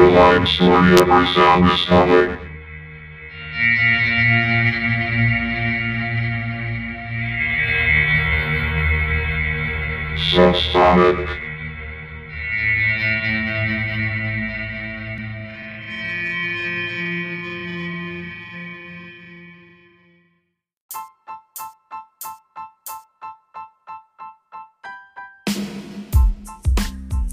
[0.00, 2.38] lines where every sound is coming.
[10.16, 11.28] Subsonic.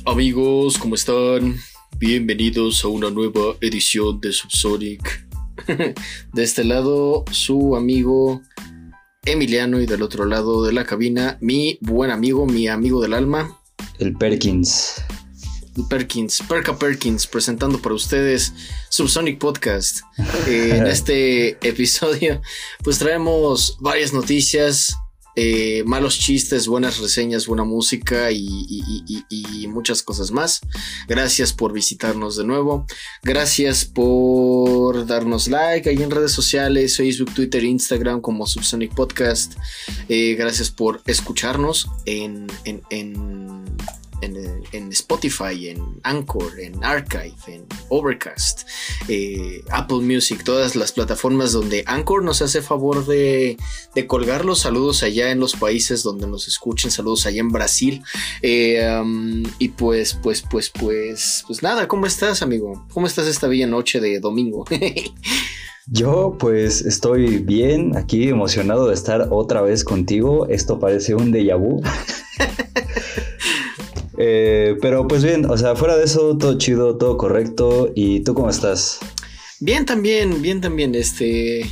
[0.06, 1.60] Amigos, ¿cómo están?
[2.00, 5.28] Bienvenidos a una nueva edición de Subsonic.
[6.34, 8.42] De este lado, su amigo
[9.26, 13.60] Emiliano y del otro lado de la cabina, mi buen amigo, mi amigo del alma,
[13.98, 15.04] El Perkins.
[15.90, 18.54] Perkins, Perka Perkins, presentando para ustedes
[18.88, 20.00] Subsonic Podcast.
[20.48, 22.42] En este episodio,
[22.82, 24.96] pues traemos varias noticias,
[25.42, 28.44] eh, malos chistes, buenas reseñas, buena música y,
[29.70, 30.60] muchas cosas más.
[31.08, 32.86] Gracias por visitarnos de nuevo.
[33.24, 39.54] Gracias por darnos like ahí en redes sociales, Facebook, Twitter, Instagram como Subsonic Podcast.
[40.10, 43.64] Eh, gracias por escucharnos en, en,
[44.22, 48.68] en- en Spotify, en Anchor, en Archive, en Overcast,
[49.08, 53.58] eh, Apple Music, todas las plataformas donde Anchor nos hace favor de,
[53.96, 58.02] de colgar los saludos allá en los países donde nos escuchen, saludos allá en Brasil.
[58.42, 62.86] Eh, um, y pues, pues, pues, pues, pues nada, ¿cómo estás, amigo?
[62.94, 64.66] ¿Cómo estás esta bella noche de domingo?
[65.92, 70.46] Yo pues estoy bien aquí, emocionado de estar otra vez contigo.
[70.48, 71.82] Esto parece un déjà vu.
[74.22, 77.92] Eh, pero pues bien, o sea, fuera de eso, todo chido, todo correcto.
[77.96, 79.00] ¿Y tú cómo estás?
[79.62, 81.62] Bien también, bien también, este...
[81.62, 81.68] e-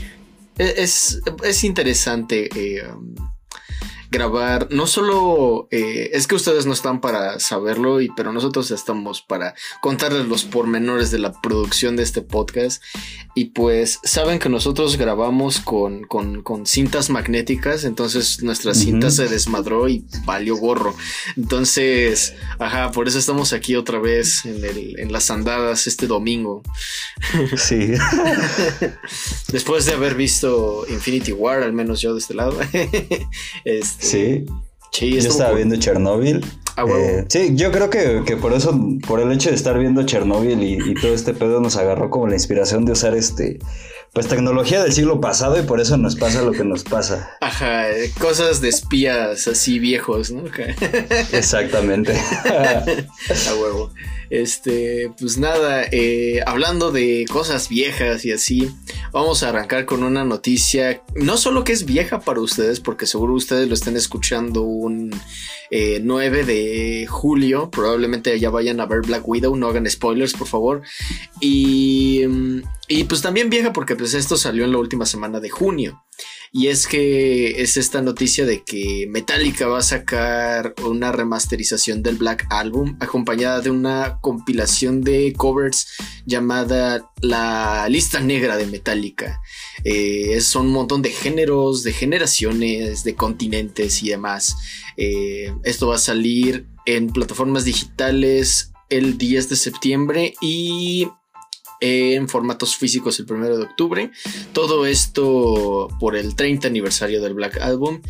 [0.58, 2.84] Es, es interesante eh,
[4.18, 5.68] grabar, no solo...
[5.70, 10.44] eh, es que ustedes no están para saberlo, y, pero nosotros estamos para contarles los
[10.44, 12.82] pormenores de la producción de este podcast.
[13.36, 19.28] Y pues saben que nosotros grabamos con, con, con cintas magnéticas, entonces nuestra cinta se
[19.28, 20.96] desmadró y valió gorro.
[21.36, 26.64] Entonces, ajá, por eso estamos aquí otra vez en, el, en las andadas este domingo.
[27.56, 27.92] Sí.
[29.52, 32.58] Después de haber visto Infinity War, al menos yo de este lado.
[33.66, 34.46] Este, Sí.
[34.92, 36.44] sí, Yo estaba viendo Chernobyl.
[36.76, 36.86] Ah.
[36.88, 40.62] Eh, sí, yo creo que, que por eso, por el hecho de estar viendo Chernobyl
[40.62, 43.58] y, y todo este pedo nos agarró como la inspiración de usar este,
[44.14, 47.38] pues tecnología del siglo pasado y por eso nos pasa lo que nos pasa.
[47.42, 50.44] Ajá, eh, cosas de espías así viejos, ¿no?
[51.32, 52.14] Exactamente.
[52.46, 52.84] A
[53.62, 53.92] huevo.
[54.30, 58.70] Este, pues nada, eh, hablando de cosas viejas y así,
[59.12, 63.34] vamos a arrancar con una noticia, no solo que es vieja para ustedes, porque seguro
[63.34, 65.12] ustedes lo estén escuchando un
[65.72, 70.48] eh, 9 de julio, probablemente ya vayan a ver Black Widow, no hagan spoilers, por
[70.48, 70.82] favor.
[71.40, 72.24] Y,
[72.88, 76.04] y pues también vieja porque pues esto salió en la última semana de junio.
[76.52, 82.16] Y es que es esta noticia de que Metallica va a sacar una remasterización del
[82.16, 85.88] Black Album acompañada de una compilación de covers
[86.26, 89.42] llamada La Lista Negra de Metallica.
[89.84, 94.56] Eh, son un montón de géneros, de generaciones, de continentes y demás.
[94.98, 101.08] Eh, esto va a salir en plataformas digitales el 10 de septiembre y
[101.80, 104.12] en formatos físicos el 1 de octubre.
[104.54, 108.02] Todo esto por el 30 aniversario del Black Album.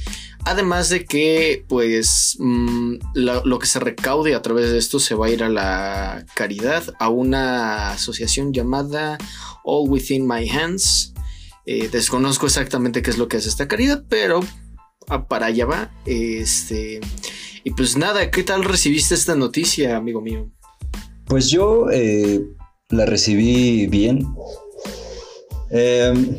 [0.45, 5.25] Además de que, pues, mm, lo, que se recaude a través de esto se va
[5.25, 9.17] a ir a la caridad, a una asociación llamada
[9.66, 11.13] All Within My Hands.
[11.66, 14.39] Eh, desconozco exactamente qué es lo que hace esta caridad, pero
[15.09, 15.91] ah, para allá va.
[16.06, 17.01] Este.
[17.66, 20.50] Y pues nada, ¿qué tal recibiste esta noticia, amigo mío?
[21.25, 22.41] Pues yo eh,
[22.90, 24.28] la recibí bien.
[25.72, 26.38] Em,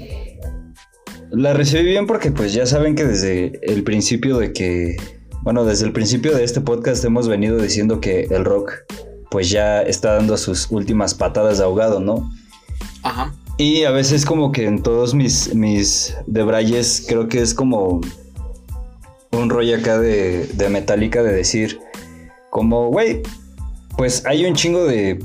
[1.30, 4.96] la recibí bien porque pues ya saben que desde el principio de que,
[5.42, 8.72] bueno, desde el principio de este podcast hemos venido diciendo que el rock
[9.30, 12.30] pues ya está dando sus últimas patadas de ahogado, ¿no?
[13.02, 13.34] Ajá.
[13.58, 18.00] Y a veces como que en todos mis, mis debrayes creo que es como
[19.32, 21.78] un rollo acá de, de Metallica de decir
[22.50, 23.22] como, güey,
[23.98, 25.18] pues hay un chingo de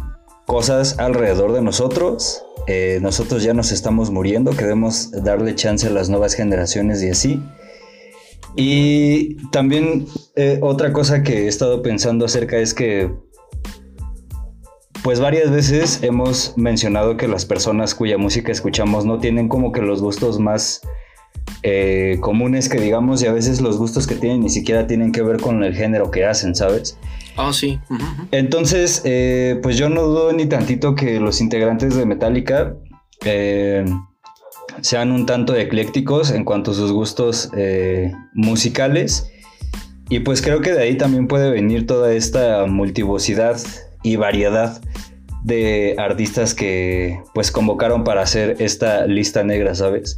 [0.46, 2.46] cosas alrededor de nosotros.
[2.68, 7.44] eh, nosotros ya nos estamos muriendo, queremos darle chance a las nuevas generaciones y así.
[8.56, 10.06] Y también
[10.36, 13.12] eh, otra cosa que he estado pensando acerca es que
[15.04, 19.82] pues varias veces hemos mencionado que las personas cuya música escuchamos no tienen como que
[19.82, 20.82] los gustos más
[21.64, 25.22] eh, comunes que digamos y a veces los gustos que tienen ni siquiera tienen que
[25.22, 26.98] ver con el género que hacen, ¿sabes?
[27.38, 27.80] Ah, sí.
[28.32, 32.76] Entonces, eh, pues yo no dudo ni tantito que los integrantes de Metallica
[33.26, 33.86] eh,
[34.82, 39.30] sean un tanto eclécticos en cuanto a sus gustos eh, musicales.
[40.10, 43.58] Y pues creo que de ahí también puede venir toda esta multivocidad
[44.04, 44.82] y variedad
[45.44, 50.16] de artistas que pues convocaron para hacer esta lista negra, ¿sabes?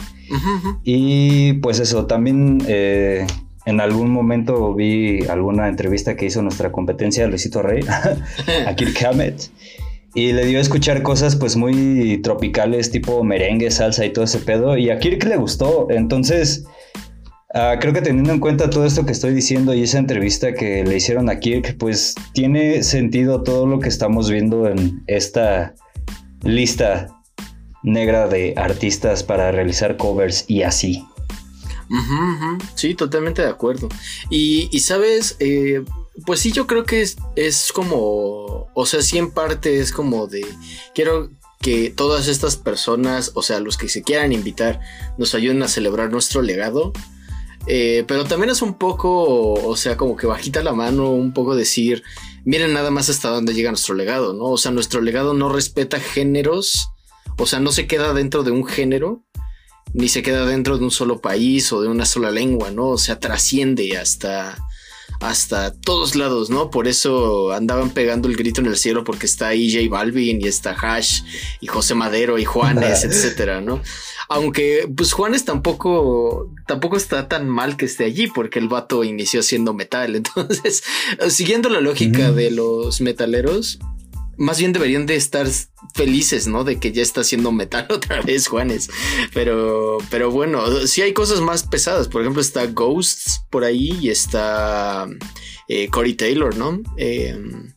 [0.83, 3.25] Y pues eso, también eh,
[3.65, 7.83] en algún momento vi alguna entrevista que hizo nuestra competencia Luisito Rey
[8.67, 9.49] a Kirk Hammett
[10.13, 14.39] y le dio a escuchar cosas pues muy tropicales tipo merengue, salsa y todo ese
[14.39, 16.65] pedo y a Kirk le gustó, entonces
[17.57, 20.83] Ah, creo que teniendo en cuenta todo esto que estoy diciendo y esa entrevista que
[20.83, 25.73] le hicieron a Kirk, pues tiene sentido todo lo que estamos viendo en esta
[26.43, 27.07] lista
[27.81, 31.05] negra de artistas para realizar covers y así.
[32.75, 33.89] Sí, totalmente de acuerdo.
[34.29, 35.83] Y, sabes, eh,
[36.25, 40.45] pues sí, yo creo que es, como, o sea, sí en parte es como de,
[40.93, 41.29] quiero
[41.61, 44.79] que todas estas personas, o sea, los que se quieran invitar,
[45.17, 46.93] nos ayuden a celebrar nuestro legado
[47.67, 51.55] eh, pero también es un poco, o sea, como que bajita la mano, un poco
[51.55, 52.03] decir,
[52.43, 54.45] miren nada más hasta dónde llega nuestro legado, ¿no?
[54.45, 56.89] O sea, nuestro legado no respeta géneros,
[57.37, 59.24] o sea, no se queda dentro de un género,
[59.95, 62.89] ni se queda dentro de un solo país o de una sola lengua, ¿no?
[62.89, 64.57] O sea, trasciende hasta,
[65.21, 66.69] hasta todos lados, ¿no?
[66.69, 70.47] Por eso andaban pegando el grito en el cielo porque está ahí J Balvin y
[70.47, 71.21] está Hash
[71.61, 73.81] y José Madero y Juanes, etcétera, ¿no?
[74.27, 79.43] Aunque, pues Juanes tampoco, tampoco está tan mal que esté allí porque el vato inició
[79.43, 80.15] siendo metal.
[80.15, 80.83] Entonces,
[81.29, 83.79] siguiendo la lógica de los metaleros,
[84.37, 85.47] más bien deberían de estar
[85.93, 86.63] felices, ¿no?
[86.63, 88.89] De que ya está haciendo metal otra vez, Juanes.
[89.33, 92.07] Pero, pero bueno, sí hay cosas más pesadas.
[92.07, 95.07] Por ejemplo, está Ghosts por ahí y está
[95.67, 96.81] eh, Corey Taylor, ¿no?
[96.97, 97.73] Em,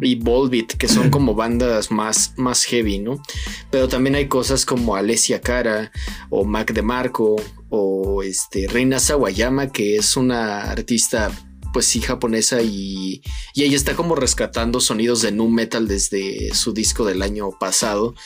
[0.00, 3.22] y Volbeat, que son como bandas más, más heavy, ¿no?
[3.70, 5.92] Pero también hay cosas como Alessia Cara
[6.30, 7.36] o Mac DeMarco
[7.68, 11.30] o este, Reina Sawayama, que es una artista
[11.78, 13.22] pues sí japonesa y,
[13.54, 18.16] y, ella está como rescatando sonidos de nu metal desde su disco del año pasado.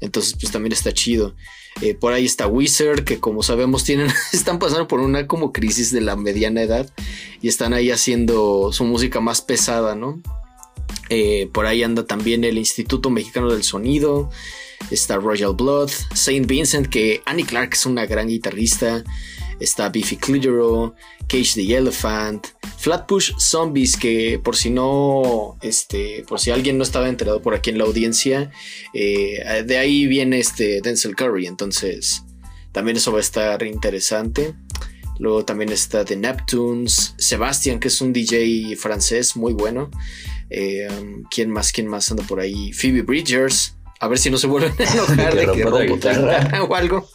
[0.00, 1.34] Entonces pues también está chido.
[1.82, 5.92] Eh, por ahí está Wizard que como sabemos tienen están pasando por una como crisis
[5.92, 6.88] de la mediana edad
[7.42, 10.22] y están ahí haciendo su música más pesada no
[11.10, 14.30] eh, por ahí anda también el Instituto Mexicano del Sonido
[14.90, 19.02] está Royal Blood Saint Vincent que Annie Clark es una gran guitarrista
[19.62, 20.94] está Biffy Clyro,
[21.28, 22.48] Cage the Elephant,
[22.82, 27.70] Flatbush Zombies, que por si no, este, por si alguien no estaba enterado por aquí
[27.70, 28.50] en la audiencia,
[28.92, 32.24] eh, de ahí viene este Denzel Curry, entonces
[32.72, 34.56] también eso va a estar interesante.
[35.20, 39.88] Luego también está The Neptunes, Sebastian, que es un DJ francés muy bueno.
[40.50, 40.88] Eh,
[41.30, 41.70] ¿Quién más?
[41.70, 42.72] ¿Quién más anda por ahí?
[42.72, 43.76] Phoebe Bridgers.
[44.00, 45.98] A ver si no se vuelven a enojar de que rompo
[46.68, 47.08] o algo.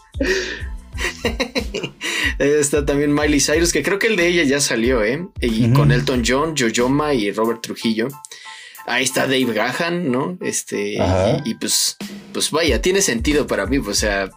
[2.39, 5.27] Está también Miley Cyrus, que creo que el de ella ya salió, ¿eh?
[5.41, 8.07] Y con Elton John, Joyoma y Robert Trujillo.
[8.85, 10.37] Ahí está Dave Gahan, ¿no?
[10.41, 10.97] Este,
[11.45, 11.97] y, pues,
[12.31, 14.29] pues vaya, tiene sentido para mí, pues, o sea,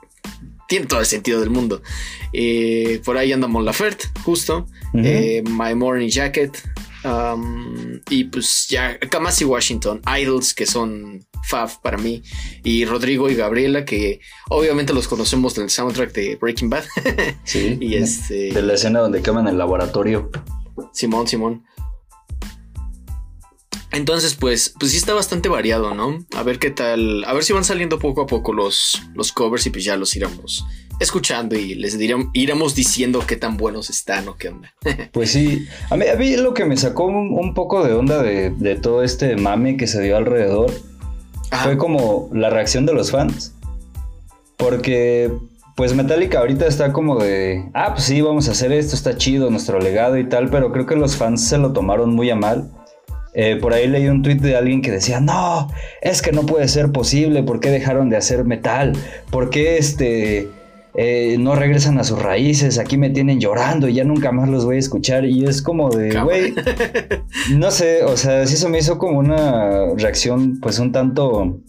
[0.69, 1.83] tiene todo el sentido del mundo.
[2.33, 4.67] Eh, por ahí anda Mon Laferte, justo.
[4.94, 6.56] Eh, My Morning Jacket.
[7.05, 12.23] Um, y pues ya, Kamasi Washington, Idols, que son Faf para mí,
[12.63, 16.85] y Rodrigo y Gabriela, que obviamente los conocemos del soundtrack de Breaking Bad.
[17.45, 17.79] sí.
[17.81, 18.53] y este.
[18.53, 20.31] De la escena donde queman el laboratorio.
[20.93, 21.65] Simón, Simón.
[23.93, 26.25] Entonces, pues, pues sí está bastante variado, ¿no?
[26.37, 27.25] A ver qué tal.
[27.25, 30.15] A ver si van saliendo poco a poco los, los covers y pues ya los
[30.15, 30.65] iremos
[31.01, 31.99] escuchando y les
[32.35, 34.73] iremos diciendo qué tan buenos están o qué onda.
[35.13, 38.51] pues sí, a mí, a mí, lo que me sacó un, poco de onda de,
[38.51, 40.71] de, todo este mame que se dio alrededor
[41.63, 43.55] fue como la reacción de los fans.
[44.57, 45.33] Porque,
[45.75, 49.51] pues Metallica ahorita está como de, ah, pues sí, vamos a hacer esto, está chido,
[49.51, 52.71] nuestro legado y tal, pero creo que los fans se lo tomaron muy a mal.
[53.33, 55.69] Eh, por ahí leí un tweet de alguien que decía, no,
[56.03, 58.93] es que no puede ser posible, ¿por qué dejaron de hacer metal?
[59.31, 60.49] ¿Por qué este,
[60.94, 62.79] eh, no regresan a sus raíces?
[62.79, 65.25] Aquí me tienen llorando y ya nunca más los voy a escuchar.
[65.25, 66.55] Y es como de, güey,
[67.56, 71.61] no sé, o sea, sí se me hizo como una reacción pues un tanto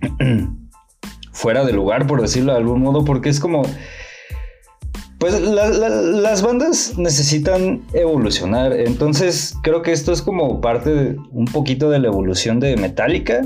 [1.32, 3.62] fuera de lugar, por decirlo de algún modo, porque es como
[5.24, 11.88] pues las bandas necesitan evolucionar, entonces creo que esto es como parte de, un poquito
[11.88, 13.40] de la evolución de Metallica,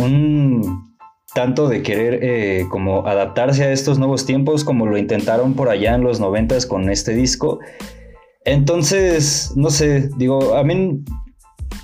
[0.00, 0.93] un
[1.34, 5.94] tanto de querer eh, como adaptarse a estos nuevos tiempos como lo intentaron por allá
[5.94, 7.58] en los noventas con este disco.
[8.44, 11.02] Entonces, no sé, digo, a mí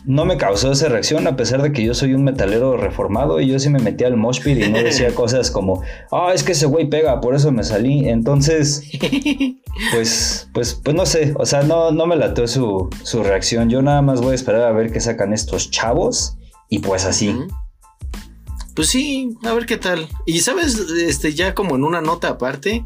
[0.05, 3.49] no me causó esa reacción, a pesar de que yo soy un metalero reformado y
[3.49, 6.53] yo sí me metía al mosh pit y no decía cosas como, ah, es que
[6.53, 8.09] ese güey pega, por eso me salí.
[8.09, 8.85] Entonces,
[9.93, 13.69] pues, pues, pues no sé, o sea, no, no me lateó su, su reacción.
[13.69, 16.37] Yo nada más voy a esperar a ver qué sacan estos chavos
[16.69, 17.37] y pues así.
[18.75, 20.09] Pues sí, a ver qué tal.
[20.27, 22.85] Y sabes, este, ya como en una nota aparte,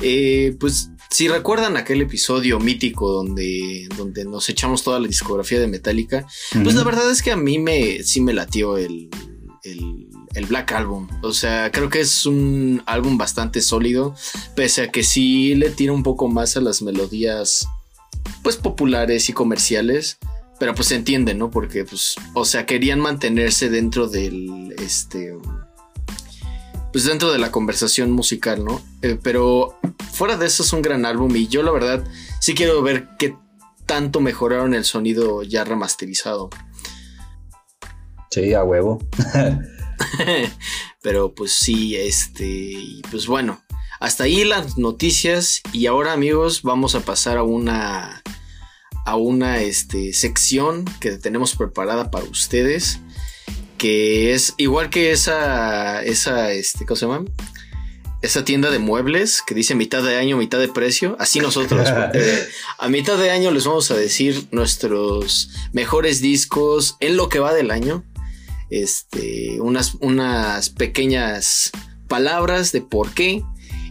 [0.00, 5.68] eh, pues si recuerdan aquel episodio mítico donde, donde nos echamos toda la discografía de
[5.68, 6.26] Metallica,
[6.62, 9.08] pues la verdad es que a mí me, sí me latió el,
[9.62, 11.08] el, el, Black Album.
[11.22, 14.14] O sea, creo que es un álbum bastante sólido,
[14.56, 17.66] pese a que sí le tira un poco más a las melodías,
[18.42, 20.18] pues populares y comerciales.
[20.64, 21.50] Pero pues se entiende, ¿no?
[21.50, 25.36] Porque, pues, o sea, querían mantenerse dentro del, este,
[26.90, 28.80] pues dentro de la conversación musical, ¿no?
[29.02, 29.78] Eh, pero
[30.14, 32.02] fuera de eso es un gran álbum y yo la verdad
[32.40, 33.36] sí quiero ver qué
[33.84, 36.48] tanto mejoraron el sonido ya remasterizado.
[38.30, 39.02] Sí, a huevo.
[41.02, 43.62] pero pues sí, este, pues bueno,
[44.00, 48.22] hasta ahí las noticias y ahora amigos vamos a pasar a una
[49.04, 53.00] a una este, sección que tenemos preparada para ustedes
[53.84, 57.24] que es igual que esa, esa, este, ¿cómo se llama?
[58.22, 61.16] Esa tienda de muebles que dice mitad de año, mitad de precio.
[61.18, 61.86] Así nosotros.
[62.78, 67.52] a mitad de año les vamos a decir nuestros mejores discos en lo que va
[67.52, 68.02] del año.
[68.70, 71.70] Este, unas, unas pequeñas
[72.08, 73.44] palabras de por qué.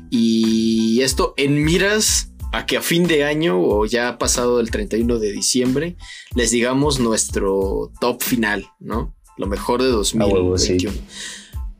[0.09, 5.19] Y esto en miras a que a fin de año o ya pasado el 31
[5.19, 5.97] de diciembre
[6.35, 9.13] les digamos nuestro top final, ¿no?
[9.37, 10.93] lo mejor de 2021.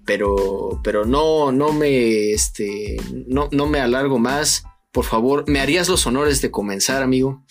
[0.06, 4.64] Pero, pero no, no me, este, no, no me alargo más.
[4.92, 7.44] Por favor, ¿me harías los honores de comenzar, amigo?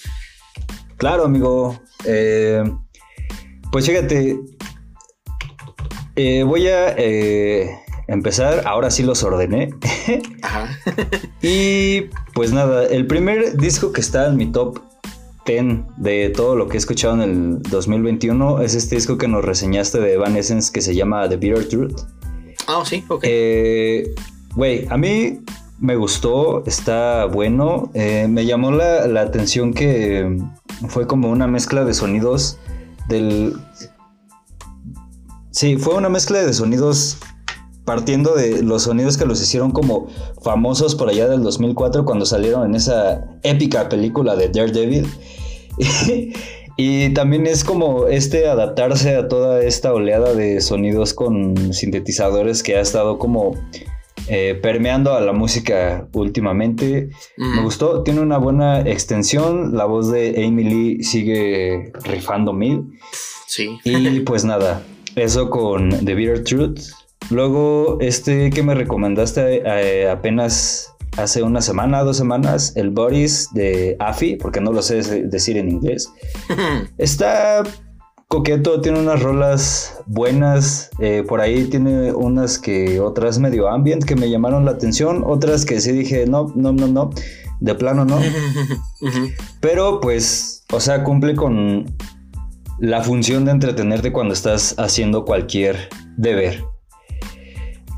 [0.96, 1.80] Claro, amigo.
[2.04, 2.62] Eh,
[3.70, 4.38] pues fíjate,
[6.14, 7.70] eh, voy a eh,
[8.06, 8.66] empezar.
[8.66, 9.70] Ahora sí los ordené.
[10.42, 10.78] Ajá.
[11.40, 14.80] y pues nada, el primer disco que está en mi top
[15.44, 19.44] ten de todo lo que he escuchado en el 2021 es este disco que nos
[19.44, 22.00] reseñaste de Essence que se llama The Bitter Truth.
[22.68, 23.24] Ah, sí, ok.
[23.24, 24.14] Eh,
[24.54, 25.40] güey, a mí
[25.80, 27.90] me gustó, está bueno.
[27.94, 30.38] Eh, me llamó la, la, atención que
[30.88, 32.58] fue como una mezcla de sonidos
[33.08, 33.56] del...
[35.50, 37.18] Sí, fue una mezcla de sonidos
[37.84, 40.08] partiendo de los sonidos que los hicieron como
[40.42, 45.06] famosos por allá del 2004 cuando salieron en esa épica película de Daredevil.
[46.76, 52.76] y también es como este adaptarse a toda esta oleada de sonidos con sintetizadores que
[52.76, 53.56] ha estado como
[54.28, 57.10] eh, permeando a la música últimamente.
[57.36, 62.98] Me gustó, tiene una buena extensión, la voz de Amy Lee sigue rifando mil.
[63.46, 63.78] Sí.
[63.84, 64.82] Y pues nada,
[65.16, 66.80] eso con The Bitter Truth.
[67.32, 73.96] Luego, este que me recomendaste eh, apenas hace una semana, dos semanas, el Boris de
[73.98, 76.12] Afi, porque no lo sé decir en inglés.
[76.98, 77.62] Está
[78.28, 84.16] coqueto, tiene unas rolas buenas, eh, por ahí tiene unas que otras medio ambient que
[84.16, 87.10] me llamaron la atención, otras que sí dije, no, no, no, no,
[87.60, 88.18] de plano no.
[89.60, 91.86] Pero pues, o sea, cumple con
[92.78, 96.71] la función de entretenerte cuando estás haciendo cualquier deber.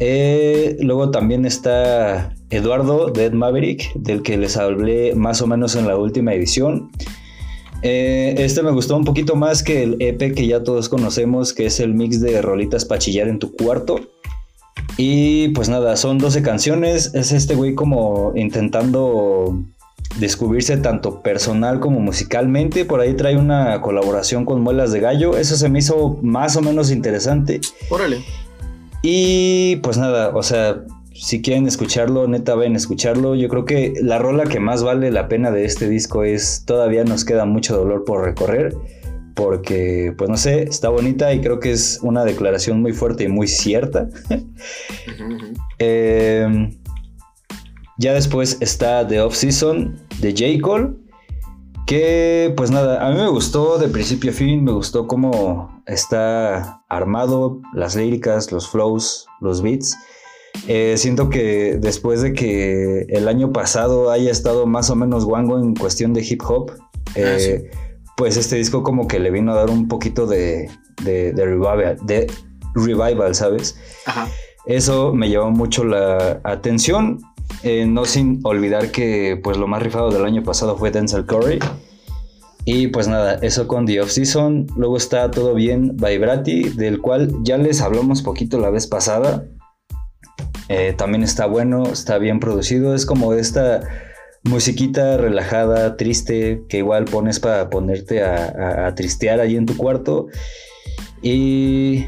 [0.01, 5.87] Eh, luego también está Eduardo, Dead Maverick, del que les hablé más o menos en
[5.87, 6.91] la última edición.
[7.83, 11.67] Eh, este me gustó un poquito más que el EP que ya todos conocemos, que
[11.67, 14.01] es el mix de rolitas para chillar en tu cuarto.
[14.97, 17.15] Y pues nada, son 12 canciones.
[17.15, 19.59] Es este güey como intentando
[20.19, 22.85] descubrirse tanto personal como musicalmente.
[22.85, 25.37] Por ahí trae una colaboración con Muelas de Gallo.
[25.37, 27.61] Eso se me hizo más o menos interesante.
[27.91, 28.23] Órale.
[29.07, 30.83] Y pues nada, o sea,
[31.13, 33.35] si quieren escucharlo, neta ven a escucharlo.
[33.35, 37.05] Yo creo que la rola que más vale la pena de este disco es Todavía
[37.05, 38.75] nos queda mucho dolor por recorrer.
[39.35, 43.29] Porque, pues no sé, está bonita y creo que es una declaración muy fuerte y
[43.29, 44.09] muy cierta.
[45.79, 46.71] Em,
[47.99, 50.63] ya después está The Off Season de J.
[50.63, 50.95] Cole.
[51.87, 56.83] Que pues nada, a mí me gustó de principio a fin, me gustó cómo está
[56.89, 59.97] armado, las líricas, los flows, los beats.
[60.69, 65.59] Eh, siento que después de que el año pasado haya estado más o menos guango
[65.59, 67.71] en cuestión de hip hop, ah, eh,
[68.17, 70.71] pues este disco como que le vino a dar un poquito de,
[71.03, 72.31] de, revival, de
[72.75, 73.77] revival, ¿sabes?
[74.67, 77.21] Eso me llevó mucho la atención.
[77.63, 81.59] Eh, no sin olvidar que pues lo más rifado del año pasado fue Denzel Curry.
[82.65, 84.67] Y pues nada, eso con The Off Season.
[84.77, 89.47] Luego está Todo Bien Vibrati, del cual ya les hablamos poquito la vez pasada.
[90.69, 92.95] Eh, también está bueno, está bien producido.
[92.95, 93.81] Es como esta
[94.45, 100.29] musiquita relajada, triste, que igual pones para ponerte a, a tristear ahí en tu cuarto.
[101.21, 102.07] Y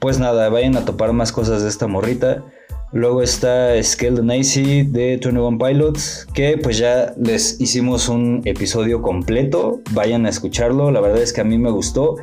[0.00, 2.44] pues nada, vayan a topar más cosas de esta morrita.
[2.92, 9.80] Luego está Scale Nacy de 21 Pilots, que pues ya les hicimos un episodio completo.
[9.92, 12.16] Vayan a escucharlo, la verdad es que a mí me gustó.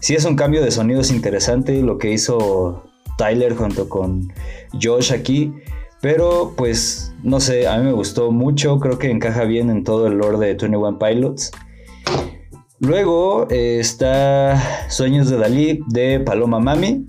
[0.00, 2.84] Sí es un cambio de sonidos interesante lo que hizo
[3.16, 4.30] Tyler junto con
[4.80, 5.54] Josh aquí.
[6.02, 10.06] Pero pues no sé, a mí me gustó mucho, creo que encaja bien en todo
[10.06, 11.50] el lore de 21 Pilots.
[12.78, 17.06] Luego eh, está Sueños de Dalí de Paloma Mami.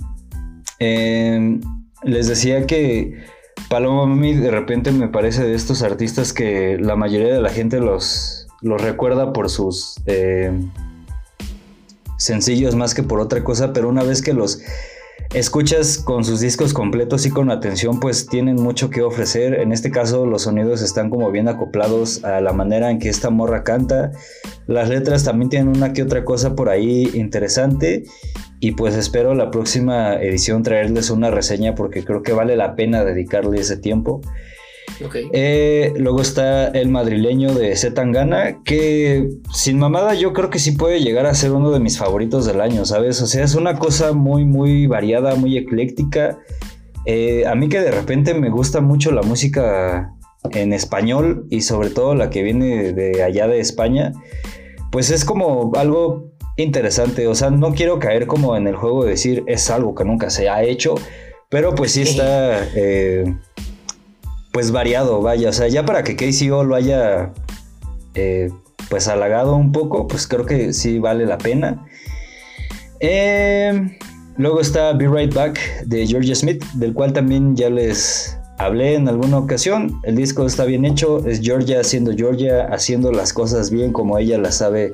[0.79, 1.59] Eh,
[2.03, 3.23] les decía que
[3.69, 7.79] Paloma Mami de repente me parece de estos artistas que la mayoría de la gente
[7.79, 10.51] los, los recuerda por sus eh,
[12.17, 14.61] sencillos más que por otra cosa, pero una vez que los
[15.33, 19.55] escuchas con sus discos completos y con atención, pues tienen mucho que ofrecer.
[19.55, 23.29] En este caso, los sonidos están como bien acoplados a la manera en que esta
[23.29, 24.11] morra canta.
[24.67, 28.03] Las letras también tienen una que otra cosa por ahí interesante.
[28.63, 33.03] Y pues espero la próxima edición traerles una reseña porque creo que vale la pena
[33.03, 34.21] dedicarle ese tiempo.
[35.33, 40.99] Eh, luego está el madrileño de Zetangana, que sin mamada yo creo que sí puede
[40.99, 43.19] llegar a ser uno de mis favoritos del año, ¿sabes?
[43.23, 46.37] O sea, es una cosa muy, muy variada, muy ecléctica.
[47.07, 50.13] Eh, a mí que de repente me gusta mucho la música
[50.51, 54.11] en español y sobre todo la que viene de allá de España,
[54.91, 56.30] pues es como algo
[56.61, 57.27] interesante.
[57.27, 60.29] O sea, no quiero caer como en el juego de decir es algo que nunca
[60.29, 60.95] se ha hecho,
[61.49, 63.35] pero pues sí está eh,
[64.51, 65.49] pues variado, vaya.
[65.49, 67.33] O sea, ya para que KCO lo haya
[68.15, 68.49] eh,
[68.89, 71.85] pues halagado un poco, pues creo que sí vale la pena.
[72.99, 73.97] Em,
[74.37, 79.07] luego está Be Right Back de Georgia Smith, del cual también ya les hablé en
[79.07, 79.99] alguna ocasión.
[80.03, 84.37] El disco está bien hecho, es Georgia haciendo Georgia, haciendo las cosas bien como ella
[84.37, 84.93] las sabe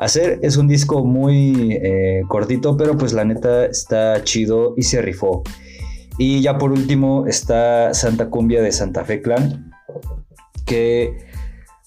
[0.00, 0.40] hacer.
[0.42, 5.44] Es un disco muy eh, cortito, pero pues la neta está chido y se rifó.
[6.18, 9.72] Y ya por último está Santa Cumbia de Santa Fe Clan,
[10.66, 11.16] que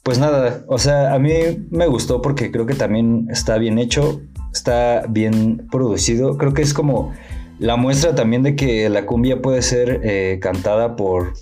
[0.03, 1.31] pues nada, o sea, a mí
[1.69, 4.21] me gustó porque creo que también está bien hecho,
[4.51, 7.13] está bien producido, creo que es como
[7.59, 11.33] la muestra también de que la cumbia puede ser eh, cantada por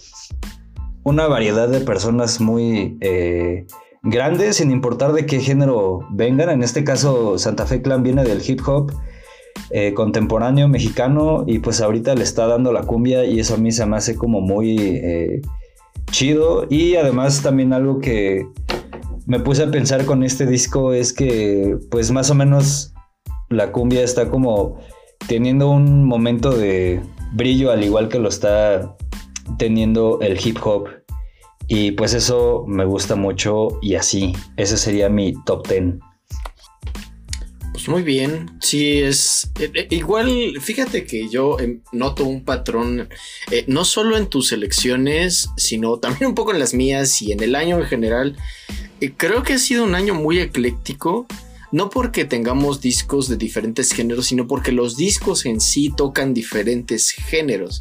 [1.03, 2.97] una variedad de personas muy...
[3.01, 3.65] Eh,
[4.03, 6.49] grandes, sin importar de qué género vengan.
[6.49, 8.91] En este caso, Santa Fe Clan viene del hip hop
[9.69, 13.71] eh, contemporáneo mexicano y pues ahorita le está dando la cumbia y eso a mí
[13.71, 15.41] se me hace como muy eh,
[16.11, 16.65] chido.
[16.69, 18.47] Y además también algo que
[19.25, 22.93] me puse a pensar con este disco es que pues más o menos
[23.49, 24.79] la cumbia está como
[25.27, 27.01] teniendo un momento de
[27.33, 28.95] brillo al igual que lo está
[29.57, 30.87] teniendo el hip hop
[31.73, 35.83] y pues eso me gusta mucho y así, ese sería mi top 10.
[37.71, 43.07] Pues muy bien, sí es eh, eh, igual, fíjate que yo em, noto un patrón,
[43.51, 47.41] eh, no solo en tus elecciones, sino también un poco en las mías y en
[47.41, 48.35] el año en general.
[49.15, 51.25] creo que ha sido un año muy ecléctico
[51.71, 57.11] no porque tengamos discos de diferentes géneros, sino porque los discos en sí tocan diferentes
[57.11, 57.79] géneros.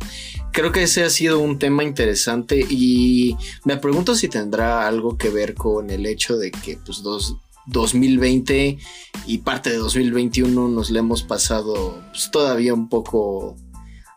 [0.53, 5.31] Creo que ese ha sido un tema interesante y me pregunto si tendrá algo que
[5.31, 7.03] ver con el hecho de que pues
[7.67, 8.79] 2020
[9.27, 13.57] y parte de 2021 nos le hemos pasado pues, todavía un poco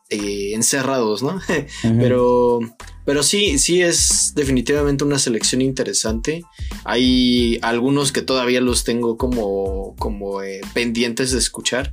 [0.09, 1.39] eh, encerrados, ¿no?
[1.81, 2.59] Pero
[3.05, 6.43] pero sí, sí es definitivamente una selección interesante.
[6.85, 11.89] Hay algunos que todavía los tengo como, como eh, pendientes de escuchar.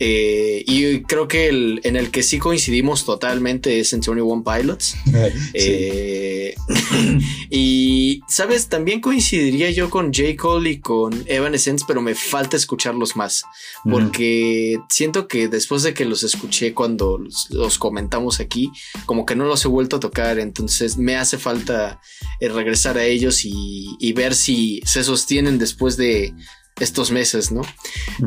[0.00, 4.96] Eh, y creo que el, en el que sí coincidimos totalmente es en One Pilots.
[5.54, 6.54] Eh,
[7.50, 10.36] y, sabes, también coincidiría yo con J.
[10.36, 13.44] Cole y con Evanescence, pero me falta escucharlos más.
[13.84, 18.70] Porque siento que después de que los escuché cuando los, comentamos aquí,
[19.06, 20.38] como que no los he vuelto a tocar.
[20.38, 22.00] Entonces me hace falta
[22.40, 26.34] eh, regresar a ellos y, y ver si se sostienen después de
[26.80, 27.62] estos meses, ¿no?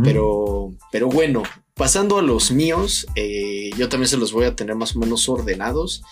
[0.04, 1.44] Pero, pero bueno,
[1.76, 5.28] pasando a los míos, eh, yo también se los voy a tener más o menos
[5.30, 6.04] ordenados.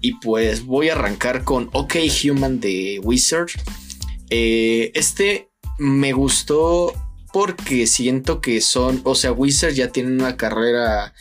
[0.00, 3.50] Y pues voy a arrancar con OK Human de Wizard.
[4.30, 6.92] Eh, este me gustó
[7.32, 11.14] porque siento que son, o sea, Wizard ya tiene una carrera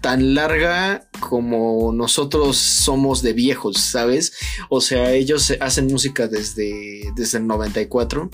[0.00, 4.32] tan larga como nosotros somos de viejos, ¿sabes?
[4.70, 8.30] O sea, ellos hacen música desde, desde el 94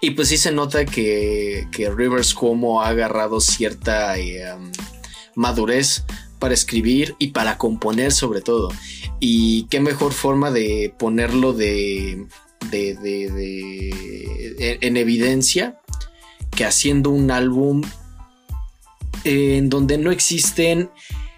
[0.00, 4.44] Y pues sí se nota que, que Rivers Cuomo ha agarrado cierta eh,
[5.34, 6.04] madurez
[6.38, 8.70] para escribir y para componer sobre todo.
[9.20, 12.26] Y qué mejor forma de ponerlo de,
[12.70, 13.30] de, de,
[14.58, 15.80] de en evidencia
[16.56, 17.82] que haciendo un álbum
[19.24, 20.90] en donde no existen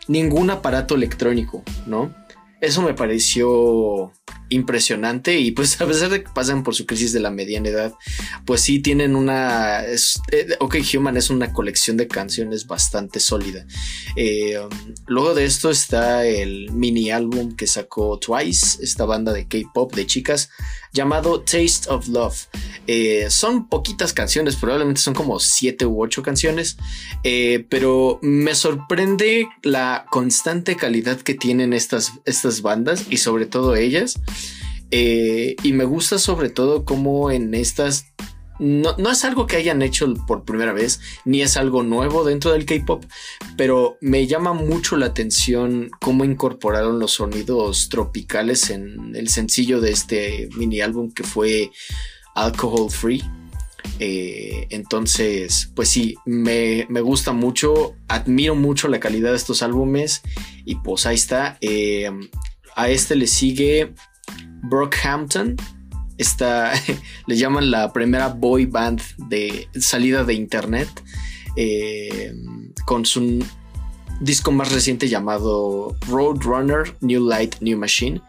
[0.09, 2.15] ningún aparato electrónico, ¿no?
[2.61, 4.13] Eso me pareció
[4.51, 7.95] impresionante y pues a pesar de que pasan por su crisis de la mediana edad,
[8.45, 9.85] pues sí tienen una...
[9.85, 13.65] Es, eh, ok, Human es una colección de canciones bastante sólida.
[14.17, 14.69] Eh, um,
[15.07, 20.07] luego de esto está el mini álbum que sacó Twice, esta banda de K-Pop de
[20.07, 20.51] chicas,
[20.93, 22.47] llamado Taste of Love.
[22.87, 26.77] Eh, son poquitas canciones, probablemente son como siete u ocho canciones,
[27.69, 34.19] pero me sorprende la constante calidad que tienen estas, estas bandas y sobre todo ellas.
[34.91, 38.07] Eh, y me gusta sobre todo como en estas...
[38.59, 42.67] No, es algo que hayan hecho por primera vez, ni es algo nuevo dentro del
[42.67, 43.07] K-Pop,
[43.57, 49.93] pero me llama mucho la atención cómo incorporaron los sonidos tropicales en el sencillo de
[49.93, 51.71] este mini álbum que fue
[52.35, 53.23] Alcohol Free.
[53.99, 60.21] Eh, entonces, pues sí, me, gusta mucho, admiro mucho la calidad de estos álbumes
[60.67, 61.57] y pues ahí está.
[61.63, 62.11] Eh,
[62.77, 63.95] a este le sigue
[64.63, 65.57] Brockhampton.
[66.19, 66.73] Esta
[67.27, 70.89] le llaman la primera boy band de salida de internet.
[71.57, 72.33] Eh,
[72.87, 73.45] con su
[74.21, 78.21] disco más reciente llamado Roadrunner New Light New Machine.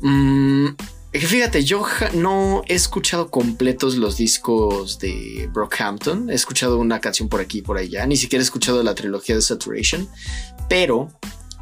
[0.00, 0.68] Mm,
[1.12, 6.30] fíjate, yo no he escuchado completos los discos de Brockhampton.
[6.30, 8.06] He escuchado una canción por aquí y por allá.
[8.06, 10.08] Ni siquiera he escuchado la trilogía de Saturation.
[10.68, 11.08] Pero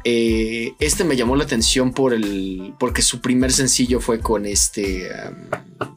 [0.07, 2.75] eh, este me llamó la atención por el.
[2.79, 5.09] porque su primer sencillo fue con este.
[5.09, 5.89] Um,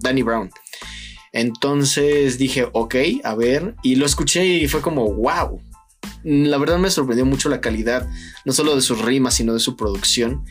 [0.00, 0.48] Danny Brown.
[1.32, 3.74] Entonces dije, ok, a ver.
[3.82, 5.60] Y lo escuché y fue como, wow.
[6.22, 8.08] La verdad me sorprendió mucho la calidad,
[8.44, 10.44] no solo de sus rimas, sino de su producción.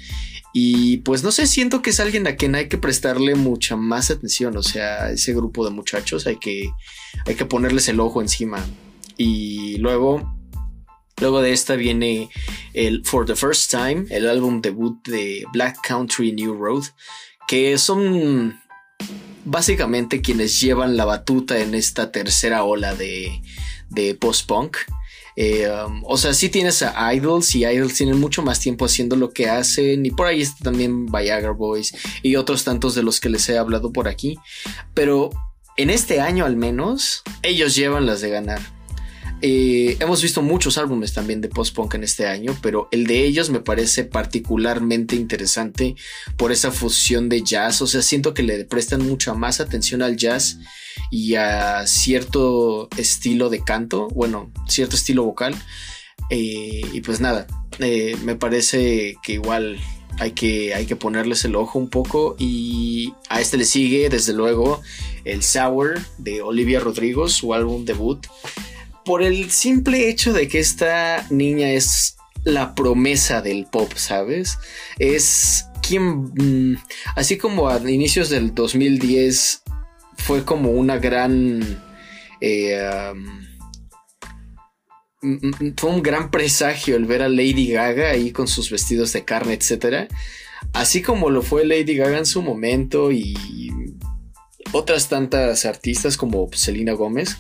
[0.54, 4.12] Y pues no sé, siento que es alguien a quien hay que prestarle mucha más
[4.12, 4.58] atención.
[4.58, 6.70] O sea, ese grupo de muchachos hay que,
[7.26, 8.60] hay que ponerles el ojo encima.
[9.16, 10.41] Y luego
[11.22, 12.30] Luego de esta viene
[12.74, 16.84] el For the First Time, el álbum debut de Black Country New Road,
[17.48, 18.60] que son
[19.46, 23.40] básicamente quienes llevan la batuta en esta tercera ola de,
[24.20, 24.78] post-punk.
[25.36, 29.16] Eh, um, o sea, sí tienes a Idols y Idols tienen mucho más tiempo haciendo
[29.16, 30.04] lo que hacen.
[30.06, 33.60] Y por ahí está también Viagra Boys y otros tantos de los que les he
[33.60, 34.40] hablado por aquí.
[34.96, 35.30] Pero
[35.78, 38.81] en este año al menos, ellos llevan las de ganar.
[39.44, 43.50] Eh, hemos visto muchos álbumes también de post-punk en este año, pero el de ellos
[43.50, 45.96] me parece particularmente interesante
[46.38, 47.82] por esa fusión de jazz.
[47.82, 50.60] O sea, siento que le prestan mucha más atención al jazz
[51.10, 55.56] y a cierto estilo de canto, bueno, cierto estilo vocal.
[56.30, 57.48] Eh, y pues nada,
[57.80, 59.80] eh, me parece que igual
[60.20, 62.36] hay que, hay que ponerles el ojo un poco.
[62.38, 64.82] Y a este le sigue, desde luego,
[65.26, 68.28] el Sour de Olivia Rodrigo, su álbum debut
[69.06, 74.58] por el simple hecho de que esta niña es la promesa del pop, ¿sabes?
[75.00, 76.78] Es quien, mm,
[77.16, 79.64] así como a inicios del 2010
[80.18, 81.82] fue como una gran...
[82.40, 83.14] Eh,
[85.22, 89.14] mm, mm, fue un gran presagio el ver a Lady Gaga ahí con sus vestidos
[89.14, 90.12] de carne, etc.
[90.74, 93.36] Así como lo fue Lady Gaga en su momento y
[94.72, 97.38] otras tantas artistas como Selena Gómez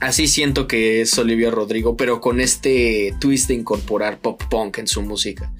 [0.00, 4.86] Así siento que es Olivia Rodrigo, pero con este twist de incorporar pop punk en
[4.86, 5.52] su música.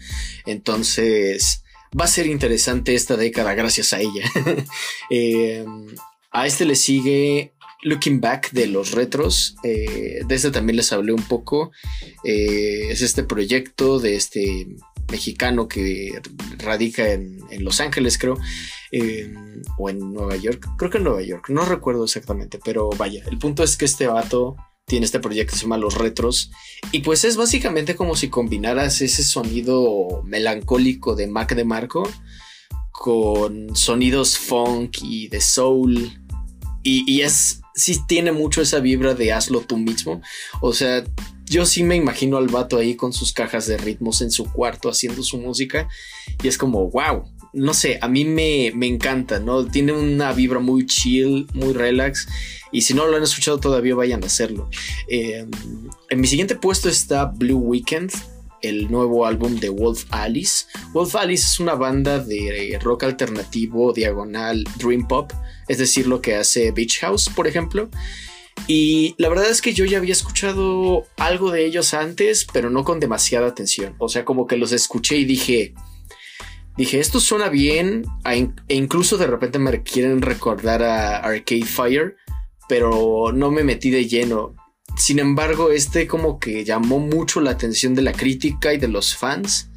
[0.44, 1.62] Entonces,
[1.98, 4.30] va a ser interesante esta década gracias a ella.
[5.10, 5.86] Em,
[6.30, 9.56] a este le sigue Looking Back de los retros.
[9.62, 11.72] Eh, de este también les hablé un poco.
[12.24, 14.66] Eh, es este proyecto de este
[15.10, 16.20] mexicano que
[16.58, 18.38] radica en, Los Ángeles, creo,
[18.90, 23.22] em, o en Nueva York, creo que en Nueva York, no recuerdo exactamente, pero vaya,
[23.30, 26.50] el punto es que este vato tiene este proyecto que se llama Los Retros,
[26.92, 32.08] y pues es básicamente como si combinaras ese sonido melancólico de Mac de Marco
[32.92, 36.12] con sonidos funk y de soul,
[36.82, 40.22] y, y es, sí tiene mucho esa vibra de hazlo tú mismo,
[40.60, 41.04] o sea,
[41.48, 44.88] yo sí me imagino al vato ahí con sus cajas de ritmos en su cuarto
[44.88, 45.88] haciendo su música
[46.42, 47.24] y es como, wow,
[47.56, 49.64] no sé, a mí me, encanta, ¿no?
[49.64, 52.28] Tiene una vibra muy chill, muy relax
[52.70, 54.68] y si no lo han escuchado todavía vayan a hacerlo.
[55.08, 55.50] Em,
[56.10, 58.12] en mi siguiente puesto está Blue Weekend.
[58.62, 60.64] el nuevo álbum de Wolf Alice.
[60.92, 65.30] Wolf Alice es una banda de rock alternativo diagonal dream pop,
[65.68, 67.88] es decir, lo que hace Beach House, por ejemplo.
[68.66, 72.82] Y la verdad es que yo ya había escuchado algo de ellos antes, pero no
[72.82, 73.94] con demasiada atención.
[73.98, 75.74] O sea, como que los escuché y dije,
[76.76, 82.16] dije, esto suena bien, e incluso de repente me quieren recordar a Arcade Fire,
[82.68, 84.54] pero no me metí de lleno.
[84.96, 89.16] Sin embargo, este como que llamó mucho la atención de la crítica y de los
[89.16, 89.70] fans.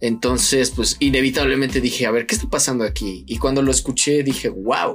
[0.00, 3.24] Entonces, pues inevitablemente dije, a ver, ¿qué está pasando aquí?
[3.26, 4.94] Y cuando lo escuché dije, wow,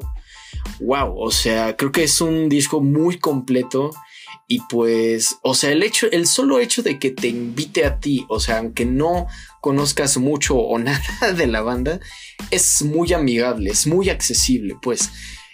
[0.80, 3.92] wow, o sea, creo que es un disco muy completo.
[4.48, 8.26] Y pues, o sea, el hecho, el solo hecho de que te invite a ti,
[8.30, 9.28] o sea, aunque no
[9.62, 12.00] conozcas mucho o nada de la banda,
[12.52, 15.10] es muy amigable, es muy accesible, pues.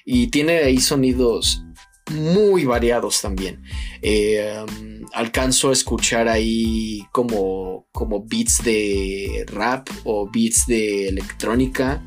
[0.05, 1.63] Y tiene ahí sonidos
[2.11, 3.61] muy variados también.
[4.01, 12.03] Eh, um, alcanzo a escuchar ahí como, como beats de rap o beats de electrónica.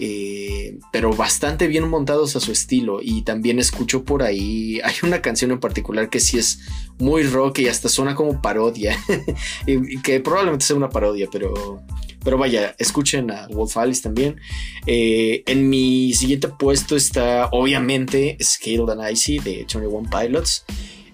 [0.00, 5.22] Eh, pero bastante bien montados a su estilo y también escucho por ahí hay una
[5.22, 6.60] canción en particular que sí es
[6.98, 8.98] muy rock y hasta suena como parodia
[10.02, 11.82] que probablemente sea una parodia pero
[12.24, 14.40] pero vaya, escuchen a Wolf Alice también.
[14.86, 20.64] Eh, en mi siguiente puesto está, obviamente, Scaled and Icy de One Pilots.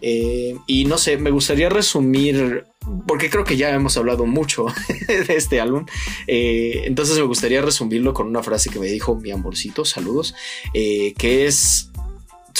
[0.00, 2.66] Eh, y no sé, me gustaría resumir,
[3.06, 4.66] porque creo que ya hemos hablado mucho
[5.08, 5.86] de este álbum.
[6.26, 10.34] Eh, entonces me gustaría resumirlo con una frase que me dijo mi amorcito, saludos,
[10.72, 11.90] que es: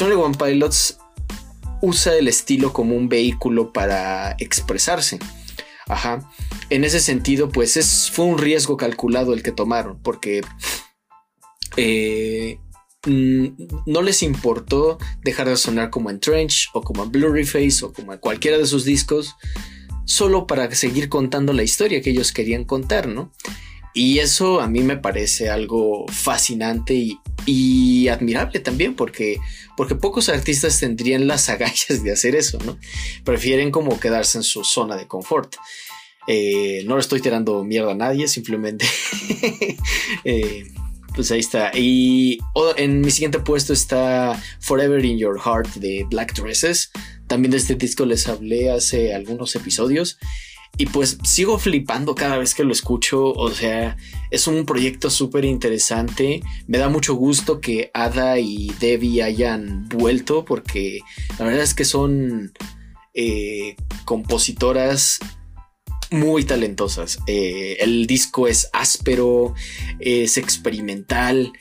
[0.01, 0.99] One Pilots
[1.81, 5.19] usa el estilo como un vehículo para expresarse.
[5.87, 6.31] Ajá.
[6.71, 10.43] En ese sentido, pues es, fue un riesgo calculado el que tomaron, porque
[11.77, 12.59] eh,
[13.07, 13.47] mm,
[13.87, 17.93] no les importó dejar de sonar como en Trench o como en Blurry Face o
[17.93, 19.35] como en cualquiera de sus discos,
[20.09, 23.31] solo para seguir contando la historia que ellos querían contar, ¿no?
[23.93, 29.37] Y eso a mí me parece algo fascinante y, admirable también, porque,
[29.77, 32.79] porque pocos artistas tendrían las agallas de hacer eso, ¿no?
[33.23, 35.57] Prefieren como quedarse en su zona de confort.
[36.27, 38.87] Eh, no le estoy tirando mierda a nadie, simplemente.
[40.25, 40.65] Eh,
[41.15, 41.71] pues ahí está.
[41.75, 42.39] Y
[42.77, 46.91] en mi siguiente puesto está Forever in Your Heart de Black Dresses.
[47.29, 50.19] También de este disco les hablé hace algunos episodios.
[50.77, 53.33] Y pues sigo flipando cada vez que lo escucho.
[53.33, 53.97] O sea,
[54.31, 56.43] es un proyecto súper interesante.
[56.67, 61.01] Me da mucho gusto que Ada y Debbie hayan vuelto porque
[61.39, 62.53] la verdad es que son
[63.15, 65.19] eh, compositoras
[66.11, 67.19] muy talentosas.
[67.27, 69.55] Eh, el disco es áspero,
[69.99, 71.53] es experimental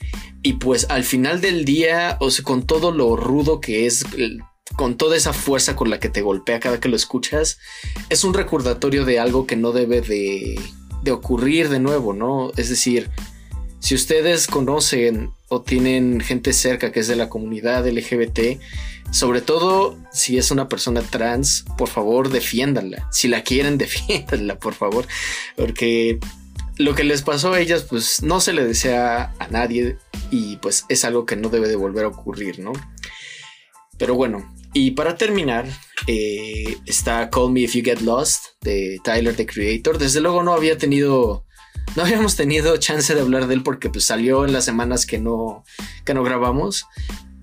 [0.42, 4.04] y pues al final del día, o sea, con todo lo rudo que es,
[4.76, 7.58] con toda esa fuerza con la que te golpea cada que lo escuchas,
[8.08, 10.60] es un recordatorio de algo que no debe de,
[11.02, 12.52] de ocurrir de nuevo, ¿no?
[12.56, 13.10] Es decir,
[13.80, 18.60] si ustedes conocen o tienen gente cerca que es de la comunidad LGBT,
[19.10, 23.08] sobre todo si es una persona trans, por favor defiéndanla.
[23.10, 25.06] Si la quieren, defiéndanla, por favor.
[25.56, 26.18] Porque
[26.76, 29.96] lo que les pasó a ellas, pues no se le desea a nadie
[30.30, 32.72] y pues es algo que no debe de volver a ocurrir, ¿no?
[33.96, 35.66] Pero bueno, y para terminar,
[36.06, 39.98] eh, está Call Me If You Get Lost de Tyler the Creator.
[39.98, 41.44] Desde luego no había tenido,
[41.96, 45.18] no habíamos tenido chance de hablar de él porque pues salió en las semanas que
[45.18, 45.64] no,
[46.04, 46.86] que no grabamos,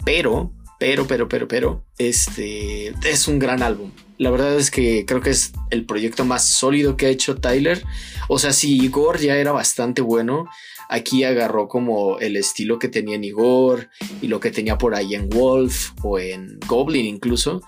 [0.04, 3.92] pero pero, pero, pero, pero, este es un gran álbum.
[4.18, 7.84] La verdad es que creo que es el proyecto más sólido que ha hecho Tyler.
[8.28, 10.48] O sea, si Igor ya era bastante bueno,
[10.90, 13.90] aquí agarró como el estilo que tenía en Igor
[14.22, 17.62] y lo que tenía por ahí en Wolf o en Goblin incluso.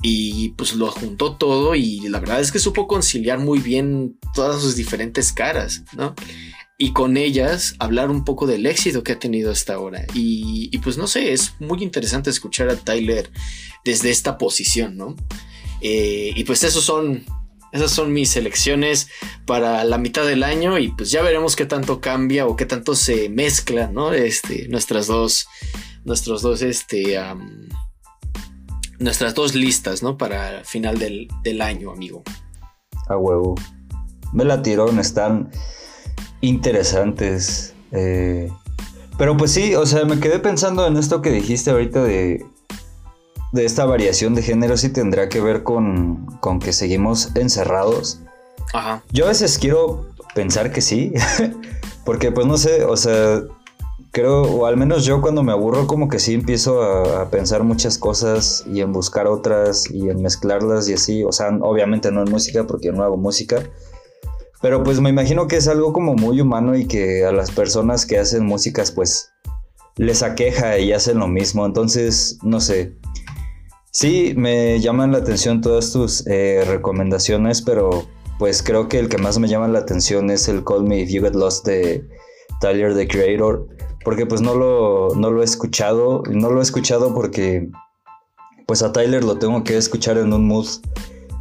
[0.00, 4.62] Y pues lo juntó todo y la verdad es que supo conciliar muy bien todas
[4.62, 6.14] sus diferentes caras, ¿no?
[6.80, 10.06] y con ellas hablar un poco del éxito que ha tenido hasta ahora.
[10.14, 13.30] Y, pues no sé, es muy interesante escuchar a Tyler
[13.84, 15.16] desde esta posición, ¿no?
[15.80, 17.24] Eh, y pues esos son,
[17.72, 19.08] esas son mis elecciones
[19.46, 22.94] para la mitad del año y pues ya veremos qué tanto cambia o qué tanto
[22.94, 24.12] se mezcla, ¿no?
[24.12, 25.48] Este, nuestras dos,
[26.04, 27.18] nuestros dos, este,
[28.98, 30.16] nuestras dos listas, ¿no?
[30.16, 32.22] Para final del, año, amigo.
[33.08, 33.54] A huevo.
[34.32, 35.50] Me la tirón, están
[36.40, 37.74] interesantes.
[37.92, 38.50] Eh,
[39.16, 42.44] pero pues sí, o sea, me quedé pensando en esto que dijiste ahorita de,
[43.52, 48.20] de esta variación de género, si tendrá que ver con, con que seguimos encerrados.
[48.74, 49.02] Ajá.
[49.10, 51.12] Yo a veces quiero pensar que sí,
[52.04, 53.42] porque pues no sé, o sea,
[54.10, 57.62] creo, o al menos yo cuando me aburro como que sí empiezo a, a, pensar
[57.64, 62.22] muchas cosas y en buscar otras y en mezclarlas y así, o sea, obviamente no
[62.22, 63.62] en música porque yo no hago música,
[64.60, 68.04] Pero pues me imagino que es algo como muy humano y que a las personas
[68.04, 69.30] que hacen músicas pues
[69.98, 71.66] les aqueja y hacen lo mismo.
[71.66, 72.96] Entonces, no sé.
[73.90, 78.06] Sí, me llaman la atención todas tus eh, recomendaciones, pero
[78.38, 81.10] pues creo que el que más me llama la atención es el Call Me If
[81.10, 82.06] You Get Lost de
[82.60, 83.66] Tyler the Creator,
[84.04, 87.68] porque pues no lo, no lo he escuchado, no lo he escuchado porque
[88.66, 90.66] pues a Tyler lo tengo que escuchar en un mood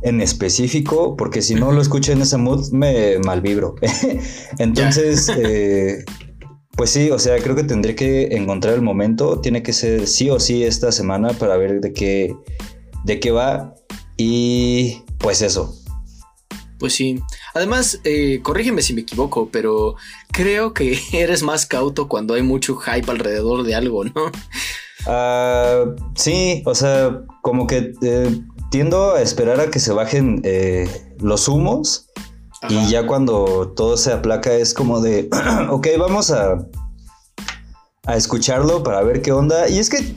[0.02, 3.76] en específico, porque si no lo escucho en ese mood me malvibro.
[4.60, 6.06] Entonces, eh,
[6.78, 10.30] pues sí, o sea, creo que tendré que encontrar el momento, tiene que ser sí
[10.30, 12.36] o sí esta semana para ver de qué,
[13.04, 13.74] de qué va
[14.16, 15.76] y pues eso.
[16.78, 17.20] Pues sí.
[17.56, 19.96] Además, eh, corrígeme si me equivoco, pero
[20.32, 24.32] creo que eres más cauto cuando hay mucho hype alrededor de algo, ¿no?
[25.08, 25.84] Ah,
[26.16, 30.88] sí, o sea, como que eh, tiendo a esperar a que se bajen eh,
[31.20, 32.10] los humos
[32.70, 35.30] y ya cuando todo se aplaca es como de,
[35.70, 36.66] ok, vamos a,
[38.06, 39.70] a escucharlo para ver qué onda.
[39.70, 40.16] Y es que,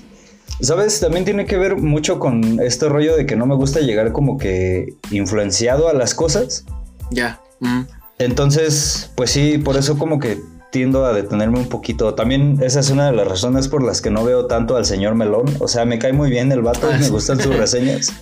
[0.60, 1.00] ¿sabes?
[1.00, 4.38] También tiene que ver mucho con este rollo de que no me gusta llegar como
[4.38, 6.64] que influenciado a las cosas.
[7.10, 7.40] Ya.
[7.60, 7.82] Mm.
[8.18, 12.14] Entonces, pues sí, por eso como que tiendo a detenerme un poquito.
[12.14, 15.14] También esa es una de las razones por las que no veo tanto al señor
[15.14, 15.46] Melón.
[15.58, 18.12] O sea, me cae muy bien el vato, Ah, me gustan sus reseñas.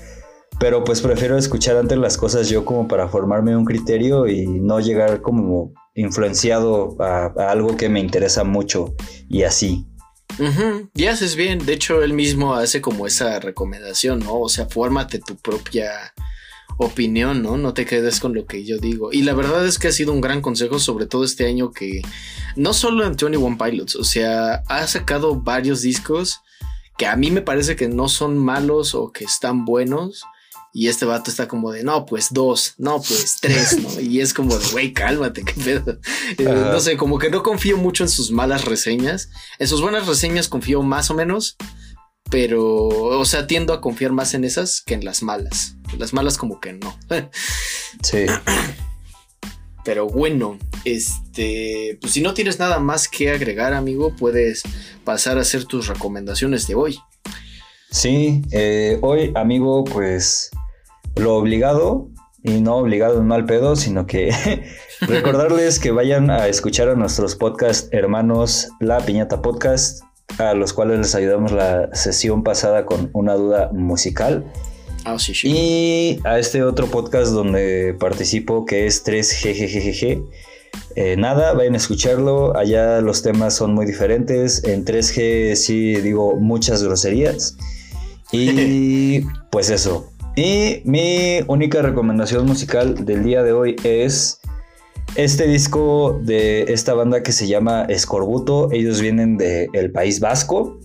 [0.59, 4.81] Pero pues prefiero escuchar antes las cosas yo como para formarme un criterio y no
[4.81, 8.95] llegar como influenciado a, algo que me interesa mucho
[9.29, 9.87] y así.
[10.39, 11.65] Ujú, Y haces bien.
[11.65, 14.41] De hecho, él mismo hace como esa recomendación, ¿no?
[14.41, 15.91] O sea, fórmate tu propia
[16.77, 17.57] opinión, ¿no?
[17.57, 19.13] No te quedes con lo que yo digo.
[19.13, 22.03] Y la verdad es que ha sido un gran consejo, sobre todo este año que
[22.57, 26.41] no solo en 21 Pilots, o sea, ha sacado varios discos
[26.97, 30.25] que a mí me parece que no son malos o que están buenos.
[30.75, 34.01] Y este vato está como de, no, pues dos, no, pues tres, ¿no?
[34.01, 35.99] Y es como de, güey, cálmate, qué pedo.
[36.37, 39.31] Eh, no sé, como que no confío mucho en sus malas reseñas.
[39.59, 41.57] En sus buenas reseñas confío más o menos,
[42.31, 45.77] pero, o sea, tiendo a confiar más en esas que en las malas.
[45.97, 46.99] Las malas como que no.
[48.03, 48.27] Sí.
[49.85, 54.63] Pero bueno, este, pues si no tienes nada más que agregar, amigo, puedes
[55.05, 56.99] pasar a hacer tus recomendaciones de hoy.
[57.91, 60.51] Sí, eh, hoy amigo, pues
[61.17, 62.09] lo obligado,
[62.43, 64.31] y no obligado en mal pedo, sino que
[65.01, 70.03] recordarles que vayan a escuchar a nuestros podcast hermanos La Piñata Podcast,
[70.39, 74.45] a los cuales les ayudamos la sesión pasada con una duda musical.
[75.05, 75.49] Ah, sí, sí.
[75.49, 80.25] Y a este otro podcast donde participo que es 3GGGG.
[80.97, 82.57] Eh, nada, vayan a escucharlo.
[82.57, 84.63] Allá los temas son muy diferentes.
[84.65, 87.57] En 3G sí digo muchas groserías.
[88.33, 90.13] Y pues eso.
[90.37, 94.41] Y mi única recomendación musical del día de hoy es
[95.15, 98.71] este disco de esta banda que se llama Escorbuto.
[98.71, 100.79] Ellos vienen del País Vasco.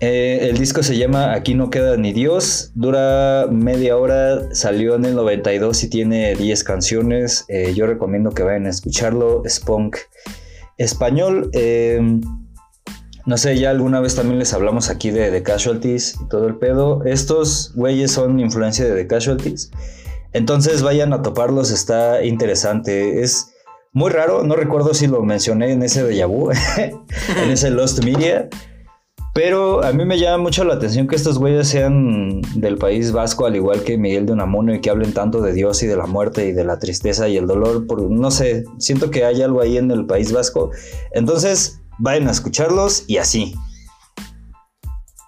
[0.00, 5.04] Eh, el disco se llama Aquí no queda ni Dios, dura media hora, salió en
[5.04, 7.44] el 92 y tiene 10 canciones.
[7.48, 9.96] Eh, yo recomiendo que vayan a escucharlo, es punk
[10.78, 11.50] español.
[11.54, 12.20] Eh,
[13.30, 16.56] no sé, ya alguna vez también les hablamos aquí de The Casualties y todo el
[16.56, 17.04] pedo.
[17.04, 19.70] Estos güeyes son influencia de The Casualties.
[20.32, 23.22] Entonces vayan a toparlos, está interesante.
[23.22, 23.52] Es
[23.92, 28.48] muy raro, no recuerdo si lo mencioné en ese de Vu, en ese Lost Media.
[29.32, 33.46] Pero a mí me llama mucho la atención que estos güeyes sean del país vasco,
[33.46, 36.06] al igual que Miguel de Unamuno, y que hablen tanto de Dios y de la
[36.06, 37.86] muerte y de la tristeza y el dolor.
[38.10, 40.72] No sé, siento que hay algo ahí en el país vasco.
[41.12, 43.54] Entonces, vayan a escucharlos y así.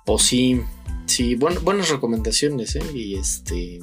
[0.04, 0.60] Pues sí,
[1.06, 2.82] sí, buen- buenas recomendaciones, ¿eh?
[2.92, 3.78] Y este.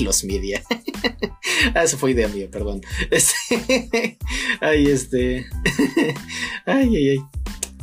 [0.00, 0.62] Los media.
[1.74, 2.80] ah, esa fue idea mía, perdón.
[3.10, 4.18] Este.
[4.60, 5.46] ay, este.
[6.66, 7.18] ay, ay, ay.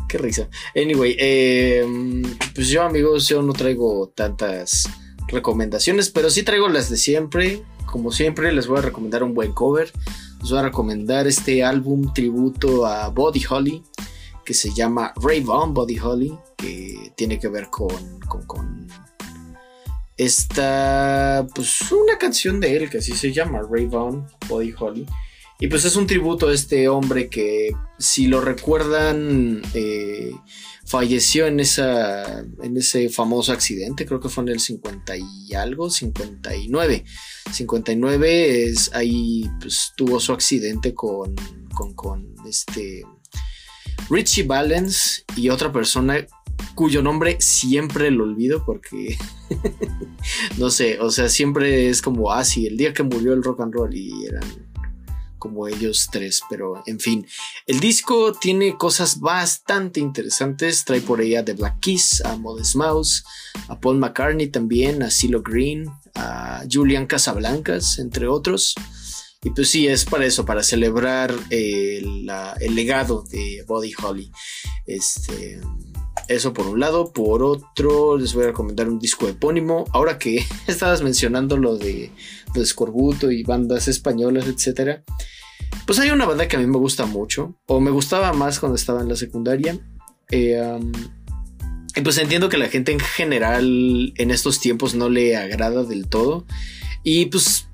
[0.08, 0.50] Qué risa.
[0.76, 1.86] Anyway, eh,
[2.54, 4.90] pues yo, amigos, yo no traigo tantas
[5.28, 7.64] recomendaciones, pero sí traigo las de siempre.
[7.92, 9.92] Como siempre, les voy a recomendar un buen cover.
[10.40, 13.84] Les voy a recomendar este álbum tributo a Body Holly
[14.46, 18.88] que se llama Ray Vaughan Body Holly, que tiene que ver con, con, con
[20.18, 25.06] esta, pues una canción de él que así se llama, Ray Vaughan Body Holly.
[25.60, 30.32] Y pues es un tributo a este hombre que, si lo recuerdan, eh,
[30.92, 35.90] falleció en, esa, en ese famoso accidente, creo que fue en el 50 y algo,
[35.90, 37.06] 59.
[37.50, 41.34] 59 es ahí, pues tuvo su accidente con,
[41.74, 43.04] con, con este
[44.10, 46.28] Richie Valens y otra persona
[46.76, 49.18] cuyo nombre siempre lo olvido porque
[50.58, 53.74] no sé, o sea, siempre es como, ah, el día que murió el rock and
[53.74, 54.71] roll y eran
[55.42, 57.26] como ellos tres, pero en fin,
[57.66, 62.76] el disco tiene cosas bastante interesantes, trae por ahí a The Black Keys, a Modest
[62.76, 63.24] Mouse,
[63.68, 68.76] a Paul McCartney también, a CeeLo Green, a Julian Casablancas, entre otros.
[69.44, 74.32] Y pues sí, es para eso, para celebrar el, el legado de Buddy Holly.
[74.86, 75.60] Este,
[76.28, 77.12] eso por un lado.
[77.12, 79.86] Por otro, les voy a recomendar un disco epónimo.
[79.92, 82.12] Ahora que estabas mencionando lo de,
[82.64, 85.04] Scorbuto y bandas españolas, etcétera.
[85.86, 87.56] Pues hay una banda que a mí me gusta mucho.
[87.66, 89.80] O me gustaba más cuando estaba en la secundaria.
[90.30, 90.80] Eh,
[91.96, 96.08] y pues entiendo que la gente en general en estos tiempos no le agrada del
[96.08, 96.46] todo.
[97.04, 97.68] Y pues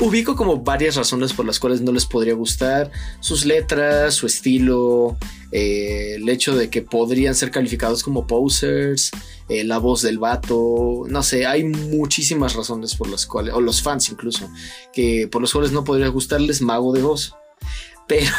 [0.00, 2.90] ubico como varias razones por las cuales no les podría gustar.
[3.20, 5.16] Sus letras, su estilo,
[5.52, 9.10] eh, el hecho de que podrían ser calificados como posers,
[9.48, 13.82] eh, la voz del vato, no sé, hay muchísimas razones por las cuales, o los
[13.82, 14.50] fans incluso,
[14.92, 17.34] que por los cuales no podría gustarles Mago de Voz.
[18.08, 18.32] Pero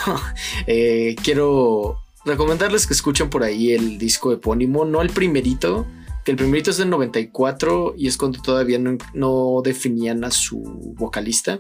[0.68, 5.88] eh, quiero recomendarles que escuchen por ahí el disco epónimo, no el primerito,
[6.26, 10.58] que el primerito es del 94 y es cuando todavía no, definían a su
[10.98, 11.60] vocalista.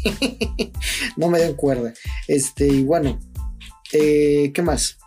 [1.16, 1.93] no me den cuerda.
[2.28, 3.20] Este, y bueno,
[3.93, 4.97] eh, ¿qué más?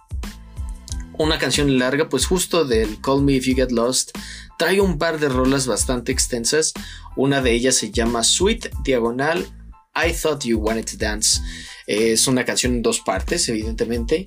[1.18, 4.16] Una canción larga, pues justo del Call Me If You Get Lost,
[4.58, 6.72] trae un par de rolas bastante extensas.
[7.16, 9.46] Una de ellas se llama Sweet Diagonal
[9.94, 11.40] I Thought You Wanted to Dance.
[11.86, 14.26] Es una canción en dos partes, evidentemente.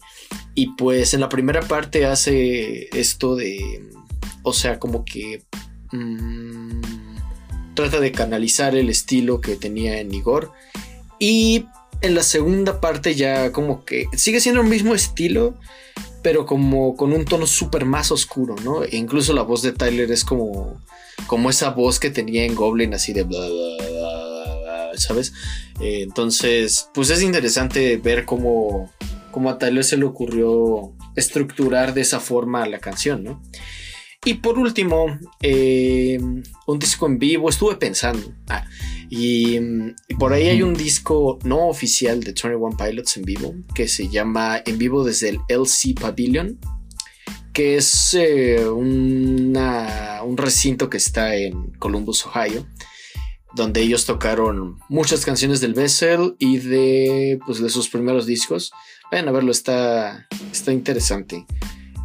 [0.53, 3.83] Y pues en la primera parte hace esto de.
[4.43, 5.43] O sea, como que.
[5.91, 6.81] Mm,
[7.73, 10.51] trata de canalizar el estilo que tenía en Igor.
[11.19, 11.65] Y
[12.01, 15.57] en la segunda parte ya como que sigue siendo el mismo estilo,
[16.25, 18.83] pero como con un tono súper más oscuro, ¿no?
[18.83, 20.81] E incluso la voz de Tyler es como
[21.27, 25.33] como esa voz que tenía en Goblin, así de bla, bla, bla, ¿sabes?
[25.79, 28.91] Eh, entonces, pues es interesante ver cómo,
[29.29, 33.43] cómo a Tyler se le ocurrió estructurar de esa forma la canción, ¿no?
[34.25, 36.17] Y por último, eh,
[36.65, 38.33] un disco en vivo, estuve pensando.
[38.49, 38.65] Ah,
[39.09, 43.87] y, y, por ahí hay un disco no oficial de 21 Pilots en vivo que
[43.87, 46.59] se llama En vivo desde el LC Pavilion
[47.55, 52.67] que es eh, un recinto que está en Columbus, Ohio,
[53.55, 58.73] donde ellos tocaron muchas canciones del Bessel y de, pues, de sus primeros discos.
[59.09, 61.45] Vayan a verlo, está, está interesante.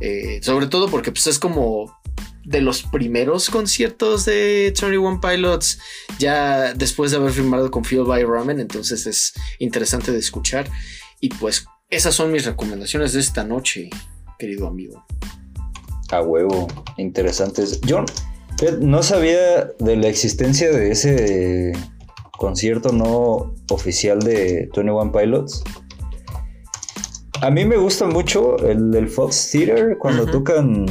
[0.01, 2.01] Eh, sobre todo porque pues, es como
[2.45, 5.79] de los primeros conciertos de 21 Pilots,
[6.19, 10.69] ya después de haber firmado con Phil by Ramen, entonces es interesante de escuchar.
[11.21, 13.91] Y pues esas son mis recomendaciones de esta noche,
[14.39, 15.05] querido amigo.
[16.11, 16.67] A huevo,
[16.97, 17.81] interesantes.
[17.83, 18.05] Yo
[18.81, 21.73] no sabía de la existencia de ese
[22.33, 25.63] concierto no oficial de 21 Pilots.
[27.43, 30.87] A mí me gusta mucho el del Fox Theater cuando tocan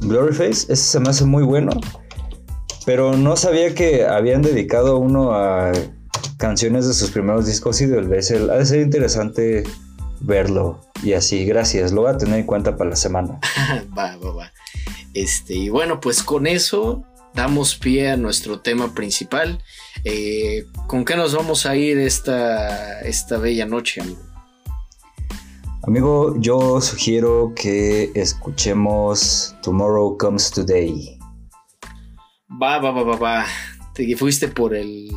[0.00, 0.72] Gloryface.
[0.72, 1.72] Ese se me hace muy bueno.
[2.86, 5.72] Pero no sabía que habían dedicado uno a
[6.36, 8.50] canciones de sus primeros discos y del Bessel.
[8.50, 9.64] Ha de ser interesante
[10.20, 10.80] verlo.
[11.02, 11.92] Y así, gracias.
[11.92, 13.40] Lo voy a tener en cuenta para la semana.
[13.98, 14.52] va, va, va.
[15.14, 19.62] Este, y bueno, pues con eso damos pie a nuestro tema principal.
[20.04, 24.20] Eh, ¿Con qué nos vamos a ir esta, esta bella noche, amigo?
[25.86, 31.18] Amigo, yo sugiero que escuchemos Tomorrow Comes Today.
[32.50, 33.46] Va, va, va, va, va.
[33.92, 35.10] Te fuiste por el.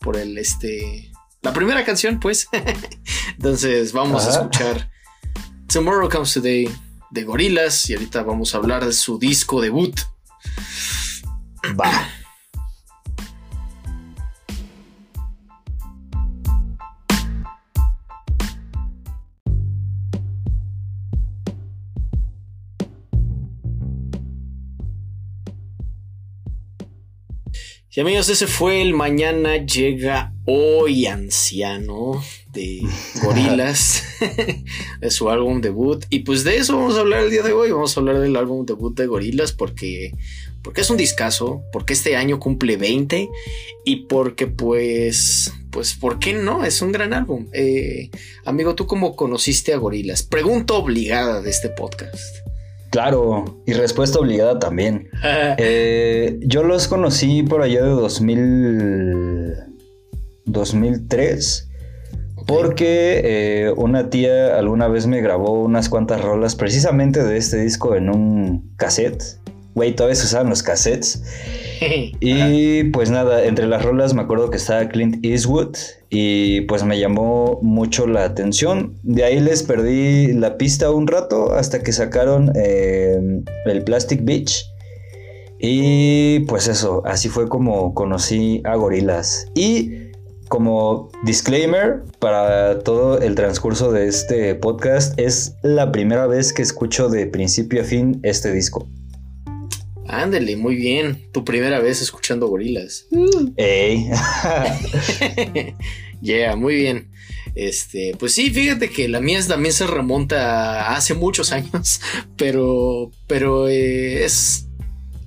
[0.00, 1.12] por el este.
[1.42, 2.48] La primera canción, pues.
[3.36, 4.90] Entonces, vamos a escuchar
[5.66, 6.70] Tomorrow Comes Today
[7.10, 9.94] de Gorilas y ahorita vamos a hablar de su disco debut.
[11.78, 12.08] Va.
[27.96, 32.20] Y amigos, ese fue el Mañana llega hoy anciano
[32.52, 32.82] de
[33.22, 34.02] Gorilas,
[35.00, 36.04] de su álbum debut.
[36.10, 37.70] Y pues de eso vamos a hablar el día de hoy.
[37.70, 40.12] Vamos a hablar del álbum debut de Gorilas porque,
[40.62, 43.28] porque es un discazo, porque este año cumple 20
[43.84, 46.64] y porque pues, pues, ¿por qué no?
[46.64, 47.46] Es un gran álbum.
[47.52, 48.10] Eh,
[48.44, 50.24] amigo, ¿tú cómo conociste a Gorilas?
[50.24, 52.43] Pregunta obligada de este podcast.
[52.94, 55.08] Claro, y respuesta obligada también.
[55.58, 59.52] Eh, yo los conocí por allá de 2000,
[60.44, 61.70] 2003.
[62.46, 67.96] Porque eh, una tía alguna vez me grabó unas cuantas rolas precisamente de este disco
[67.96, 69.40] en un cassette.
[69.74, 71.22] Güey, todavía se usaban los cassettes.
[72.20, 75.76] y pues nada, entre las rolas me acuerdo que estaba Clint Eastwood
[76.10, 78.94] y pues me llamó mucho la atención.
[79.02, 84.64] De ahí les perdí la pista un rato hasta que sacaron eh, el Plastic Beach.
[85.58, 89.46] Y pues eso, así fue como conocí a Gorilas.
[89.54, 90.12] Y
[90.48, 97.08] como disclaimer para todo el transcurso de este podcast, es la primera vez que escucho
[97.08, 98.86] de principio a fin este disco.
[100.08, 101.28] Ándele, muy bien.
[101.32, 103.06] Tu primera vez escuchando gorilas.
[103.56, 104.10] Ey.
[106.20, 107.10] yeah, muy bien.
[107.54, 112.00] Este, pues sí, fíjate que la mía también se remonta a hace muchos años,
[112.36, 114.66] pero, pero eh, es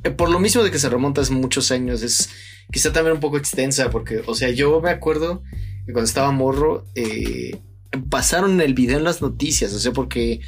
[0.04, 2.30] eh, por lo mismo de que se remonta hace muchos años, es
[2.72, 5.42] quizá también un poco extensa, porque, o sea, yo me acuerdo
[5.86, 7.58] que cuando estaba morro, eh,
[8.10, 10.42] pasaron el video en las noticias, o sea, porque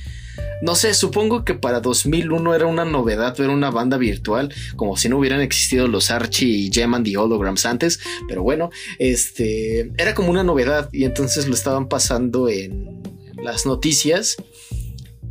[0.62, 5.10] no sé, supongo que para 2001 era una novedad ver una banda virtual, como si
[5.10, 10.30] no hubieran existido los Archie y Gem and Holograms antes, pero bueno, este era como
[10.30, 13.02] una novedad y entonces lo estaban pasando en
[13.42, 14.38] las noticias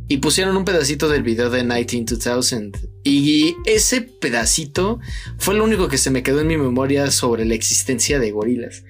[0.07, 2.71] y pusieron un pedacito del video de 192000
[3.03, 4.99] y ese pedacito
[5.37, 8.83] fue lo único que se me quedó en mi memoria sobre la existencia de gorilas.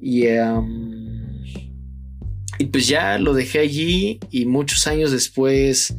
[0.00, 1.05] Y um,
[2.58, 5.94] y pues ya lo dejé allí y muchos años después,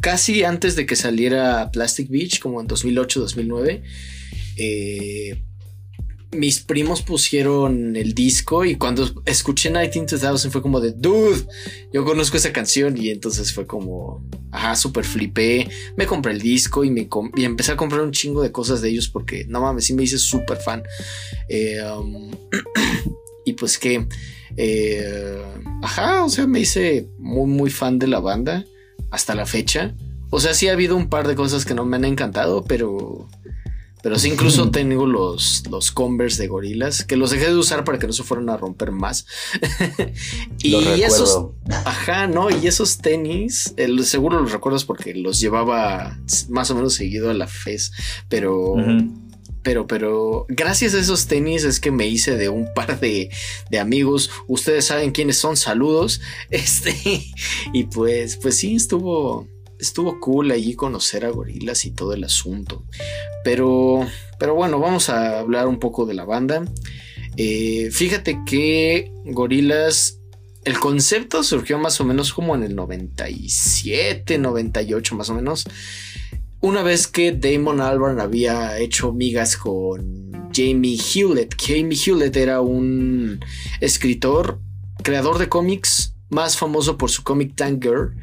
[0.00, 3.82] casi antes de que saliera Plastic Beach, como en 2008-2009,
[4.56, 5.42] eh,
[6.32, 11.44] mis primos pusieron el disco y cuando escuché 192000 fue como de, dude,
[11.92, 16.84] yo conozco esa canción y entonces fue como, ajá, súper flipé, me compré el disco
[16.84, 19.86] y, me y empecé a comprar un chingo de cosas de ellos porque, no mames,
[19.86, 20.84] sí me hice súper fan.
[21.48, 21.80] Eh,
[23.44, 24.06] Y pues que,
[24.56, 25.42] eh,
[25.82, 28.64] ajá, o sea, me hice muy, muy fan de la banda
[29.10, 29.94] hasta la fecha.
[30.30, 33.28] O sea, sí ha habido un par de cosas que no me han encantado, pero...
[34.02, 37.98] Pero sí, incluso tengo los, los Converse de gorilas, que los dejé de usar para
[37.98, 39.26] que no se fueran a romper más.
[40.58, 41.48] y esos,
[41.84, 46.18] ajá, no, y esos tenis, el, seguro los recuerdas porque los llevaba
[46.48, 47.92] más o menos seguido a la FES,
[48.30, 48.76] pero
[49.62, 53.30] pero, pero gracias a esos tenis es que me hice de un par de,
[53.70, 54.30] de, amigos.
[54.46, 56.20] Ustedes saben quiénes son, saludos.
[56.50, 56.94] Este,
[57.72, 59.48] y pues, pues sí, estuvo,
[59.78, 62.84] estuvo cool allí conocer a gorilas y todo el asunto.
[63.44, 64.06] Pero,
[64.38, 66.64] pero bueno, vamos a hablar un poco de la banda.
[67.36, 70.20] Eh, fíjate que gorilas
[70.64, 75.64] el concepto surgió más o menos como en el 97, 98 más o menos
[76.60, 81.54] una vez que Damon Albarn había hecho migas con Jamie Hewlett.
[81.58, 83.40] Jamie Hewlett era un
[83.80, 84.60] escritor,
[85.02, 88.14] creador de cómics, más famoso por su cómic Tank Girl.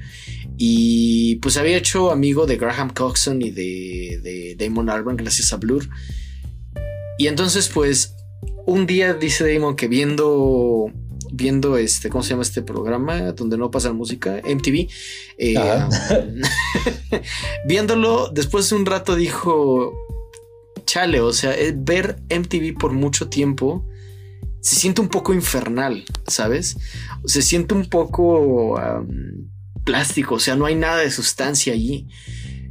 [0.57, 5.57] Y pues había hecho amigo de Graham Coxon y de, de Damon Albarn gracias a
[5.57, 5.89] Blur.
[7.17, 8.15] Y entonces pues
[8.67, 10.91] un día dice Damon que viendo
[11.31, 13.31] viendo este, ¿cómo se llama este programa?
[13.33, 14.87] Donde no pasa música, MTV.
[15.37, 15.55] Eh,
[17.65, 19.93] viéndolo, después de un rato dijo,
[20.85, 23.85] chale, o sea, eh, ver MTV por mucho tiempo
[24.61, 26.77] se siente un poco infernal, ¿sabes?
[27.25, 28.79] Se siente un poco
[29.85, 32.07] plástico, o sea, no hay nada de sustancia allí.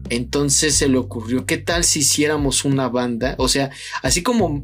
[0.08, 3.34] Entonces se le ocurrió, ¿qué tal si hiciéramos una banda?
[3.38, 3.70] O sea,
[4.02, 4.62] así como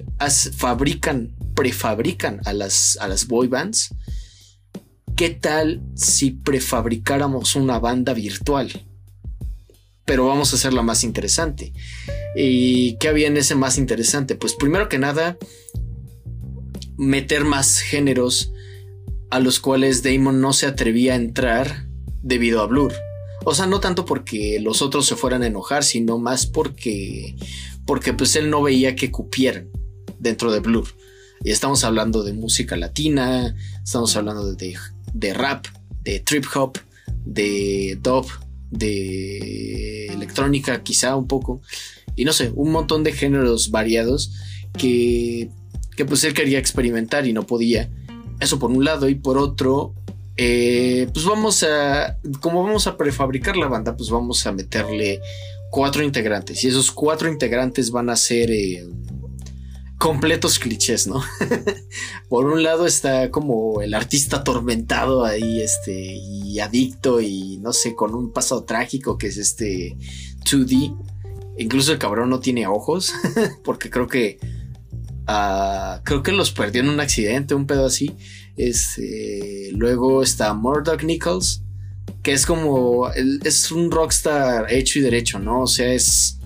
[0.57, 3.95] fabrican, prefabrican a las, a las boy bands,
[5.17, 8.71] ¿qué tal si prefabricáramos una banda virtual?
[10.05, 11.73] Pero vamos a hacerla más interesante.
[12.37, 14.35] ¿Y qué había en ese más interesante?
[14.35, 15.39] Pues primero que nada,
[16.97, 18.53] meter más géneros
[19.31, 21.87] a los cuales Damon no se atrevía a entrar
[22.23, 22.93] debido a Blur.
[23.45, 27.37] O sea, no tanto porque los otros se fueran a enojar, sino más porque,
[27.87, 29.69] porque pues él no veía que cupieran
[30.19, 30.89] dentro de Blur.
[31.45, 34.77] Y estamos hablando de música latina, estamos hablando de,
[35.13, 35.67] de rap,
[36.03, 36.79] de trip hop,
[37.25, 38.27] de dub,
[38.71, 41.61] de electrónica quizá un poco.
[42.17, 44.33] y no sé, un montón de géneros variados
[44.79, 45.51] que,
[45.97, 47.91] que pues él quería experimentar y no podía.
[48.41, 49.95] Eso por un lado y por otro,
[50.37, 55.21] eh, pues vamos a, como vamos a prefabricar la banda, pues vamos a meterle
[55.71, 58.87] cuatro integrantes y esos cuatro integrantes van a ser eh,
[60.03, 61.23] completos clichés, ¿no?
[62.29, 67.95] Por un lado está como el artista atormentado ahí, este, y adicto y no sé,
[67.95, 69.97] con un pasado trágico que es este
[70.45, 70.97] 2D.
[71.57, 73.15] Incluso el cabrón no tiene ojos,
[73.65, 74.39] porque creo que,
[75.29, 78.17] uh, creo que los perdió en un accidente, un pedo así.
[78.57, 81.63] Este, luego está Murdoch Nichols,
[82.23, 85.63] que es como, es un rockstar hecho y derecho, ¿no?
[85.63, 86.39] O sea, es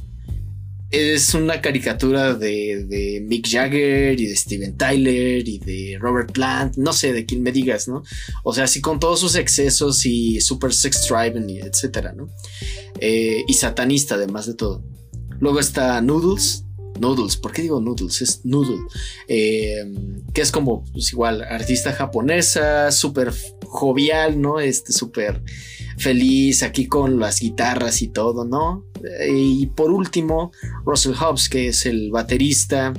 [0.90, 6.92] es una caricatura de, Mick Jagger y de Steven Tyler y de Robert Plant, no
[6.92, 8.02] sé, de quién me digas, ¿no?
[8.44, 12.28] O sea, así con todos sus excesos y super sex driven y etcétera, ¿no?
[13.00, 14.84] Eh, y satanista además de todo.
[15.40, 16.64] Luego está Noodles,
[16.98, 18.22] Noodles, ¿por qué digo Noodles?
[18.22, 18.84] Es Noodle,
[19.28, 19.84] eh,
[20.32, 23.32] que es como, pues igual, artista japonesa, súper
[23.64, 24.60] jovial, ¿no?
[24.60, 25.42] Este, súper
[25.98, 28.84] feliz aquí con las guitarras y todo, ¿no?
[29.30, 30.52] Y por último,
[30.84, 32.92] Russell Hobbs, que es el baterista,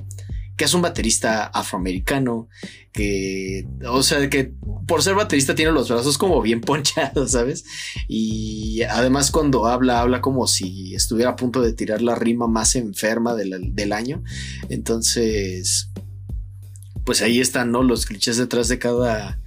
[0.58, 2.50] que es un baterista afroamericano,
[2.92, 4.54] que, o sea, que
[4.88, 7.64] por ser baterista tiene los brazos como bien ponchados, ¿sabes?
[8.08, 12.76] Y además cuando habla, habla como si estuviera a punto de tirar la rima más
[12.76, 14.24] enferma del, año.
[14.70, 15.92] Entonces,
[17.06, 17.84] pues ahí están, ¿no?
[17.84, 19.40] Los clichés detrás de cada,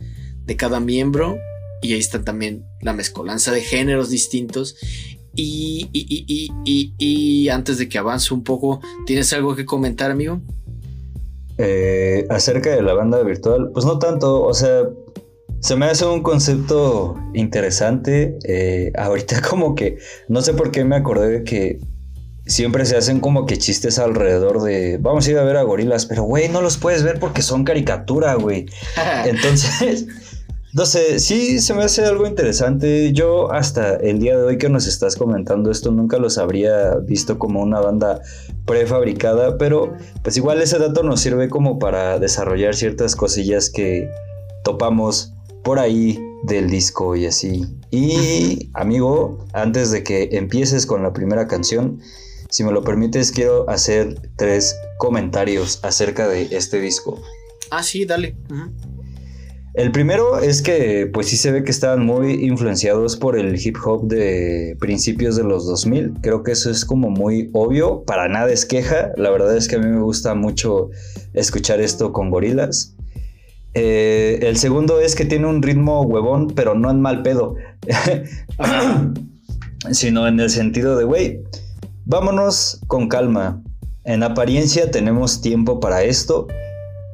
[0.45, 1.39] de cada miembro.
[1.83, 4.77] Y ahí está también la mezcolanza de géneros distintos.
[5.35, 10.43] Y, y, antes de que avance un poco, ¿tienes algo que comentar, amigo?
[11.63, 14.85] Eh, acerca de la banda virtual, pues no tanto, o sea,
[15.61, 18.39] se me hace un concepto interesante.
[18.45, 19.99] Eh, ahorita como que,
[20.29, 21.79] no sé por qué me acordé de que
[22.47, 26.07] siempre se hacen como que chistes alrededor de, vamos a ir a ver a gorilas,
[26.07, 28.67] pero güey, no los puedes ver porque son caricatura, güey.
[29.27, 30.07] Entonces...
[30.73, 33.13] No sé, sí se me hace algo interesante.
[33.13, 37.39] Yo hasta el día de hoy que nos estás comentando esto nunca los habría visto
[37.39, 38.23] como una banda
[38.67, 44.09] prefabricada, pero pues igual ese dato nos sirve como para desarrollar ciertas cosillas que
[44.63, 45.33] topamos
[45.65, 47.67] por ahí del disco y así.
[47.91, 52.01] Y amigo, antes de que empieces con la primera canción,
[52.49, 57.21] si me lo permites quiero hacer tres comentarios acerca de este disco.
[57.71, 58.37] Ah, sí, dale.
[59.75, 63.77] El primero es que pues sí se ve que estaban muy influenciados por el hip
[63.85, 66.15] hop de principios de los 2000.
[66.23, 69.13] Creo que eso es como muy obvio, para nada es queja.
[69.17, 70.91] La verdad es que a mí me gusta mucho
[71.35, 72.97] escuchar esto con gorilas.
[73.75, 77.55] Eh, el segundo es que tiene un ritmo huevón, pero no en mal pedo,
[79.93, 81.43] sino en el sentido de, güey,
[82.05, 83.63] vámonos con calma.
[84.03, 86.49] En apariencia tenemos tiempo para esto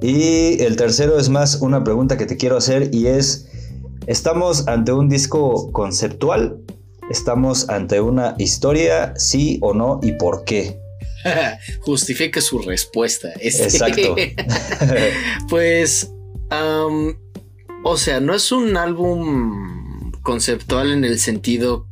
[0.03, 3.49] y el tercero es más una pregunta que te quiero hacer y es,
[4.07, 6.59] ¿estamos ante un disco conceptual?
[7.11, 10.79] ¿Estamos ante una historia, sí o no y por qué?
[11.81, 13.29] Justifique su respuesta.
[13.41, 14.17] Exacto.
[15.49, 16.11] pues,
[17.83, 21.86] o sea, no es un álbum conceptual en el sentido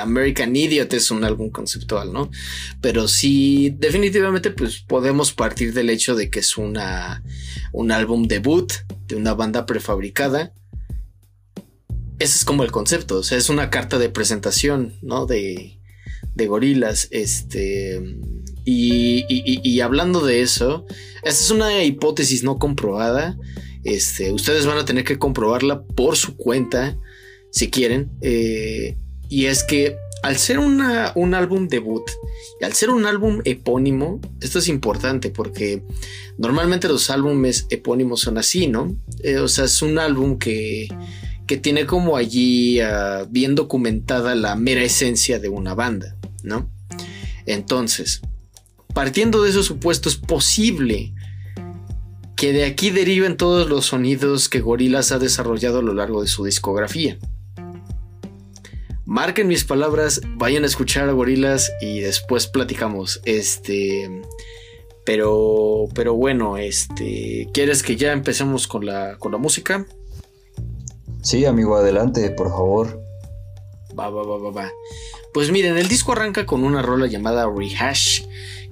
[0.00, 2.30] American Idiot es un álbum conceptual, ¿no?
[2.80, 7.22] Pero sí, definitivamente, pues podemos partir del hecho de que es una,
[7.72, 8.72] un álbum debut
[9.06, 10.52] de una banda prefabricada.
[12.18, 15.26] Ese es como el concepto, o sea, es una carta de presentación, ¿no?
[15.26, 15.78] De,
[16.34, 18.02] de gorilas, este...
[18.66, 20.86] Y, y, hablando de eso,
[21.16, 23.36] esta es una hipótesis no comprobada.
[23.84, 26.98] Este, ustedes van a tener que comprobarla por su cuenta,
[27.50, 28.10] si quieren.
[28.22, 28.96] Eh,
[29.28, 30.80] y es que al ser un
[31.34, 32.10] álbum debut
[32.58, 35.82] y al ser un álbum epónimo, esto es importante porque
[36.38, 38.96] normalmente los álbumes epónimos son así, ¿no?
[39.22, 40.88] Eh, o sea, es un álbum que,
[41.46, 46.70] que tiene como allí ah, bien documentada la mera esencia de una banda, ¿no?
[47.44, 48.22] Entonces,
[48.94, 51.12] partiendo de esos supuestos, es posible
[52.34, 56.28] que de aquí deriven todos los sonidos que Gorillaz ha desarrollado a lo largo de
[56.28, 57.18] su discografía.
[59.06, 63.20] Marquen mis palabras, vayan a escuchar a Gorilas y después platicamos.
[63.24, 64.22] Este.
[65.04, 65.88] Pero.
[65.94, 67.48] Pero bueno, este.
[67.52, 69.86] ¿Quieres que ya empecemos con la, con la música?
[71.22, 73.02] Sí, amigo, adelante, por favor.
[73.98, 74.72] Va, va, va, va, va.
[75.34, 78.22] Pues miren, el disco arranca con una rola llamada Rehash,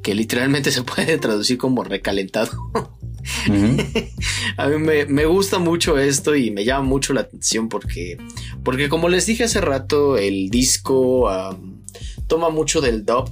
[0.02, 2.52] que literalmente se puede traducir como recalentado.
[4.56, 8.18] a mí me, gusta mucho esto y me llama mucho la atención porque,
[8.64, 11.30] porque como les dije hace rato, el disco
[12.26, 13.30] toma mucho del dub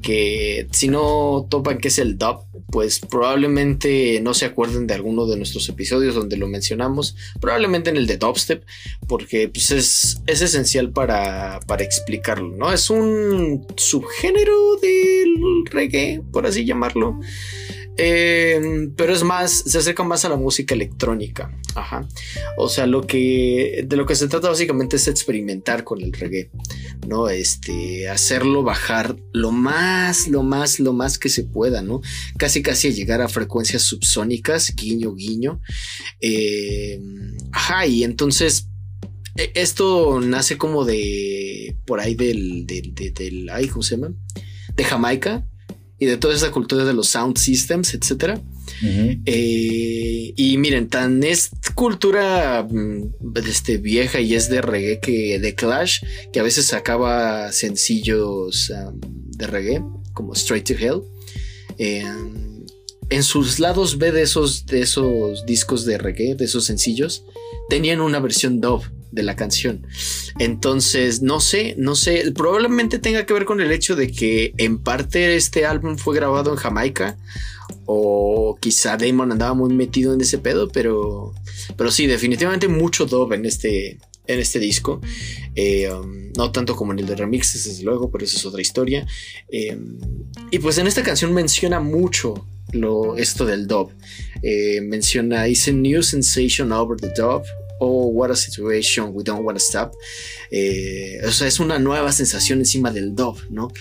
[0.00, 5.26] que si no topan qué es el dub, pues probablemente no se acuerden de alguno
[5.26, 8.64] de nuestros episodios donde lo mencionamos, probablemente en el de dubstep,
[9.08, 12.72] porque pues es, es esencial para, para explicarlo, ¿no?
[12.72, 17.20] Es un subgénero del reggae, por así llamarlo.
[18.02, 21.54] Em, pero es más, se acerca más a la música electrónica.
[21.74, 22.08] Ajá.
[22.56, 26.50] O sea, lo que de lo que se trata básicamente es experimentar con el reggae,
[27.06, 27.28] ¿no?
[27.28, 32.00] Este, hacerlo bajar lo más, lo más, lo más que se pueda, ¿no?
[32.38, 35.60] Casi, casi llegar a frecuencias subsónicas, guiño, guiño.
[36.20, 38.68] Em, ajá, y entonces
[39.36, 44.14] e, esto nace como de por ahí del, del, del, del ay, ¿cómo se llama?
[44.74, 45.44] De Jamaica
[46.00, 48.40] y de toda esa cultura de los sound systems, etcétera.
[49.26, 55.54] eh, y miren, tan es cultura mm, este, vieja y es de reggae que de
[55.54, 58.98] Clash, que a veces sacaba sencillos um,
[59.36, 59.82] de reggae,
[60.14, 61.02] como Straight to Hell.
[61.76, 62.04] Eh,
[63.10, 67.24] en sus lados B de esos, de esos discos de reggae, de esos sencillos,
[67.68, 69.86] tenían una versión dub de la canción.
[70.38, 74.78] Entonces, no sé, no sé, probablemente tenga que ver con el hecho de que en
[74.78, 77.18] parte este álbum fue grabado en Jamaica
[77.86, 81.34] o quizá Damon andaba muy metido en ese pedo, pero
[81.76, 83.98] pero sí, definitivamente mucho dub en este
[84.32, 85.00] en este disco.
[85.54, 88.60] Eh, um, no tanto como en el de remixes, desde luego, pero eso es otra
[88.60, 89.06] historia.
[89.48, 89.76] Eh,
[90.50, 93.92] y pues en esta canción menciona mucho lo, esto del dub.
[94.42, 97.42] Eh, menciona, It's a new sensation over the dub.
[97.82, 99.92] Oh, what a situation, we don't want to stop.
[101.26, 103.72] O sea, es una nueva sensación encima del dub, ¿no?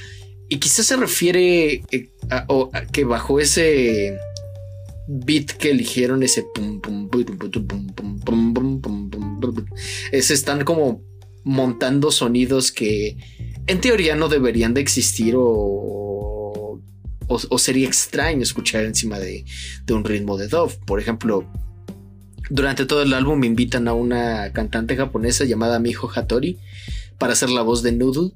[0.47, 1.83] Y quizás se refiere
[2.29, 4.17] a, a que bajo ese
[5.11, 7.51] beat que eligieron, ese pum, pum, pum, pum,
[7.91, 9.65] pum, pum,
[10.11, 11.01] es, están como
[11.43, 13.17] montando sonidos que
[13.65, 16.79] en teoría no deberían de existir o,
[17.27, 19.45] o, sería extraño escuchar encima de,
[19.85, 20.75] de un ritmo de Dove.
[20.85, 21.51] Por ejemplo,
[22.51, 26.59] durante todo el álbum me invitan a una cantante japonesa llamada Miho Hattori
[27.17, 28.33] para hacer la voz de Noodle.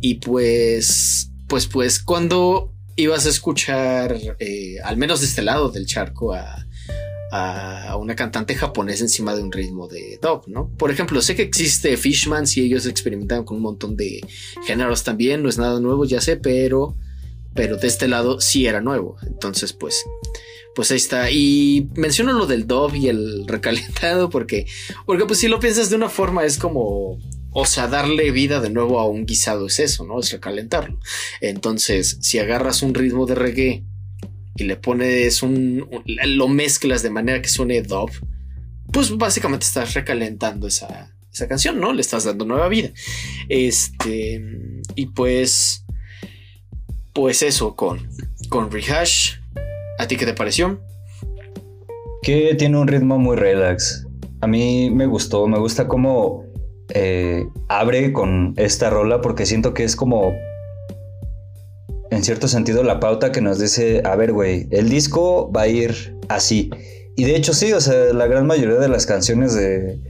[0.00, 2.72] Y pues, pues, pues, cuando
[3.02, 6.66] ibas a escuchar, eh, al menos de este lado del charco, a,
[7.30, 10.68] a, una cantante japonesa encima de un ritmo de dub, ¿no?
[10.76, 14.20] Por ejemplo, sé que existe Fishman y ellos experimentaron con un montón de
[14.66, 16.96] géneros también, no es nada nuevo, ya sé, pero,
[17.54, 19.16] pero de este lado sí era nuevo.
[19.22, 20.04] Entonces, pues,
[20.74, 21.30] pues ahí está.
[21.30, 24.66] Y menciono lo del dub y el recalentado porque,
[25.06, 27.18] porque pues si lo piensas de una forma es como,
[27.52, 30.20] o sea, darle vida de nuevo a un guisado es eso, ¿no?
[30.20, 30.98] Es recalentarlo.
[31.40, 33.84] Entonces, si agarras un ritmo de reggae
[34.56, 38.10] y le pones un, lo mezclas de manera que suene dub,
[38.92, 41.92] pues básicamente estás recalentando esa, esa canción, ¿no?
[41.92, 42.90] Le estás dando nueva vida.
[43.48, 44.42] Este,
[44.94, 45.84] y pues,
[47.12, 48.08] pues eso con,
[48.48, 49.34] con Rehash.
[49.98, 50.80] ¿A ti qué te pareció?
[52.22, 54.06] Que tiene un ritmo muy relax.
[54.40, 56.49] A mí me gustó, me gusta cómo
[56.94, 60.32] eh, abre con esta rola porque siento que es como,
[62.10, 65.68] en cierto sentido, la pauta que nos dice, a ver, güey, el disco va a
[65.68, 66.70] ir así.
[67.16, 70.00] Y de hecho sí, o sea, la gran mayoría de las canciones de,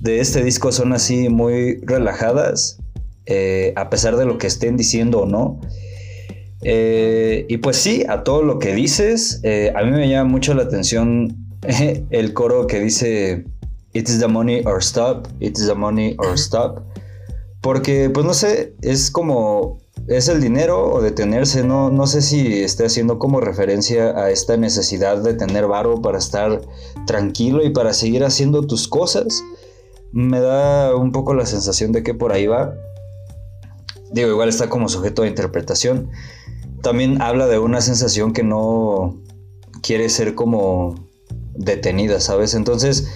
[0.00, 2.78] de este disco son así muy relajadas,
[3.26, 5.60] eh, a pesar de lo que estén diciendo o no.
[6.62, 9.40] Eh, y pues sí, a todo lo que dices,
[9.74, 11.36] a mí me llama mucho la atención
[12.10, 13.44] el coro que dice
[13.92, 16.82] It's the money or stop, it's the money or stop.
[17.60, 22.62] Porque, pues no sé, es como, es el dinero o detenerse, no, no sé si
[22.62, 26.62] esté haciendo como referencia a esta necesidad de tener varo para estar
[27.06, 29.42] tranquilo y para seguir haciendo tus cosas.
[30.12, 32.74] Me da un poco la sensación de que por ahí va.
[34.12, 36.10] Digo, igual está como sujeto a interpretación.
[36.82, 39.20] También habla de una sensación que no
[39.82, 40.94] quiere ser como
[41.54, 42.54] detenida, ¿sabes?
[42.54, 43.06] Entonces,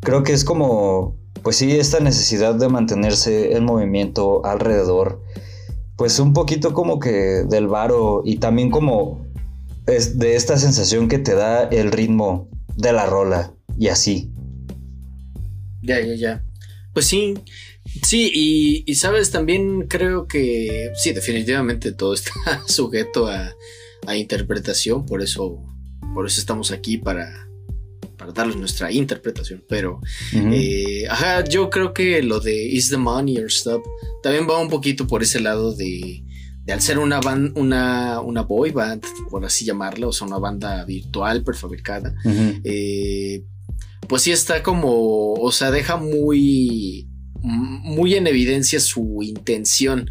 [0.00, 5.22] creo que es como, pues sí, esta necesidad de mantenerse en movimiento alrededor,
[5.96, 9.26] pues un poquito como que del varo y también como
[9.86, 14.30] es de esta sensación que te da el ritmo de la rola y así.
[15.82, 16.44] Ya, ya, ya.
[16.92, 17.34] Pues sí,
[18.02, 22.32] sí, y, sabes, también creo que sí, definitivamente todo está
[22.66, 23.54] sujeto a,
[24.06, 25.62] a interpretación, por eso,
[26.14, 27.49] por eso estamos aquí para,
[28.20, 29.64] para darles nuestra interpretación.
[29.66, 30.00] Pero,
[30.34, 30.52] uh -huh.
[30.52, 33.82] eh, ajá, yo creo que lo de Is the Money or Stop
[34.22, 36.22] también va un poquito por ese lado de,
[36.66, 40.38] de al ser una, band, una, una boy band, por así llamarla, o sea, una
[40.38, 42.60] banda virtual prefabricada, uh -huh.
[42.64, 43.42] eh,
[44.06, 47.08] pues sí está como, o sea, deja muy,
[47.42, 50.10] muy en evidencia su intención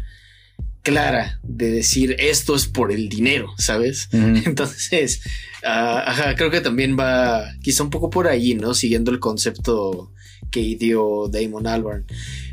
[0.82, 4.08] clara de decir esto es por el dinero, ¿sabes?
[4.12, 5.22] Entonces,
[5.64, 8.74] ah, ajá, creo que también va quizá un poco por ahí, ¿no?
[8.74, 10.12] Siguiendo el concepto
[10.50, 12.04] que dio Damon Albarn.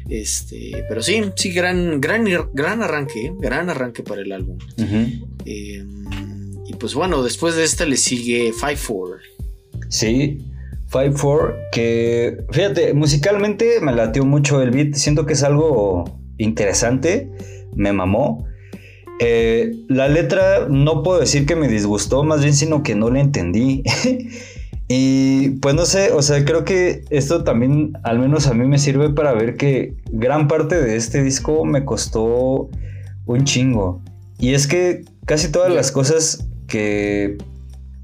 [0.10, 4.58] Este, pero sí, sí, gran, gran, gran arranque, gran arranque para el álbum.
[5.46, 6.06] Em,
[6.66, 9.20] y pues bueno, después de esta le sigue Five Four.
[9.90, 10.46] Sí,
[10.88, 17.30] Five Four, que fíjate, musicalmente me latió mucho el beat, siento que es algo interesante,
[17.78, 18.46] me mamó.
[19.20, 23.22] Eh, la letra no puedo decir que me disgustó, más bien sino que no la
[23.22, 23.84] entendí.
[24.88, 28.78] y pues no sé, o sea, creo que esto también, al menos a mí me
[28.78, 32.70] sirve para ver que gran parte de este disco me costó
[33.26, 34.02] un chingo.
[34.40, 37.38] Y es que casi todas las cosas que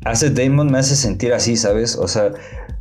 [0.06, 1.96] hace Damon me hace sentir así, ¿sabes?
[1.96, 2.32] O sea,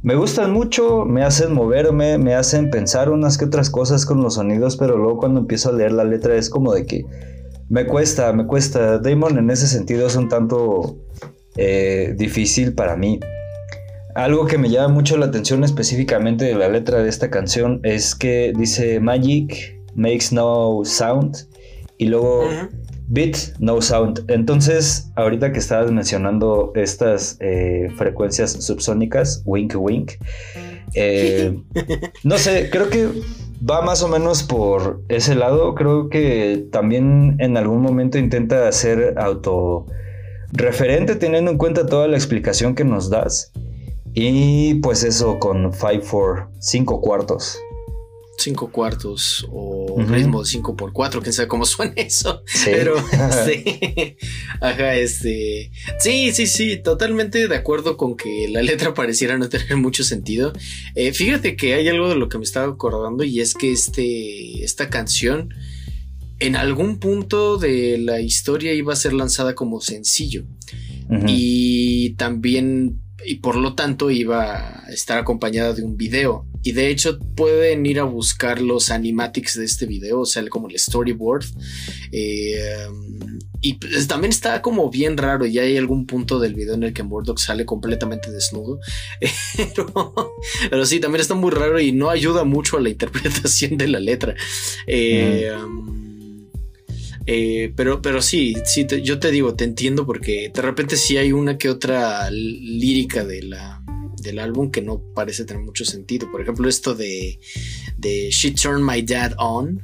[0.02, 4.34] me gustan mucho, me hacen moverme, me hacen pensar unas que otras cosas con los
[4.34, 7.04] sonidos, pero luego cuando empiezo a leer la letra es como de que
[7.68, 8.98] me cuesta, me cuesta.
[8.98, 10.98] Damon en ese sentido es un tanto
[11.56, 13.20] eh, difícil para mí.
[14.14, 18.14] Algo que me llama mucho la atención específicamente de la letra de esta canción es
[18.14, 21.46] que dice Magic makes no sound
[21.96, 22.44] y luego
[23.12, 24.24] Beat, no sound.
[24.28, 30.12] Entonces, ahorita que estabas mencionando estas eh, frecuencias subsónicas, wink wink,
[30.94, 31.60] eh,
[32.24, 33.10] no sé, creo que
[33.68, 35.74] va más o menos por ese lado.
[35.74, 42.74] Creo que también en algún momento intenta ser autorreferente teniendo en cuenta toda la explicación
[42.74, 43.52] que nos das.
[44.14, 47.58] Y pues eso con 5-4, 5 cuartos
[48.42, 52.42] cinco cuartos o ritmo de 5 por 4 quién sabe cómo suena eso.
[52.64, 54.16] Pero este,
[54.60, 59.76] ajá, este, sí, sí, sí, totalmente de acuerdo con que la letra pareciera no tener
[59.76, 60.52] mucho sentido.
[60.94, 64.64] Eh, fíjate que hay algo de lo que me estaba acordando y es que este,
[64.64, 65.54] esta canción
[66.38, 70.44] en algún punto de la historia iba a ser lanzada como sencillo.
[71.26, 76.46] Y también y por lo tanto iba a estar acompañada de un video.
[76.64, 80.68] Y de hecho pueden ir a buscar los animatics de este video, o sea, como
[80.68, 81.44] el storyboard.
[82.12, 82.86] Eh,
[83.60, 85.46] y pues, también está como bien raro.
[85.46, 88.78] Y hay algún punto del video en el que Murdoch sale completamente desnudo.
[90.70, 94.00] Pero, sí, también está muy raro y no ayuda mucho a la interpretación de la
[94.00, 94.34] letra.
[94.86, 95.52] Eh,
[97.26, 101.32] eh, pero, pero sí, sí, yo te digo, te entiendo porque de repente sí hay
[101.32, 103.81] una que otra lírica de la,
[104.18, 106.30] del álbum que no parece tener mucho sentido.
[106.30, 107.38] Por ejemplo, esto de,
[107.98, 109.82] de She Turned My Dad On.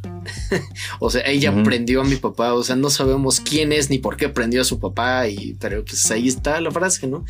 [1.01, 2.55] o sea, ella prendió a mi papá.
[2.55, 5.29] O sea, no sabemos quién es ni por qué prendió a su papá.
[5.29, 7.25] Y, pero pues ahí está la frase, ¿no?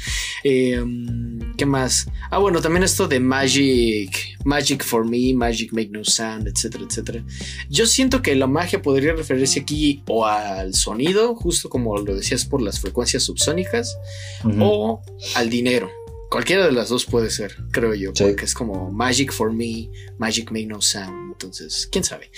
[0.45, 2.09] Em, ¿Qué más?
[2.31, 7.25] Ah, bueno, también esto de Magic, Magic for me, Magic make no sound, etcétera, etcétera.
[7.69, 12.45] Yo siento que la magia podría referirse aquí o al sonido, justo como lo decías
[12.45, 13.99] por las frecuencias subsónicas,
[14.61, 15.03] o
[15.35, 15.91] al dinero.
[16.31, 20.51] Cualquiera de las dos puede ser, creo yo, porque es como Magic for me, Magic
[20.51, 21.33] make no sound.
[21.33, 22.31] Entonces, quién sabe.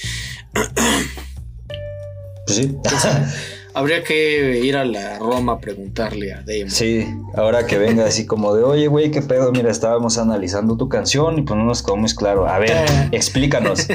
[2.47, 2.77] Pues sí.
[3.73, 6.71] Habría que ir a la Roma a preguntarle a Damon.
[6.71, 10.89] Sí, ahora que venga así como de, oye, güey, qué pedo, mira, estábamos analizando tu
[10.89, 12.49] canción y pues no nos quedó claro.
[12.49, 12.77] A ver,
[13.13, 13.87] explícanos.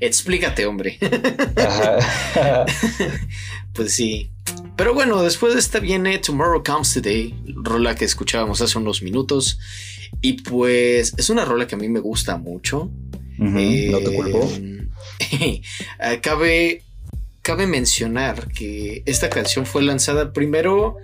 [0.00, 0.98] Explícate, hombre.
[3.72, 4.33] pues sí.
[4.76, 9.58] Pero bueno, después de esta viene Tomorrow Comes Today, rola que escuchábamos hace unos minutos.
[10.20, 12.90] Y pues es una rola que a mí me gusta mucho.
[13.38, 14.50] Eh, no te culpo.
[16.22, 16.82] cabe,
[17.42, 20.96] cabe mencionar que esta canción fue lanzada primero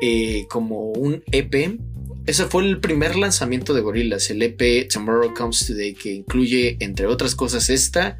[0.00, 1.78] eh, como un EP.
[2.26, 7.06] Ese fue el primer lanzamiento de Gorillaz, el EP Tomorrow Comes Today, que incluye, entre
[7.06, 8.18] otras cosas, esta,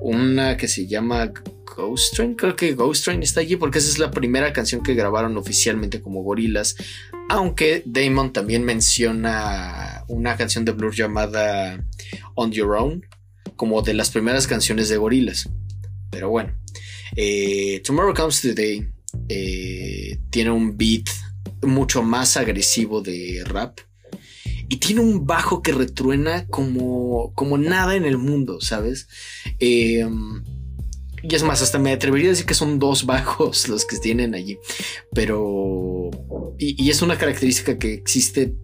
[0.00, 1.32] una que se llama
[1.76, 4.94] Ghost Train, creo que Ghost Train está allí porque esa es la primera canción que
[4.94, 6.76] grabaron oficialmente como gorilas.
[7.28, 11.84] Aunque Damon también menciona una canción de Blur llamada
[12.34, 13.06] On Your Own
[13.56, 15.48] como de las primeras canciones de gorilas.
[16.10, 16.54] Pero bueno,
[17.16, 18.88] eh, Tomorrow Comes Today
[19.28, 21.06] eh, tiene un beat
[21.62, 23.78] mucho más agresivo de rap
[24.68, 29.08] y tiene un bajo que retruena como, como nada en el mundo, ¿sabes?
[29.58, 30.06] Eh,
[31.22, 34.34] y es más, hasta me atrevería a decir que son dos bajos los que tienen
[34.34, 34.58] allí.
[35.14, 36.10] Pero.
[36.58, 38.54] Y, es una característica que existe,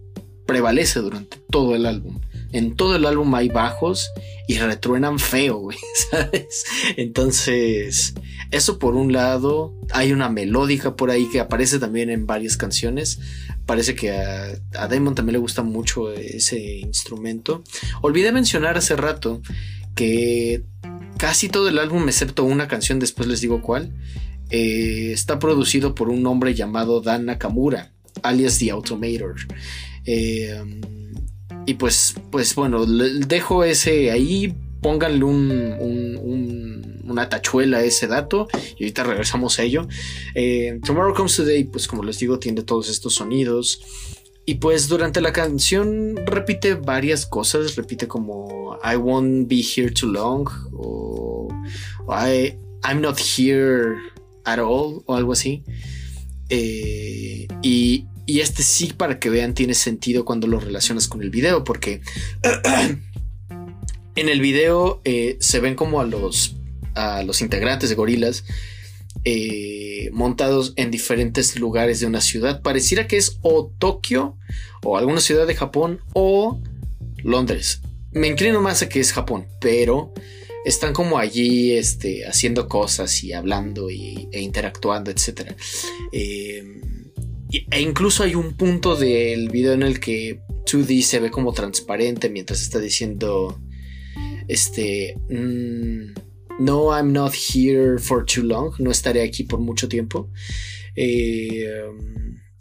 [0.45, 2.19] prevalece durante todo el álbum.
[2.53, 4.09] En todo el álbum hay bajos
[4.47, 5.77] y retruenan feo, güey,
[6.09, 6.65] ¿sabes?
[6.95, 8.13] Entonces,
[8.51, 9.73] eso por un lado.
[9.91, 13.19] Hay una melódica por ahí que aparece también en varias canciones.
[13.65, 17.63] Parece que a, a Damon también le gusta mucho ese instrumento.
[18.01, 19.41] Olvidé mencionar hace rato
[19.95, 20.63] que
[21.17, 23.93] casi todo el álbum, excepto una canción, después les digo cuál,
[24.49, 27.91] eh, está producido por un hombre llamado Dan Nakamura,
[28.23, 29.35] alias The Automator.
[30.05, 30.63] Eh,
[31.65, 38.47] y pues, pues bueno, dejo ese ahí, pónganle un, una tachuela a ese dato
[38.77, 39.87] y ahorita regresamos a ello.
[40.35, 43.81] Eh, Tomorrow Comes Today, pues como les digo, tiene todos estos sonidos.
[44.49, 50.07] Y pues durante la canción repite varias cosas, repite como I won't be here too
[50.07, 51.49] long o,
[52.07, 53.97] I, I'm not here
[54.45, 55.65] at all o algo así.
[56.47, 61.65] Eh, y, este sí, para que vean, tiene sentido cuando lo relacionas con el video,
[61.65, 61.99] porque
[64.15, 66.55] en el video eh, se ven como a los,
[66.95, 68.45] a los integrantes de Gorilas
[69.29, 72.61] eh, montados en diferentes lugares de una ciudad.
[72.61, 74.37] Pareciera que es o Tokio
[74.85, 76.61] o alguna ciudad de Japón o
[77.25, 77.81] Londres.
[78.13, 80.13] Me inclino más a que es Japón, pero
[80.63, 85.51] están como allí este, haciendo cosas y hablando y, e interactuando, etc.
[86.13, 86.63] Eh,
[87.69, 92.29] e incluso hay un punto del video en el que 2D se ve como transparente
[92.29, 93.59] mientras está diciendo
[94.47, 95.17] este...
[95.29, 96.26] Mm,
[96.59, 98.73] no, I'm not here for too long.
[98.79, 100.29] No estaré aquí por mucho tiempo.
[100.95, 101.83] Eh,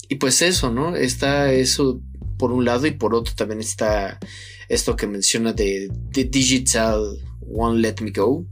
[0.09, 0.95] y pues eso, ¿no?
[0.97, 2.01] Está eso
[2.39, 4.19] por un lado y por otro también está
[4.69, 8.47] esto que menciona de, de Digital Won't Let Me Go.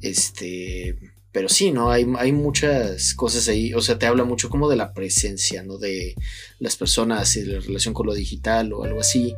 [0.00, 0.98] Este,
[1.38, 1.92] pero sí, ¿no?
[1.92, 5.78] Hay, hay, muchas cosas ahí, o sea, te habla mucho como de la presencia, ¿no?
[5.78, 6.16] De
[6.58, 9.36] las personas y de la relación con lo digital o algo así.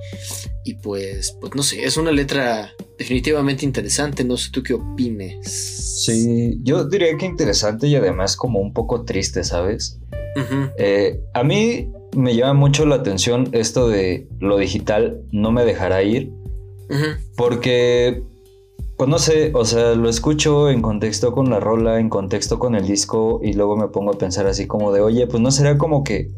[0.64, 5.46] Y pues, pues no sé, es una letra definitivamente interesante, no sé tú qué opines.
[5.46, 9.98] Sí, yo diría que interesante y además como un poco triste, ¿sabes?
[10.78, 16.02] Eh, a mí me llama mucho la atención esto de lo digital no me dejará
[16.02, 16.32] ir,
[17.36, 18.22] porque
[19.00, 22.74] pues no sé, o sea, lo escucho en contexto con la rola, en contexto con
[22.74, 25.78] el disco y luego me pongo a pensar así como de, oye, pues no será
[25.78, 26.30] como que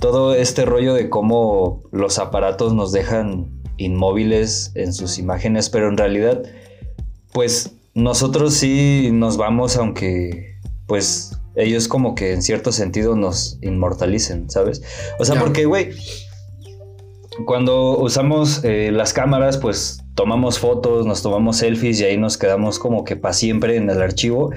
[0.00, 5.96] todo este rollo de cómo los aparatos nos dejan inmóviles en sus imágenes, pero en
[5.96, 6.42] realidad,
[7.32, 10.56] pues nosotros sí nos vamos aunque,
[10.88, 14.82] pues ellos como que en cierto sentido nos inmortalicen, ¿sabes?
[15.20, 15.90] O sea, porque, güey,
[17.44, 22.80] cuando usamos eh, las cámaras, pues tomamos fotos, nos tomamos selfies y ahí nos quedamos
[22.80, 24.50] como que para siempre en el archivo.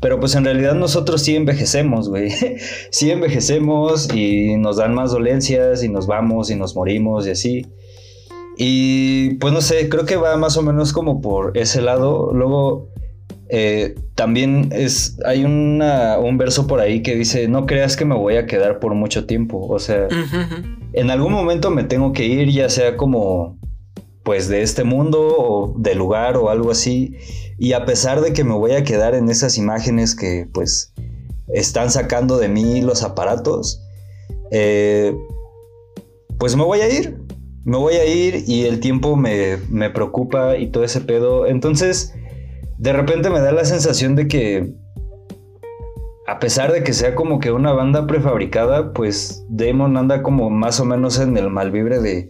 [0.00, 2.30] Pero pues en realidad nosotros sí envejecemos, güey.
[2.90, 7.66] sí envejecemos y nos dan más dolencias y nos vamos y nos morimos y así.
[8.58, 12.32] Y pues no sé, creo que va más o menos como por ese lado.
[12.32, 12.88] Luego
[13.48, 18.16] eh, también es, hay una, un verso por ahí que dice, no creas que me
[18.16, 19.64] voy a quedar por mucho tiempo.
[19.68, 20.08] O sea,
[20.92, 23.58] en algún momento me tengo que ir, ya sea como
[24.24, 27.16] pues de este mundo o de lugar o algo así.
[27.58, 30.92] Y a pesar de que me voy a quedar en esas imágenes que pues
[31.48, 33.82] están sacando de mí los aparatos,
[34.50, 35.14] eh,
[36.38, 37.18] pues me voy a ir.
[37.64, 41.46] Me voy a ir y el tiempo me, me preocupa y todo ese pedo.
[41.46, 42.12] Entonces,
[42.78, 44.74] de repente me da la sensación de que
[46.26, 50.80] a pesar de que sea como que una banda prefabricada, pues Damon anda como más
[50.80, 52.28] o menos en el malvibre de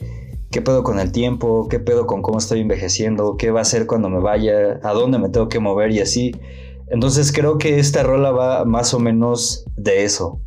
[0.55, 3.89] qué pedo con el tiempo, qué pedo con cómo estoy envejeciendo, qué va a ser
[3.89, 6.31] cuando me vaya, a dónde me tengo que mover y así.
[6.87, 10.41] Entonces creo que esta rola va más o menos de eso.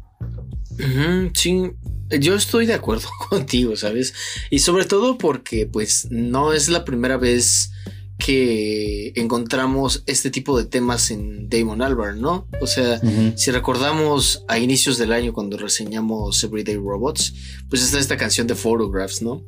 [1.33, 1.73] sí,
[2.21, 4.13] yo estoy de acuerdo contigo, ¿sabes?
[4.49, 7.73] Y sobre todo porque pues no es la primera vez
[8.17, 12.47] que encontramos este tipo de temas en Damon Albarn, ¿no?
[12.61, 12.99] O sea,
[13.35, 17.33] si recordamos a inicios del año cuando reseñamos Everyday Robots,
[17.69, 19.43] pues está esta canción de Photographs, ¿no?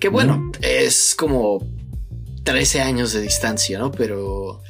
[0.00, 1.66] Que bueno, es como
[2.44, 3.92] 13 años de distancia, ¿no?
[3.92, 4.62] Pero,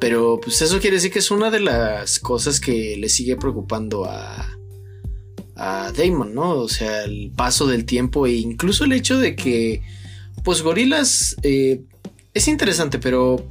[0.00, 4.04] pero pues eso quiere decir que es una de las cosas que le sigue preocupando
[4.04, 4.48] a,
[5.56, 6.50] a Damon, ¿no?
[6.54, 9.82] O sea, el paso del tiempo e incluso el hecho de que,
[10.44, 11.82] pues, Gorilas eh,
[12.34, 13.46] es interesante, pero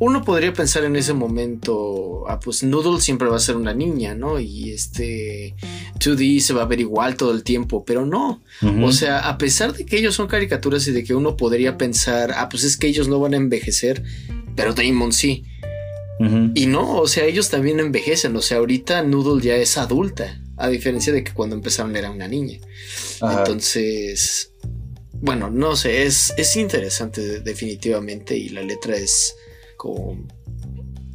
[0.00, 4.14] uno podría pensar en ese momento, ah, pues Noodle siempre va a ser una niña,
[4.14, 4.40] ¿no?
[4.40, 5.54] Y este
[5.98, 8.42] 2D se va a ver igual todo el tiempo, pero no.
[8.82, 12.32] O sea, a pesar de que ellos son caricaturas y de que uno podría pensar,
[12.34, 14.02] ah, pues es que ellos no van a envejecer,
[14.56, 15.44] pero Damon sí.
[16.54, 20.68] Y no, o sea, ellos también envejecen, o sea, ahorita Noodle ya es adulta, a
[20.68, 22.58] diferencia de que cuando empezaron era una niña.
[23.20, 24.49] Entonces,
[25.20, 29.36] bueno, no sé, es, es interesante definitivamente y la letra es
[29.76, 30.16] como,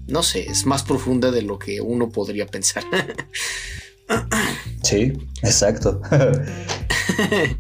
[0.07, 2.83] no sé, es más profunda de lo que uno podría pensar.
[4.83, 6.01] sí, exacto.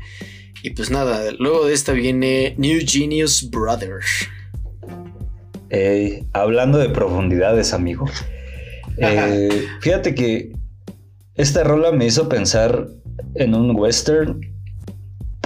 [0.63, 4.27] y pues nada, luego de esta viene New Genius Brothers.
[5.71, 8.05] Eh, hablando de profundidades, amigo.
[8.97, 10.53] Eh, fíjate que
[11.33, 12.87] esta rola me hizo pensar
[13.33, 14.54] en un western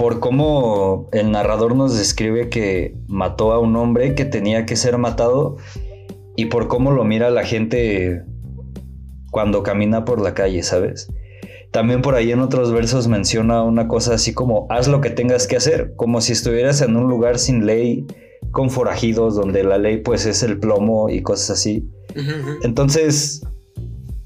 [0.00, 4.96] por cómo el narrador nos describe que mató a un hombre que tenía que ser
[4.96, 5.58] matado
[6.36, 8.22] y por cómo lo mira la gente
[9.30, 11.12] cuando camina por la calle, ¿sabes?
[11.70, 15.46] También por ahí en otros versos menciona una cosa así como haz lo que tengas
[15.46, 18.06] que hacer, como si estuvieras en un lugar sin ley,
[18.52, 21.86] con forajidos, donde la ley pues es el plomo y cosas así.
[22.62, 23.42] Entonces,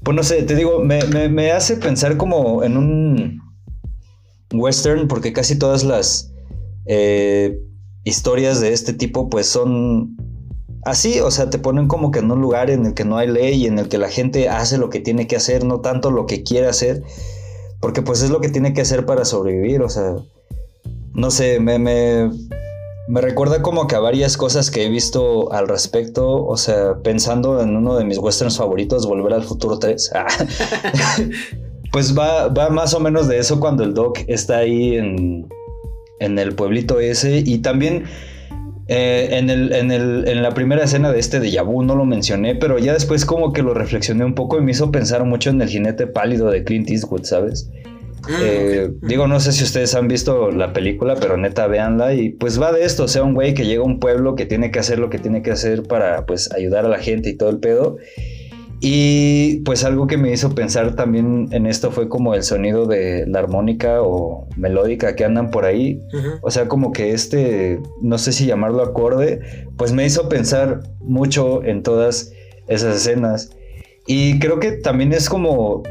[0.03, 3.44] pues no sé, te digo, me, hace pensar como en un
[4.59, 6.31] western, porque casi todas las
[6.85, 7.59] eh,
[8.03, 10.15] historias de este tipo pues son
[10.85, 13.27] así, o sea, te ponen como que en un lugar en el que no hay
[13.27, 16.27] ley, en el que la gente hace lo que tiene que hacer, no tanto lo
[16.27, 17.03] que quiere hacer,
[17.81, 20.15] porque pues es lo que tiene que hacer para sobrevivir, o sea,
[21.13, 22.29] no sé, me, me,
[23.07, 27.61] me recuerda como que a varias cosas que he visto al respecto, o sea, pensando
[27.61, 30.11] en uno de mis westerns favoritos, Volver al Futuro 3.
[30.13, 30.27] Ah.
[31.95, 35.47] pues va, va más o menos de eso cuando el Doc está ahí en,
[36.19, 37.41] en el pueblito ese.
[37.45, 38.03] Y también
[38.89, 42.03] eh, en, el, en, el, en, la primera escena de este de Yabu no lo
[42.03, 45.51] mencioné, pero ya después como que lo reflexioné un poco y me hizo pensar mucho
[45.51, 47.71] en el jinete pálido de Clint Eastwood, ¿sabes?
[48.25, 52.13] Ah, eh, digo, no sé si ustedes han visto la película, pero neta, véanla.
[52.13, 54.45] Y pues va de esto, o sea, un güey que llega a un pueblo que
[54.45, 57.37] tiene que hacer lo que tiene que hacer para pues ayudar a la gente y
[57.37, 57.95] todo el pedo
[58.81, 63.25] y pues algo que me hizo pensar también en esto fue como el sonido de
[63.25, 66.01] la armónica o melódica que andan por ahí.
[66.41, 69.39] O sea, como que este, no sé si llamarlo acorde,
[69.77, 72.33] pues me hizo pensar mucho en todas
[72.67, 73.51] esas escenas.
[74.07, 75.83] Y creo que también es como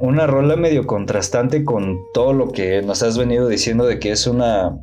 [0.00, 4.26] una rola medio contrastante con todo lo que nos has venido diciendo de que es
[4.26, 4.78] una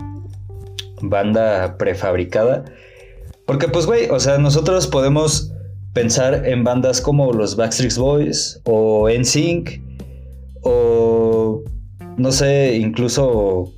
[1.02, 2.66] banda prefabricada.
[3.46, 5.54] Porque pues, güey, o sea, nosotros podemos
[5.98, 9.82] pensar en bandas como los Backstreet Boys o NSYNC
[10.62, 11.64] o
[12.18, 13.74] no sé, incluso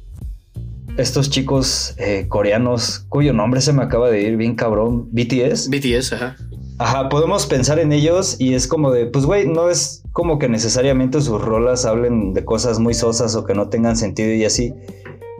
[0.97, 5.69] estos chicos eh, coreanos cuyo nombre se me acaba de ir bien cabrón, BTS.
[5.69, 6.35] BTS, ajá.
[6.77, 10.49] Ajá, podemos pensar en ellos y es como de, pues güey, no es como que
[10.49, 14.73] necesariamente sus rolas hablen de cosas muy sosas o que no tengan sentido y así.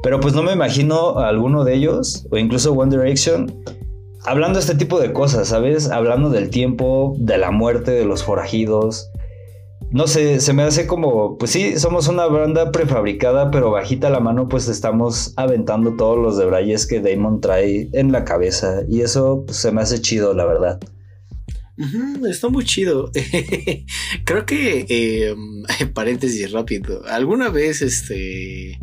[0.02, 3.54] Pero pues no me imagino a alguno de ellos, o incluso One Direction,
[4.26, 5.90] hablando de este tipo de cosas, ¿sabes?
[5.90, 9.12] Hablando del tiempo, de la muerte, de los forajidos.
[9.92, 14.20] No sé, se me hace como, pues sí, somos una banda prefabricada, pero bajita la
[14.20, 18.82] mano, pues estamos aventando todos los debrayes que Damon trae en la cabeza.
[18.88, 20.80] Y eso pues, se me hace chido, la verdad.
[22.30, 23.10] está muy chido.
[24.26, 25.36] Creo que, eh,
[25.94, 28.78] paréntesis rápido, alguna vez este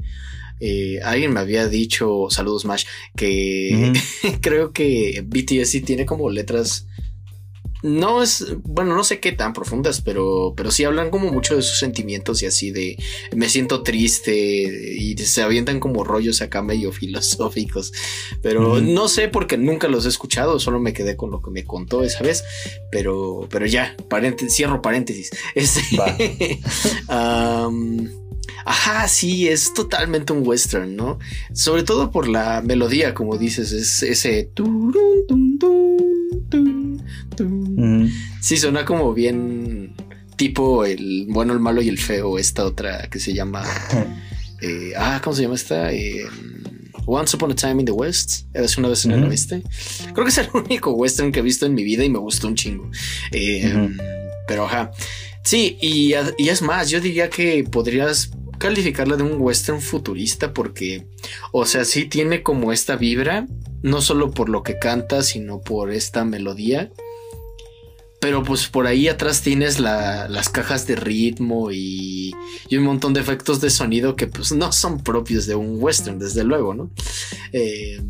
[0.61, 2.85] eh, alguien me había dicho, saludos Mash,
[3.17, 3.93] que
[4.41, 6.87] creo que BTS sí tiene como letras
[7.87, 11.63] no es, bueno, no sé qué tan profundas, pero, pero sí hablan como mucho de
[11.63, 12.97] sus sentimientos y así de
[13.35, 14.35] me siento triste
[14.99, 17.93] y se avientan como rollos acá medio filosóficos,
[18.43, 21.65] pero no sé porque nunca los he escuchado, solo me quedé con lo que me
[21.65, 22.45] contó esa vez,
[22.91, 23.97] pero, pero ya,
[24.49, 25.31] cierro paréntesis.
[25.55, 26.61] Este,
[28.65, 31.19] Ajá, sí, es totalmente un western, ¿no?
[31.53, 34.51] Sobre todo por la melodía, como dices, es ese...
[38.41, 39.95] Sí, suena como bien
[40.37, 43.65] tipo el bueno, el malo y el feo, esta otra que se llama...
[44.63, 45.93] Eh, ah, ¿cómo se llama esta?
[45.93, 46.25] Eh,
[47.05, 48.47] Once Upon a Time in the West.
[48.55, 49.63] Eras una vez en el oeste.
[50.13, 52.49] Creo que es el único western que he visto en mi vida y me gustó
[52.49, 52.91] un chingo.
[53.33, 53.91] Eh,
[54.49, 54.91] pero ajá.
[55.45, 61.07] Sí, y, y, es más, yo diría que podrías calificarla de un western futurista porque,
[61.53, 63.47] o sea, sí tiene como esta vibra,
[63.87, 66.91] no solo por lo que canta, sino por esta melodía.
[68.21, 72.35] Pero pues por ahí atrás tienes las cajas de ritmo y,
[72.69, 76.19] y, un montón de efectos de sonido que pues no son propios de un western,
[76.19, 76.91] desde luego, ¿no?
[77.53, 78.01] Eh,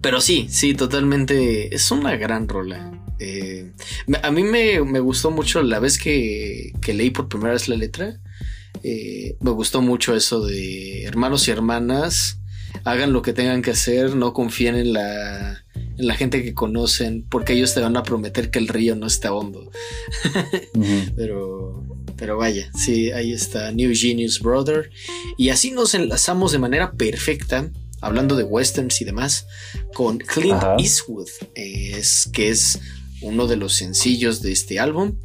[0.00, 1.74] pero sí, sí, totalmente.
[1.74, 2.92] Es una gran rola.
[3.18, 3.72] Eh,
[4.22, 8.20] a mí me, gustó mucho la vez que, que leí por primera vez la letra.
[8.84, 12.38] Eh, me gustó mucho eso de hermanos y hermanas,
[12.84, 17.24] hagan lo que tengan que hacer, no confíen en la, en la gente que conocen,
[17.28, 19.70] porque ellos te van a prometer que el río no está hondo.
[21.16, 21.84] Pero,
[22.16, 24.90] pero vaya, sí, ahí está New Genius Brother.
[25.36, 27.70] Y así nos enlazamos de manera perfecta,
[28.00, 29.46] hablando de westerns y demás,
[29.94, 32.78] con Clint Eastwood, es, que es
[33.22, 35.16] uno de los sencillos de este álbum.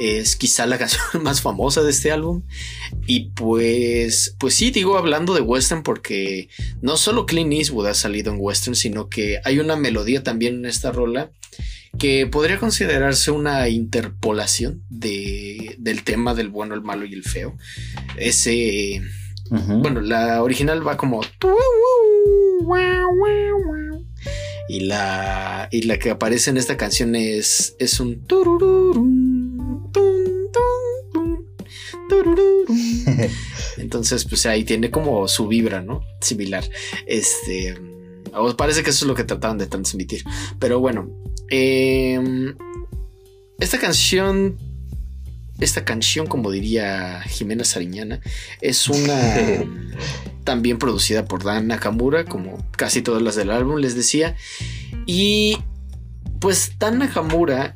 [0.00, 2.42] Es quizá la canción más famosa de este álbum.
[3.06, 6.48] Y pues, pues sí, digo hablando de western porque
[6.80, 10.66] no solo Clint Eastwood ha salido en western, sino que hay una melodía también en
[10.66, 11.30] esta rola
[11.98, 17.56] que podría considerarse una interpolación de, del tema del bueno, el malo y el feo.
[18.16, 19.02] Ese,
[19.50, 21.20] bueno, la original va como
[24.68, 28.24] y la, y la que aparece en esta canción es, es un
[33.78, 36.02] Entonces, pues ahí tiene como su vibra, ¿no?
[36.20, 36.68] Similar.
[37.06, 37.78] Este.
[38.56, 40.24] parece que eso es lo que trataban de transmitir.
[40.58, 41.10] Pero bueno.
[41.48, 42.56] Em,
[43.58, 44.56] esta canción.
[45.58, 48.22] Esta canción, como diría Jimena Sariñana,
[48.62, 49.62] es una
[50.44, 54.36] también producida por Dan Nakamura, como casi todas las del álbum, les decía.
[55.04, 55.58] Y
[56.40, 57.74] pues Dan Nakamura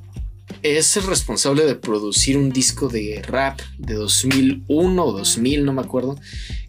[0.64, 5.82] es el responsable de producir un disco de rap de 2001 o 2000, no me
[5.82, 6.18] acuerdo,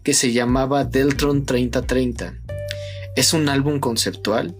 [0.04, 2.34] que se llamaba Deltron 3030.
[3.16, 4.54] Es un álbum conceptual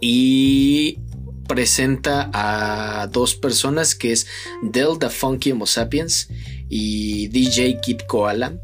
[0.00, 0.98] y
[1.46, 4.26] presenta a dos personas que es
[4.60, 6.28] Delta Funky Homo Sapiens
[6.68, 8.58] y DJ Kid Koala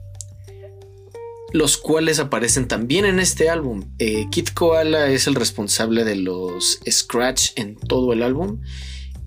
[1.52, 3.84] los cuales aparecen también en este álbum.
[3.98, 8.60] Eh, Kid Koala es el responsable de los scratch en todo el álbum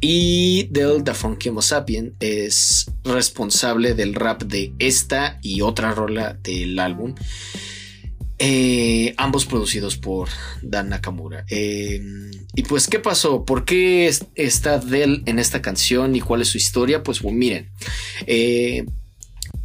[0.07, 6.37] y Del Da Funky Homo Sapien es responsable del rap de esta y otra rola
[6.43, 7.15] del álbum.
[8.37, 10.29] Eh, ambos producidos por
[10.61, 11.43] Dan Nakamura.
[11.49, 12.03] Eh,
[12.53, 13.45] y pues, ¿qué pasó?
[13.45, 17.01] ¿Por qué está Del en esta canción y cuál es su historia?
[17.01, 17.71] Pues, miren,
[18.27, 18.85] eh,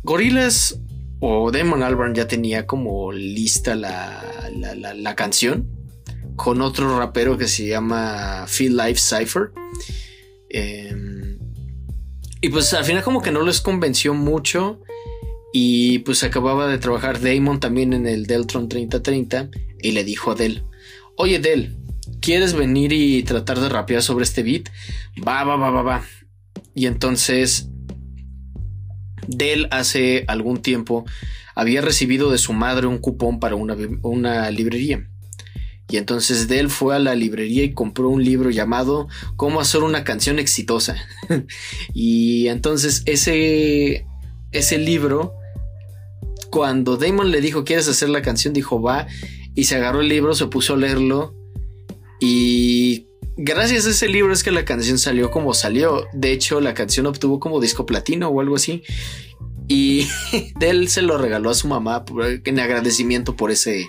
[0.05, 0.79] Gorillaz
[1.19, 4.25] o Damon Albarn ya tenía como lista la,
[4.57, 5.69] la, canción
[6.35, 9.53] con otro rapero que se llama Feel Life Cypher.
[10.51, 11.39] Em,
[12.41, 14.81] y pues al final como que no les convenció mucho.
[15.53, 19.51] Y pues acababa de trabajar Damon también en el Deltron 3030
[19.83, 20.63] y le dijo a Del,
[21.17, 21.77] oye Del,
[22.21, 24.69] ¿quieres venir y tratar de rapear sobre este beat?
[25.27, 26.05] Va, va, va, va, va.
[26.73, 27.69] Y entonces
[29.27, 31.05] Del hace algún tiempo
[31.57, 35.10] había recibido de su madre un cupón para una, una librería.
[35.91, 40.05] Y entonces Dell fue a la librería y compró un libro llamado Cómo hacer una
[40.05, 40.97] canción exitosa.
[41.95, 44.07] y entonces ese,
[44.53, 45.35] ese libro,
[46.51, 48.55] cuando Damon le dijo, ¿quieres hacer la canción?
[48.55, 49.09] Dijo, va.
[49.57, 51.35] Y se agarró el libro, se puso a leerlo.
[52.21, 56.07] Y gracias a ese libro es que la canción salió como salió.
[56.13, 58.85] De hecho, la canción obtuvo como disco platino o algo así.
[59.67, 60.09] Y
[60.59, 62.05] Dell se lo regaló a su mamá
[62.45, 63.87] en agradecimiento por ese,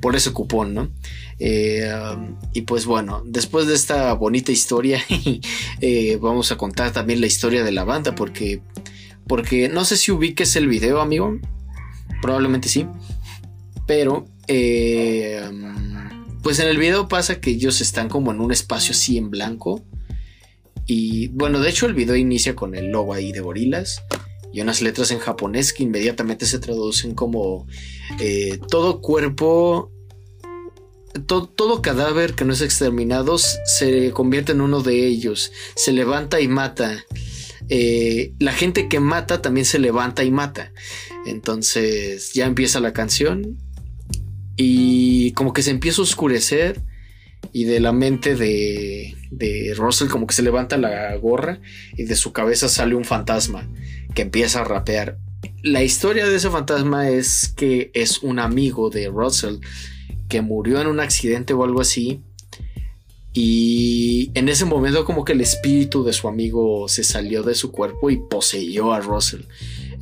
[0.00, 0.90] por ese cupón, ¿no?
[1.38, 5.02] Eh, um, y pues bueno, después de esta bonita historia,
[5.80, 8.60] eh, vamos a contar también la historia de la banda, porque,
[9.26, 11.38] porque no sé si ubiques el video, amigo.
[12.22, 12.86] Probablemente sí.
[13.86, 18.92] Pero, eh, um, pues en el video pasa que ellos están como en un espacio
[18.92, 19.84] así en blanco.
[20.86, 24.02] Y bueno, de hecho el video inicia con el logo ahí de gorilas
[24.52, 27.66] y unas letras en japonés que inmediatamente se traducen como
[28.68, 29.93] todo cuerpo
[31.20, 36.48] todo, cadáver que no es exterminado se convierte en uno de ellos, se levanta y
[36.48, 37.04] mata.
[37.68, 40.72] Eh, la gente que mata también se levanta y mata.
[41.26, 43.58] Entonces ya empieza la canción
[44.56, 46.80] y como que se empieza a oscurecer
[47.52, 51.60] y de la mente de, de Russell como que se levanta la gorra
[51.96, 53.68] y de su cabeza sale un fantasma
[54.14, 55.18] que empieza a rapear.
[55.62, 59.56] La historia de ese fantasma es que es un amigo de Russell
[60.28, 62.22] que murió en un accidente o algo así.
[63.32, 67.72] Y en ese momento como que el espíritu de su amigo se salió de su
[67.72, 69.42] cuerpo y poseyó a Russell.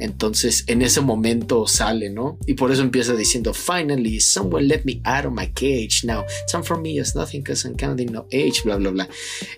[0.02, 2.38] Entonces en ese momento sale, ¿no?
[2.46, 6.04] Y por eso empieza diciendo, finally, someone let me out of my cage.
[6.04, 9.08] Now, some for me is nothing because I'm counting no age, bla, bla, bla.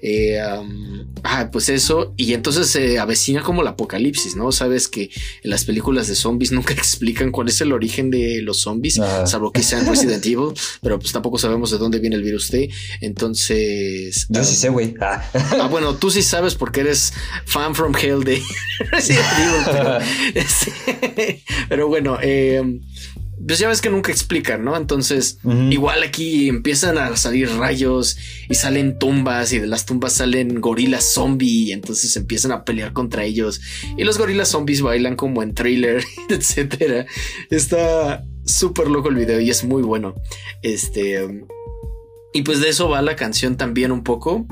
[0.02, 2.12] Eh, um, ah, pues eso.
[2.16, 4.52] Y entonces se avecina como el apocalipsis, ¿no?
[4.52, 5.10] Sabes que
[5.42, 9.52] en las películas de zombies nunca explican cuál es el origen de los zombies, salvo
[9.52, 10.52] que sean Resident Evil,
[10.82, 12.68] pero pues tampoco sabemos de dónde viene el virus T.
[13.00, 14.26] Entonces...
[14.28, 14.94] Yo sí sé, güey.
[15.00, 15.24] Ah.
[15.32, 15.68] ah.
[15.70, 17.12] bueno, tú sí sabes porque eres
[17.46, 18.42] fan from hell de
[18.90, 19.98] Resident Evil, pero...
[21.68, 22.80] pero bueno, eh,
[23.46, 24.76] pues ya ves que nunca explican, ¿no?
[24.76, 25.38] Entonces,
[25.70, 28.16] igual aquí empiezan a salir rayos
[28.48, 32.92] y salen tumbas y de las tumbas salen gorilas zombie y entonces empiezan a pelear
[32.92, 33.60] contra ellos
[33.98, 37.06] y los gorilas zombies bailan como en trailer, etcétera.
[37.50, 40.14] Está súper loco el video y es muy bueno.
[40.62, 41.44] Este,
[42.32, 44.46] y pues de eso va la canción también un poco.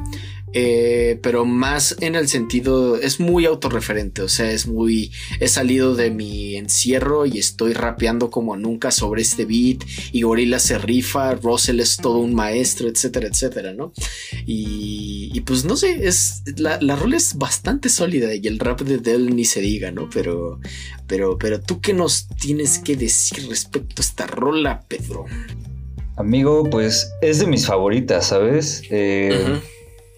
[0.55, 5.11] Eh, pero más en el sentido, es muy autorreferente, o sea, es muy,
[5.41, 10.59] he salido de mi encierro y estoy rapeando como nunca sobre este beat y Gorilla
[10.59, 13.93] se rifa, Russell es todo un maestro, etcétera, etcétera, ¿no?
[14.47, 18.99] Y, pues no sé, es, la, la rola es bastante sólida y el rap de
[18.99, 20.09] Dell ni se diga, ¿no?
[20.12, 20.61] Pero,
[21.07, 25.24] pero, pero tú qué nos tienes que decir respecto a esta rola, Pedro?
[26.16, 28.83] Amigo, pues es de mis favoritas, ¿sabes?
[28.91, 29.61] Eh,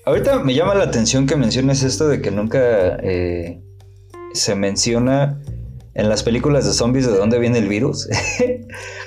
[0.07, 3.63] Ahorita me llama la atención que menciones esto de que nunca eh,
[4.35, 5.41] se menciona
[5.95, 8.09] en las películas de zombies de dónde viene el virus.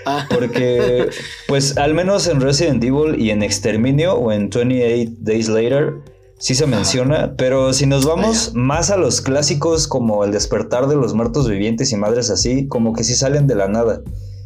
[0.10, 0.26] Ah.
[0.30, 1.10] Porque,
[1.50, 5.96] pues, al menos en Resident Evil y en Exterminio o en 28 Days Later,
[6.40, 7.34] sí se menciona.
[7.36, 11.92] Pero si nos vamos más a los clásicos como El despertar de los muertos vivientes
[11.92, 14.02] y madres así, como que sí salen de la nada.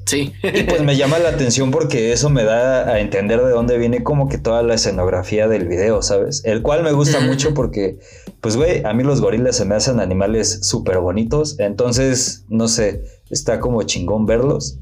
[0.05, 0.33] Sí.
[0.43, 4.03] Y pues me llama la atención porque eso me da a entender de dónde viene
[4.03, 6.43] como que toda la escenografía del video, ¿sabes?
[6.45, 7.97] El cual me gusta mucho porque,
[8.41, 11.59] pues, güey, a mí los gorilas se me hacen animales súper bonitos.
[11.59, 14.79] Entonces, no sé, está como chingón verlos.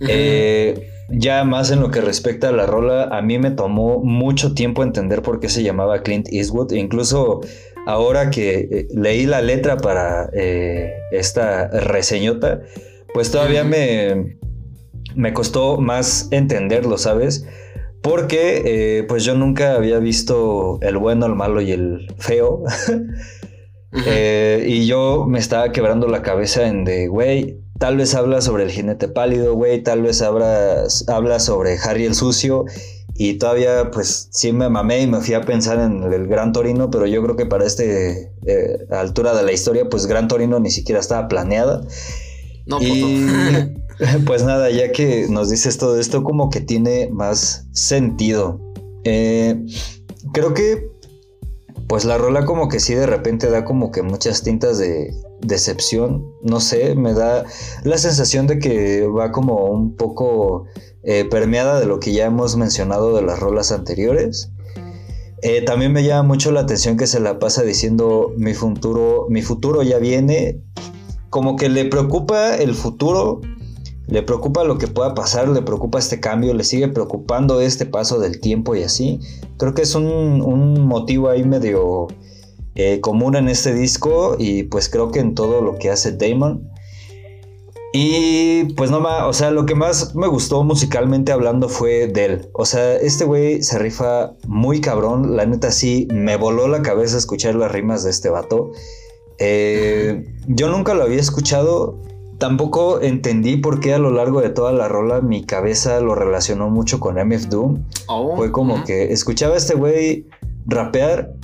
[0.00, 4.54] Eh, ya más en lo que respecta a la rola, a mí me tomó mucho
[4.54, 6.72] tiempo entender por qué se llamaba Clint Eastwood.
[6.72, 7.40] incluso
[7.86, 12.62] ahora que eh, leí la letra para eh, esta reseñota,
[13.12, 14.38] pues todavía me,
[15.14, 17.46] me costó más entenderlo, ¿sabes?
[18.02, 22.64] Porque eh, pues yo nunca había visto el bueno, el malo y el feo.
[24.06, 28.62] Eh, y yo me estaba quebrando la cabeza en de, güey, tal vez habla sobre
[28.62, 32.66] el jinete pálido, güey, tal vez habla, habla sobre Harry el sucio.
[33.16, 36.90] Y todavía, pues sí me mamé y me fui a pensar en el Gran Torino,
[36.90, 40.70] pero yo creo que para esta eh, altura de la historia, pues Gran Torino ni
[40.70, 41.82] siquiera estaba planeada.
[42.66, 42.88] No, pues
[44.26, 48.60] pues nada, ya que nos dices todo esto, como que tiene más sentido.
[49.04, 49.64] Eh,
[50.32, 50.90] creo que,
[51.86, 56.24] pues la rola como que sí de repente da como que muchas tintas de decepción.
[56.42, 57.44] No sé, me da
[57.84, 60.66] la sensación de que va como un poco
[61.02, 64.50] eh, permeada de lo que ya hemos mencionado de las rolas anteriores.
[65.42, 69.40] Eh, también me llama mucho la atención que se la pasa diciendo mi futuro, mi
[69.40, 70.60] futuro ya viene
[71.30, 73.40] como que le preocupa el futuro,
[74.10, 78.18] le preocupa lo que pueda pasar, le preocupa este cambio, le sigue preocupando este paso
[78.18, 79.20] del tiempo y así.
[79.56, 82.08] Creo que es un, motivo ahí medio
[82.74, 86.68] eh, común en este disco y pues creo que en todo lo que hace Damon.
[87.92, 92.24] Y pues no más, o sea, lo que más me gustó musicalmente hablando fue de
[92.24, 92.48] él.
[92.52, 95.36] O sea, este güey se rifa muy cabrón.
[95.36, 98.72] La neta sí, me voló la cabeza escuchar las rimas de este vato.
[99.38, 101.98] Eh, yo nunca lo había escuchado.
[102.40, 106.70] Tampoco entendí por qué a lo largo de toda la rola mi cabeza lo relacionó
[106.70, 107.84] mucho con MF Doom.
[108.08, 110.26] Oh, fue como que escuchaba a este güey
[110.64, 111.34] rapear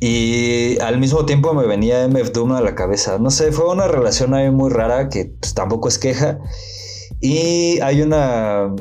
[0.00, 3.20] y al mismo tiempo me venía MF Doom a la cabeza.
[3.20, 6.40] No sé, fue una relación ahí muy rara que pues, tampoco es queja.
[7.20, 8.74] Y hay una...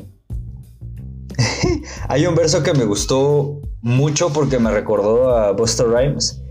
[2.10, 6.42] hay un verso que me gustó mucho porque me recordó a Buster Rhymes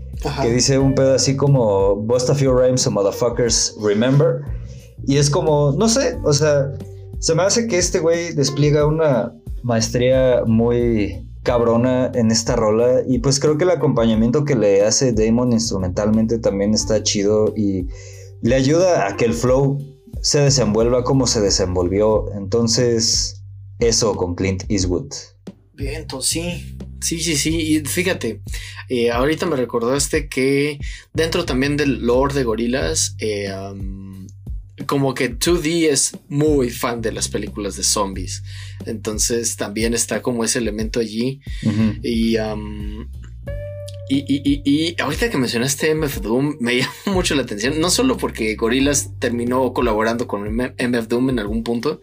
[0.41, 4.43] que dice un pedo así como Bust a few rhymes so motherfuckers remember.
[5.05, 6.71] Y es como, no sé, o sea,
[7.19, 9.33] se me hace que este güey despliega una
[9.63, 15.11] maestría muy cabrona en esta rola y pues creo que el acompañamiento que le hace
[15.11, 17.87] Damon instrumentalmente también está chido y
[18.41, 19.79] le ayuda a que el flow
[20.21, 22.31] se desenvuelva como se desenvolvió.
[22.35, 23.43] Entonces,
[23.79, 25.11] eso con Clint Eastwood.
[25.73, 26.77] Bien, entonces sí.
[27.01, 27.57] Sí, sí, sí.
[27.57, 28.41] Y fíjate,
[28.87, 30.79] eh, ahorita me recordaste que
[31.13, 33.49] dentro también del lore de gorilas, eh,
[34.85, 38.43] como que 2D es muy fan de las películas de zombies.
[38.85, 41.41] Entonces también está como ese elemento allí.
[42.03, 42.37] y,
[44.09, 47.79] y, y, ahorita que mencionaste MF Doom, me llama mucho la atención.
[47.79, 52.01] No solo porque Gorillaz terminó colaborando con MF Doom en algún punto,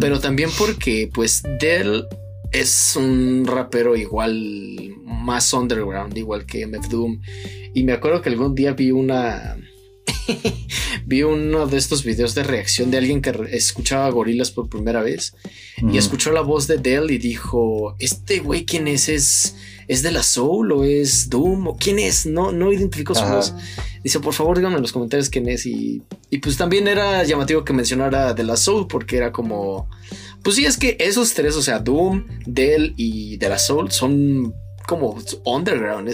[0.00, 2.06] pero también porque, pues, Dell
[2.52, 7.20] es un rapero igual, más underground, igual que MF Doom.
[7.74, 9.56] Y me acuerdo que algún día vi una.
[11.06, 15.34] vi uno de estos videos de reacción de alguien que escuchaba gorilas por primera vez
[15.92, 19.08] y escuchó la voz de Dell y dijo: Este güey, ¿quién es?
[19.08, 19.56] ¿Es,
[19.88, 21.66] ¿Es de la Soul o es Doom?
[21.66, 22.26] ¿O quién es?
[22.26, 23.54] No, no identificó su voz.
[24.02, 25.66] Dice: Por favor, díganme en los comentarios quién es.
[25.66, 29.88] Y, y pues también era llamativo que mencionara de la Soul porque era como
[30.42, 34.54] pues sí, es que esos tres, o sea, Doom, Dell y De La Soul son
[34.86, 36.10] como underground,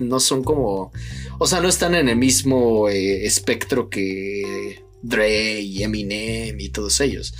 [0.00, 0.92] no son como,
[1.38, 7.00] o sea, no están en el mismo eh, espectro que Dre y Eminem y todos
[7.00, 7.34] ellos.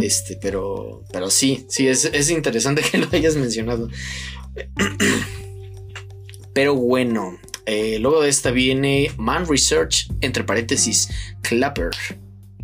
[0.00, 3.88] Este, pero, pero sí, sí, es, es, interesante que lo hayas mencionado.
[6.54, 11.08] Pero bueno, eh, luego de esta viene Man Research, entre paréntesis,
[11.42, 11.90] Clapper.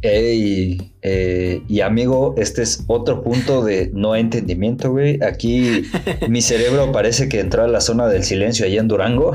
[0.02, 5.22] Ey, eh, y amigo, este es otro punto de no entendimiento, güey.
[5.22, 5.82] Aquí
[6.28, 9.32] mi cerebro parece que entró a la zona del silencio allá en Durango.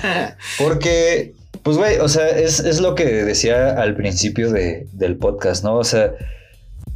[0.58, 5.62] Porque, pues, güey, o sea, es, es, lo que decía al principio de, del podcast,
[5.62, 5.76] ¿no?
[5.76, 6.14] O sea,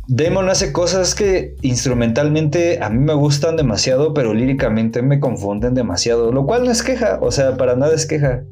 [0.09, 6.33] Damon hace cosas que instrumentalmente a mí me gustan demasiado, pero líricamente me confunden demasiado,
[6.33, 8.43] lo cual no es queja, o sea, para nada es queja.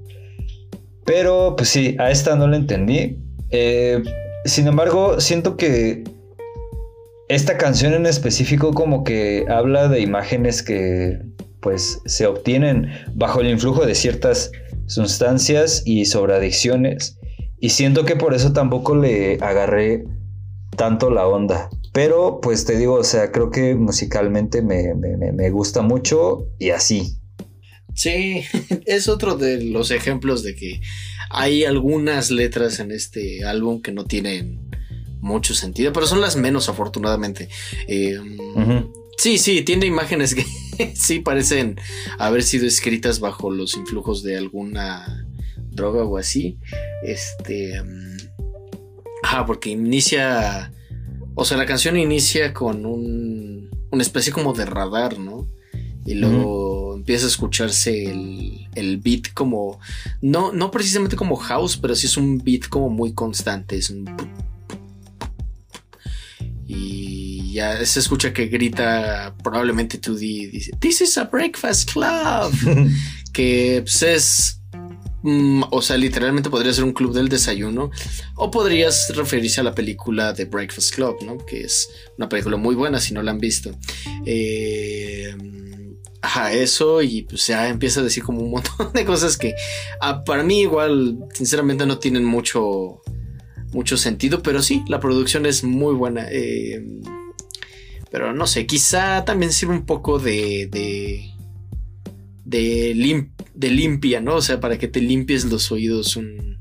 [1.06, 3.18] Pero, pues sí, a esta no la entendí.
[3.50, 4.02] Eh,
[4.44, 6.04] sin embargo, siento que
[7.28, 11.18] esta canción en específico como que habla de imágenes que
[11.60, 14.50] pues se obtienen bajo el influjo de ciertas
[14.86, 17.18] sustancias y sobre adicciones.
[17.60, 20.04] Y siento que por eso tampoco le agarré
[20.76, 21.68] tanto la onda.
[21.92, 27.19] Pero pues te digo, o sea, creo que musicalmente me, me gusta mucho y así.
[27.94, 28.44] Sí,
[28.86, 30.80] es otro de los ejemplos de que
[31.30, 34.70] hay algunas letras en este álbum que no tienen
[35.20, 37.48] mucho sentido, pero son las menos afortunadamente.
[37.86, 38.36] Em,
[39.16, 40.44] sí, sí, tiene imágenes que
[40.94, 41.78] sí parecen
[42.18, 45.26] haber sido escritas bajo los influjos de alguna
[45.70, 46.58] droga o así.
[47.04, 47.76] Este...
[47.76, 48.16] Em,
[49.22, 50.72] ah, porque inicia...
[51.34, 55.46] O sea, la canción inicia con un, una especie como de radar, ¿no?
[56.06, 58.04] Y luego empieza a escucharse
[58.74, 59.78] el, beat como,
[60.22, 63.76] no, no precisamente como house, pero sí es un beat como muy constante.
[63.76, 64.10] Es un...
[66.66, 72.88] Y ya se escucha que grita probablemente 2D, dice, This is a breakfast club.
[73.32, 74.62] que pues, es
[75.22, 77.90] mm, o sea, literalmente podría ser un club del desayuno.
[78.36, 81.36] O podrías referirse a la película The Breakfast Club, ¿no?
[81.44, 83.76] Que es una película muy buena si no la han visto.
[84.24, 85.34] Eh,
[86.22, 89.54] Ajá, eso y pues ya empieza a decir como un montón de cosas que
[90.00, 93.00] ah, para mí igual sinceramente no tienen mucho
[93.72, 96.26] mucho sentido, pero sí, la producción es muy buena.
[96.30, 96.84] Eh,
[98.10, 101.30] pero no sé, quizá también sirve un poco de de
[102.44, 104.34] de, de limpia, ¿no?
[104.34, 106.58] O sea, para que te limpies los oídos un,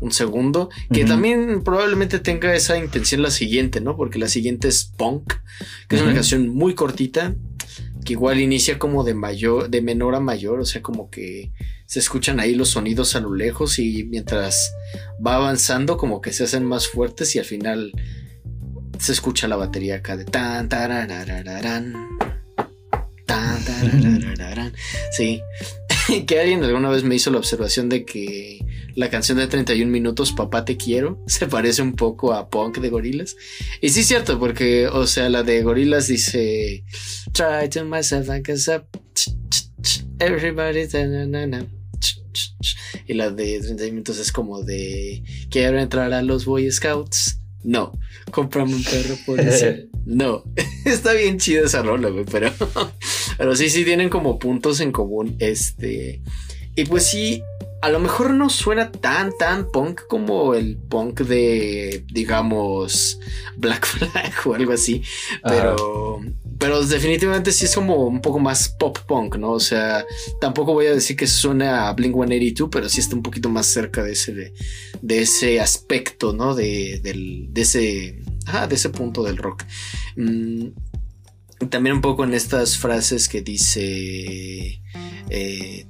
[0.00, 0.68] un segundo.
[0.92, 3.96] Que también probablemente tenga esa intención la siguiente, ¿no?
[3.96, 5.34] Porque la siguiente es Punk,
[5.86, 7.36] que es una canción muy cortita
[8.04, 11.52] que igual inicia como de mayor, de menor a mayor, o sea, como que
[11.86, 14.74] se escuchan ahí los sonidos a lo lejos y mientras
[15.24, 17.92] va avanzando como que se hacen más fuertes y al final
[18.98, 21.94] se escucha la batería acá de tan tararararán
[23.24, 24.74] tan tararararán
[25.12, 25.40] sí
[26.26, 28.64] que alguien alguna vez me hizo la observación de que
[28.94, 32.90] la canción de 31 minutos, Papá te quiero, se parece un poco a Punk de
[32.90, 33.36] Gorilas.
[33.80, 36.84] Y sí es cierto, porque, o sea, la de Gorilas dice,
[37.32, 38.84] Try to myself like a
[40.18, 40.86] everybody,
[43.06, 47.40] y la de 31 minutos es como de, quiero entrar a los Boy Scouts.
[47.64, 47.92] No,
[48.30, 49.66] comprame un perro por eso.
[50.04, 50.44] No,
[50.84, 52.52] está bien chida esa rola, güey, pero,
[53.38, 55.36] pero sí, sí tienen como puntos en común.
[55.38, 56.20] Este,
[56.74, 57.42] y pues sí,
[57.80, 63.20] a lo mejor no suena tan, tan punk como el punk de, digamos,
[63.56, 65.02] Black Flag o algo así.
[65.44, 66.20] Pero,
[66.58, 69.52] pero definitivamente sí es como un poco más pop punk, ¿no?
[69.52, 70.04] O sea,
[70.40, 73.66] tampoco voy a decir que suena a Blink 182, pero sí está un poquito más
[73.66, 74.52] cerca de ese,
[75.00, 76.56] de, ese aspecto, ¿no?
[76.56, 78.18] De, de ese,
[78.68, 79.62] de ese punto del rock.
[81.70, 84.80] También un poco en estas frases que dice.
[85.30, 85.86] Eh,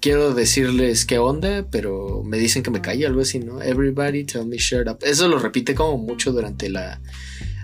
[0.00, 3.62] quiero decirles qué onda, pero me dicen que me calle, algo así, ¿no?
[3.62, 4.98] Everybody tell me shut up.
[5.02, 7.00] Eso lo repite como mucho durante la,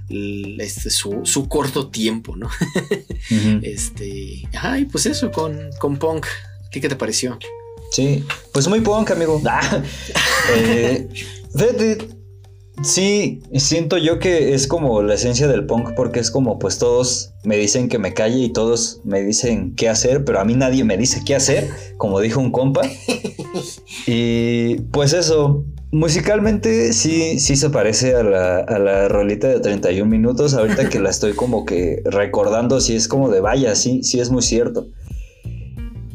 [0.08, 2.48] este, su, corto tiempo, ¿no?
[3.62, 6.26] Este, ay, pues eso con, con Punk.
[6.26, 7.38] ¿A ti qué te pareció?
[7.90, 9.40] Sí, pues muy punk, amigo.
[9.48, 9.82] Ah,
[10.54, 11.08] eh,
[12.82, 17.34] Sí, siento yo que es como la esencia del punk porque es como pues todos
[17.44, 20.84] me dicen que me calle y todos me dicen qué hacer, pero a mí nadie
[20.84, 22.82] me dice qué hacer, como dijo un compa.
[24.06, 30.08] y pues eso, musicalmente sí, sí se parece a la, a la rolita de 31
[30.08, 34.20] minutos, ahorita que la estoy como que recordando, sí es como de vaya, sí, sí
[34.20, 34.86] es muy cierto.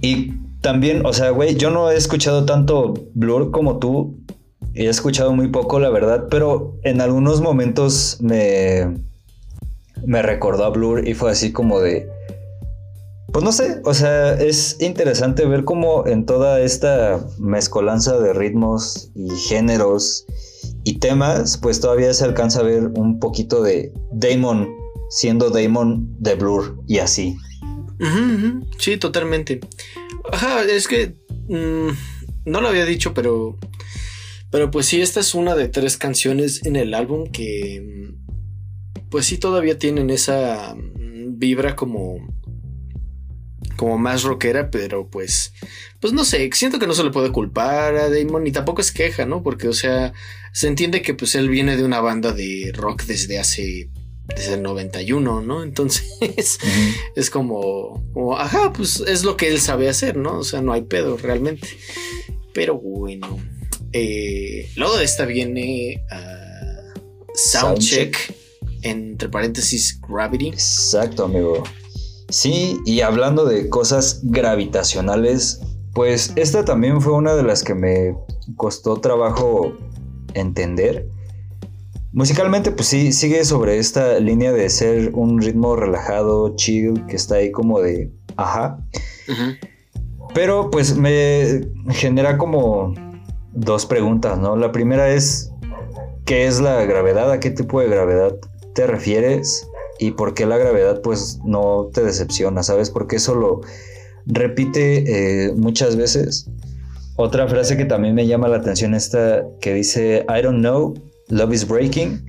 [0.01, 4.22] Y también, o sea, güey, yo no he escuchado tanto Blur como tú,
[4.75, 8.97] He escuchado muy poco, la verdad, pero en algunos momentos me,
[10.05, 12.09] me recordó a Blur y fue así como de...
[13.31, 19.09] Pues no sé, o sea, es interesante ver cómo en toda esta mezcolanza de ritmos
[19.15, 20.25] y géneros
[20.83, 24.69] y temas, pues todavía se alcanza a ver un poquito de Damon
[25.09, 27.37] siendo Damon de Blur y así.
[28.79, 29.59] Sí, totalmente.
[30.31, 31.15] ajá, es que
[31.47, 31.89] mm,
[32.45, 33.57] no lo había dicho, pero
[34.53, 39.25] pero pues sí, esta es una de tres canciones en el álbum que mm, pues
[39.25, 42.19] sí todavía tienen esa mm, vibra como
[43.77, 45.55] como más rockera, pero pues
[45.99, 48.91] pues no sé, siento que no se le puede culpar a Damon y tampoco es
[48.91, 49.41] queja, ¿no?
[49.41, 50.13] Porque o sea,
[50.51, 53.89] se entiende que pues él viene de una banda de rock desde hace
[54.35, 55.63] desde el 91, ¿no?
[55.63, 56.59] Entonces
[57.15, 60.37] es como, como, ajá, pues es lo que él sabe hacer, ¿no?
[60.37, 61.67] O sea, no hay pedo realmente.
[62.53, 63.39] Pero bueno,
[63.93, 66.99] eh, luego de esta viene uh,
[67.35, 68.17] Soundcheck,
[68.81, 70.49] entre paréntesis, Gravity.
[70.49, 71.63] Exacto, amigo.
[72.29, 75.61] Sí, y hablando de cosas gravitacionales,
[75.93, 78.15] pues esta también fue una de las que me
[78.55, 79.77] costó trabajo
[80.33, 81.07] entender
[82.13, 87.35] Musicalmente, pues sí, sigue sobre esta línea de ser un ritmo relajado, chill, que está
[87.35, 88.77] ahí como de ajá.
[90.35, 92.93] Pero pues me genera como
[93.53, 94.55] dos preguntas, ¿no?
[94.55, 95.51] La primera es,
[96.25, 97.31] ¿qué es la gravedad?
[97.31, 98.35] ¿A qué tipo de gravedad
[98.73, 99.67] te refieres?
[99.99, 102.63] ¿Y por qué la gravedad pues no te decepciona?
[102.63, 102.89] ¿Sabes?
[102.89, 103.61] Porque eso lo
[104.25, 106.49] repite eh, muchas veces.
[107.15, 110.95] Otra frase que también me llama la atención esta que dice, I don't know
[111.29, 112.25] Love is Breaking.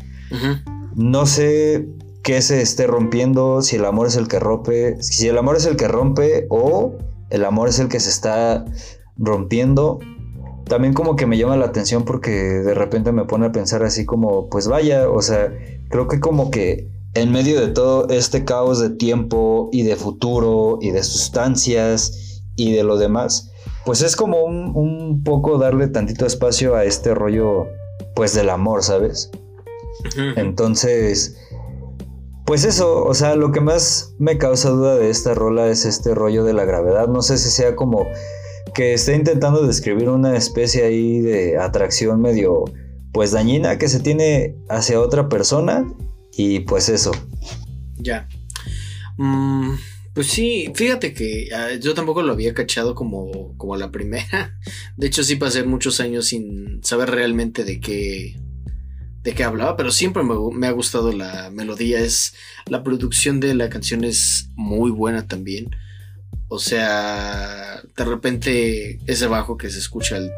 [0.95, 1.87] No sé
[2.23, 5.67] qué se esté rompiendo, si el amor es el que rompe, si el amor es
[5.67, 6.97] el que rompe o
[7.31, 8.65] el amor es el que se está
[9.17, 10.01] rompiendo.
[10.67, 14.05] También como que me llama la atención porque de repente me pone a pensar así
[14.07, 15.53] como, pues vaya, o sea,
[15.91, 20.79] creo que como que en medio de todo este caos de tiempo y de futuro
[20.81, 23.53] y de sustancias y de lo demás,
[23.85, 27.67] pues es como un, un poco darle tantito espacio a este rollo
[28.15, 29.31] pues del amor, ¿sabes?
[30.37, 31.37] Entonces,
[32.45, 36.15] pues eso, o sea, lo que más me causa duda de esta rola es este
[36.15, 37.09] rollo de la gravedad.
[37.09, 38.07] No sé si sea como
[38.75, 42.65] que esté intentando describir una especie ahí de atracción medio,
[43.13, 45.87] pues dañina que se tiene hacia otra persona
[46.33, 47.13] y pues eso.
[47.97, 48.29] Ya.
[49.17, 49.75] Mm,
[50.15, 54.59] pues sí, fíjate que ah, yo tampoco lo había cachado como, como la primera.
[54.97, 58.37] De hecho, sí pasé muchos años sin saber realmente de qué,
[59.23, 62.01] de qué hablaba, pero siempre me, ha gustado la melodía.
[62.01, 62.35] Es,
[62.67, 65.71] la producción de la canción es muy buena también.
[66.55, 70.31] O sea, de repente ese bajo que se escucha el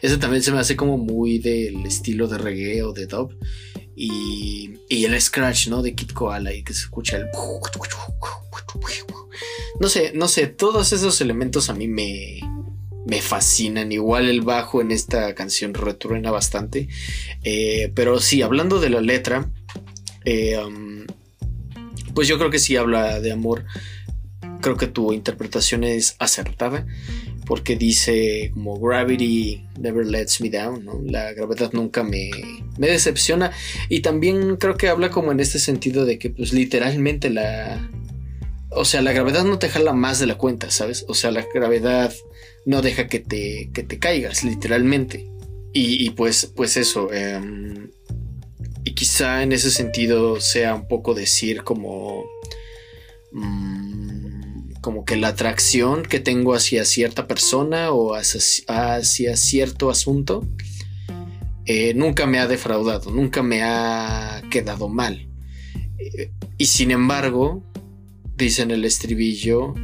[0.00, 3.36] ese también se me hace como muy del estilo de reggae o de dub
[3.94, 5.82] y, y el scratch, ¿no?
[5.82, 7.26] De Kid Koala y que se escucha el
[9.78, 12.40] no sé, no sé, todos esos elementos a mí me
[13.04, 13.92] me fascinan.
[13.92, 16.88] Igual el bajo en esta canción retruena bastante.
[17.44, 19.50] Eh, pero sí, hablando de la letra,
[20.24, 21.06] eh, um,
[22.16, 23.66] pues yo creo que sí habla de amor.
[24.62, 26.86] Creo que tu interpretación es acertada.
[27.44, 32.30] Porque dice como gravity never lets me down, La gravedad nunca me,
[32.78, 33.52] me decepciona.
[33.90, 37.88] Y también creo que habla como en este sentido de que pues literalmente la...
[38.70, 41.04] O sea, la gravedad no te jala más de la cuenta, ¿sabes?
[41.08, 42.14] O sea, la gravedad
[42.64, 45.26] no deja que te, que te caigas, literalmente.
[45.72, 47.12] Y, pues, pues eso.
[47.12, 47.90] Em,
[48.86, 52.24] y quizá en ese sentido sea un poco decir como.
[53.32, 60.46] Mm, como que la atracción que tengo hacia cierta persona o hacia, cierto asunto
[61.64, 65.28] eh, nunca me ha defraudado, nunca me ha quedado mal.
[66.56, 67.64] Y sin embargo,
[68.36, 69.74] dice en el estribillo,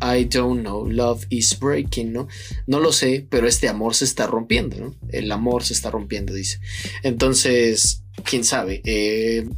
[0.00, 2.28] I don't know, love is breaking, ¿no?
[2.68, 4.94] No lo sé, pero este amor se está rompiendo, ¿no?
[5.08, 6.60] El amor se está rompiendo, dice.
[7.02, 9.48] Entonces, quién sabe, eh,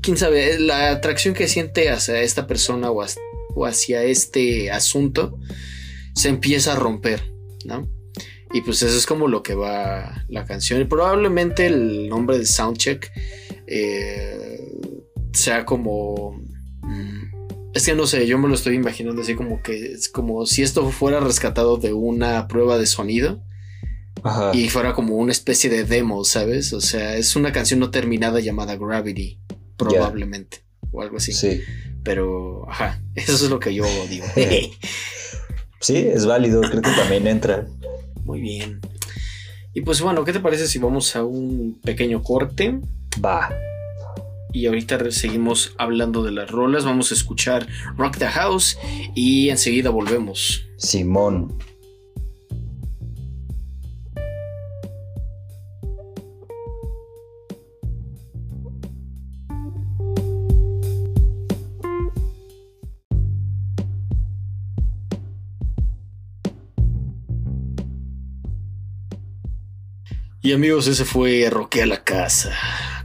[0.00, 5.38] quién sabe, la atracción que siente hacia esta persona o, hacia este asunto
[6.14, 7.32] se empieza a romper,
[7.64, 7.88] ¿no?
[8.52, 10.80] Y pues eso es como lo que va la canción.
[10.80, 13.10] Y probablemente el nombre de Soundcheck
[13.66, 14.60] eh,
[15.32, 16.40] sea como
[17.74, 20.62] es que no sé, yo me lo estoy imaginando así como que es como si
[20.62, 23.42] esto fuera rescatado de una prueba de sonido.
[24.52, 26.72] Y fuera como una especie de demo, ¿sabes?
[26.72, 29.38] O sea, es una canción no terminada llamada Gravity,
[29.76, 30.64] probablemente.
[30.90, 31.32] O algo así.
[31.32, 31.60] Sí.
[32.02, 34.26] Pero, ajá, eso es lo que yo digo.
[35.80, 37.66] sí, es válido, creo que también entra.
[38.24, 38.80] Muy bien.
[39.74, 42.80] Y pues bueno, ¿qué te parece si vamos a un pequeño corte?
[43.22, 43.50] Va
[44.54, 46.84] y ahorita seguimos hablando de las rolas.
[46.84, 47.66] Vamos a escuchar
[47.98, 48.78] Rock the House
[49.14, 50.64] y enseguida volvemos.
[50.76, 51.58] Simón.
[70.44, 72.52] Y amigos, ese fue Roquea la Casa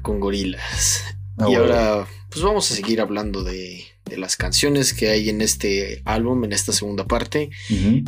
[0.01, 1.05] con gorilas.
[1.37, 5.39] Ah, y ahora, pues vamos a seguir hablando de, de las canciones que hay en
[5.39, 7.49] este álbum, en esta segunda parte.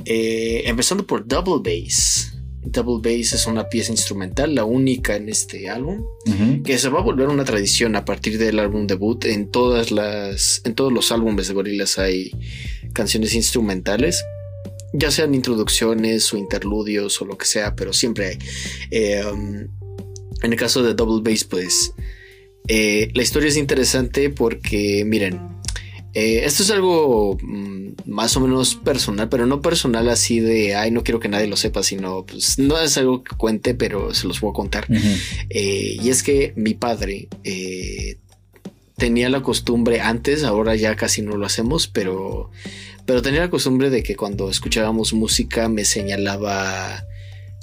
[0.03, 2.33] Eh, empezando por Double Bass.
[2.61, 6.03] Double Bass es una pieza instrumental, la única en este álbum,
[6.65, 9.23] que se va a volver una tradición a partir del álbum debut.
[9.23, 12.31] En todas las, en todos los álbumes de Gorillaz hay
[12.91, 14.25] canciones instrumentales,
[14.93, 18.37] ya sean introducciones o interludios o lo que sea, pero siempre hay.
[18.91, 19.67] Eh, um,
[20.41, 21.93] en el caso de Double Bass, pues
[22.67, 25.39] eh, la historia es interesante porque, miren,
[26.13, 30.91] eh, esto es algo mm, más o menos personal, pero no personal así de, ay,
[30.91, 34.27] no quiero que nadie lo sepa, sino, pues no es algo que cuente, pero se
[34.27, 34.87] los voy a contar.
[35.49, 37.27] Eh, y es que mi padre
[38.97, 42.51] tenía la costumbre antes, ahora ya casi no lo hacemos, pero,
[43.05, 47.05] pero tenía la costumbre de que cuando escuchábamos música me señalaba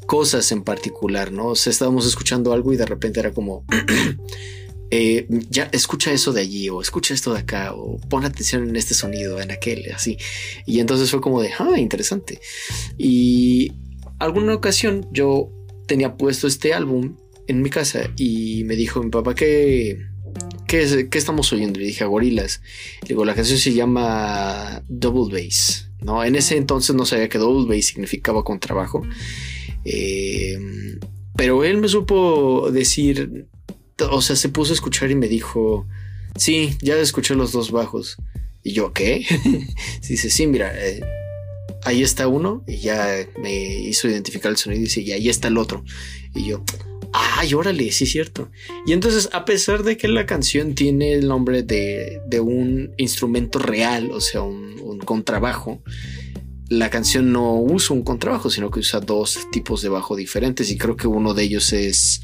[0.06, 1.48] cosas en particular, ¿no?
[1.48, 3.65] O sea, estábamos escuchando algo y de repente era como,
[4.90, 8.77] eh, ya escucha eso de allí o escucha esto de acá o pon atención en
[8.77, 10.16] este sonido, en aquel, así.
[10.66, 12.40] Y entonces fue como de, ah, interesante.
[12.97, 13.73] Y
[14.19, 15.52] alguna ocasión yo
[15.86, 17.16] tenía puesto este álbum
[17.47, 20.07] en mi casa y me dijo mi papá que...
[20.69, 21.81] ¿Qué, es- qué estamos oyendo?
[21.81, 22.61] Le dije a Gorilas.
[23.09, 25.86] Digo, la canción se llama Double Bass.
[26.01, 26.23] ¿no?
[26.23, 29.03] En ese entonces no sabía que Double Bass significaba contrabajo.
[29.85, 30.59] Eh,
[31.36, 33.47] pero él me supo decir,
[34.11, 35.86] o sea, se puso a escuchar y me dijo,
[36.36, 38.16] sí, ya escuché los dos bajos.
[38.62, 39.24] Y yo, ¿qué?
[40.09, 41.01] dice, sí, mira, eh,
[41.85, 43.09] ahí está uno y ya
[43.40, 45.85] me hizo identificar el sonido y dice, y ahí está el otro.
[46.35, 46.62] Y yo,
[47.19, 48.51] ay, órale, sí es cierto.
[48.86, 53.59] Y entonces, a pesar de que la canción tiene el nombre de, de un instrumento
[53.59, 54.69] real, o sea, un,
[55.05, 55.81] contrabajo,
[56.69, 60.77] la canción no usa un contrabajo, sino que usa dos tipos de bajo diferentes y
[60.77, 62.20] creo que uno de ellos es,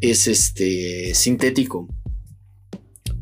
[0.00, 1.88] es este sintético.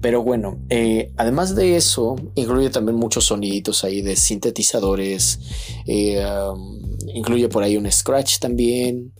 [0.00, 5.38] Pero bueno, eh, además de eso, incluye también muchos soniditos ahí de sintetizadores.
[5.86, 6.80] eh, um,
[7.14, 9.12] incluye por ahí un scratch también.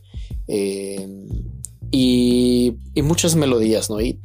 [0.49, 1.07] eh,
[1.91, 4.01] y, y muchas melodías, ¿no?
[4.01, 4.19] Y,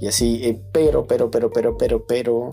[0.00, 2.50] y así, eh, pero, pero, pero, pero, pero, pero,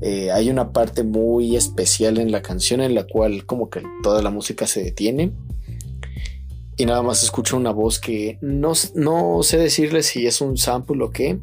[0.00, 4.22] eh, hay una parte muy especial en la canción en la cual como que toda
[4.22, 5.32] la música se detiene
[6.78, 11.02] y nada más escucho una voz que no, no sé decirle si es un sample
[11.02, 11.38] o qué,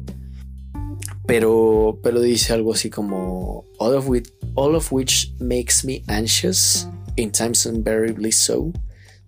[1.26, 6.88] pero, pero dice algo así como all of, which, all of which makes me anxious
[7.16, 8.72] in times invariably so.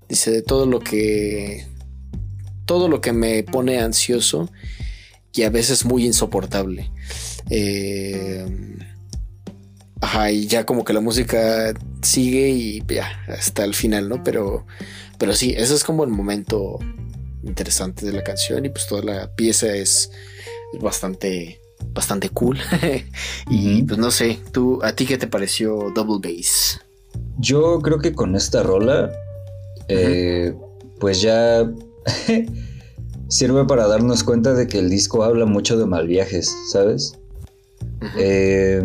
[0.08, 1.66] Dice de todo lo que
[2.66, 4.50] todo lo que me pone ansioso
[5.32, 6.90] y a veces muy insoportable.
[7.50, 8.44] Eh,
[10.00, 11.72] ajá, y ya como que la música
[12.02, 14.22] sigue y ya hasta el final, ¿no?
[14.24, 14.66] Pero,
[15.18, 16.78] pero sí, ese es como el momento
[17.42, 20.10] interesante de la canción y pues toda la pieza es,
[20.74, 21.60] es bastante,
[21.92, 22.58] bastante cool.
[23.50, 26.80] y pues no sé, tú, ¿a ti qué te pareció Double Bass?
[27.38, 29.10] Yo creo que con esta rola,
[29.88, 30.54] eh,
[30.98, 31.70] pues ya
[33.28, 37.18] sirve para darnos cuenta de que el disco habla mucho de mal viajes, ¿sabes?
[38.18, 38.82] Eh,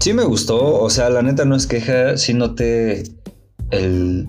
[0.00, 3.04] sí me gustó, o sea, la neta no es queja, sí noté
[3.70, 4.28] el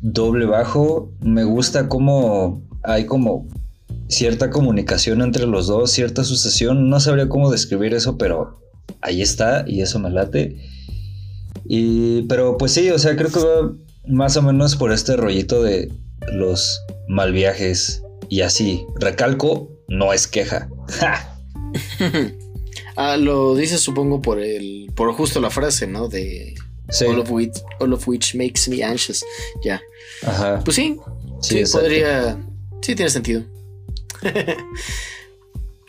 [0.00, 3.46] doble bajo, me gusta cómo hay como
[4.08, 8.60] cierta comunicación entre los dos, cierta sucesión, no sabría cómo describir eso, pero
[9.00, 10.56] ahí está y eso me late.
[11.68, 13.72] Y, pero pues sí, o sea, creo que va
[14.06, 15.92] más o menos por este rollito de
[16.32, 18.84] los mal viajes y así.
[18.98, 20.68] Recalco, no es queja.
[20.88, 21.38] ¡Ja!
[22.96, 26.08] ah, lo dices supongo por el, por justo la frase, ¿no?
[26.08, 26.54] De
[26.90, 29.22] Sí, all, of which, all of which makes me anxious.
[29.62, 29.80] Ya.
[30.22, 30.62] ajá.
[30.64, 30.98] Pues sí,
[31.40, 32.38] Sí, sí, podría.
[32.80, 33.44] Sí, tiene sentido.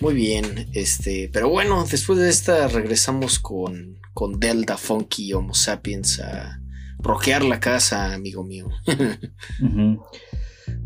[0.01, 6.19] Muy bien, este, pero bueno, después de esta regresamos con, con Delta Funky Homo Sapiens
[6.21, 6.61] a
[6.99, 8.67] roquear la casa, amigo mío.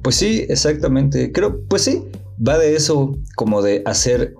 [0.01, 1.31] Pues sí, exactamente.
[1.31, 2.03] Creo, pues sí,
[2.45, 4.33] va de eso, como de hacer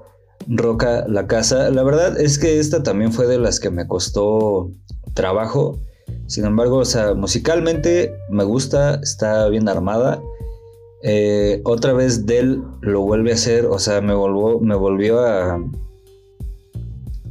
[0.47, 1.69] roca la casa.
[1.69, 4.71] La verdad es que esta también fue de las que me costó
[5.13, 5.79] trabajo.
[6.27, 10.21] Sin embargo, o sea, musicalmente me gusta, está bien armada.
[11.03, 15.59] Eh, otra vez Dell lo vuelve a hacer, o sea, me volvió, me volvió a,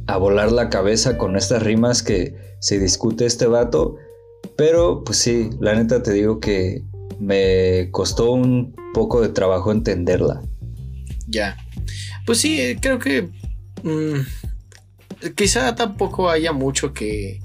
[0.05, 3.97] a volar la cabeza con estas rimas que se discute este vato.
[4.55, 6.83] Pero, pues sí, la neta te digo que
[7.19, 10.41] me costó un poco de trabajo entenderla.
[11.27, 11.57] ya.
[12.25, 13.29] Pues sí, eh, creo que
[13.83, 17.41] mm, quizá tampoco haya mucho que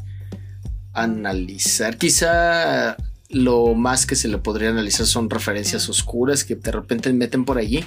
[0.92, 1.96] analizar.
[1.96, 2.96] Quizá
[3.30, 7.58] lo más que se le podría analizar son referencias oscuras que de repente meten por
[7.58, 7.84] allí.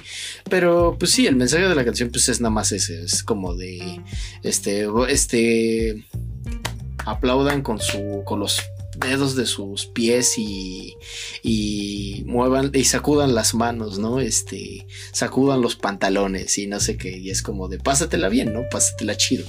[0.48, 3.02] Pero pues sí, el mensaje de la canción pues es nada más ese.
[3.02, 4.00] Es como de
[4.42, 6.06] este, este
[7.04, 8.62] aplaudan con su con los
[8.96, 10.96] dedos de sus pies y,
[11.42, 14.20] y muevan y sacudan las manos, ¿no?
[14.20, 18.68] Este, sacudan los pantalones y no sé qué, y es como de pásatela bien, ¿no?
[18.70, 19.44] Pásatela chido.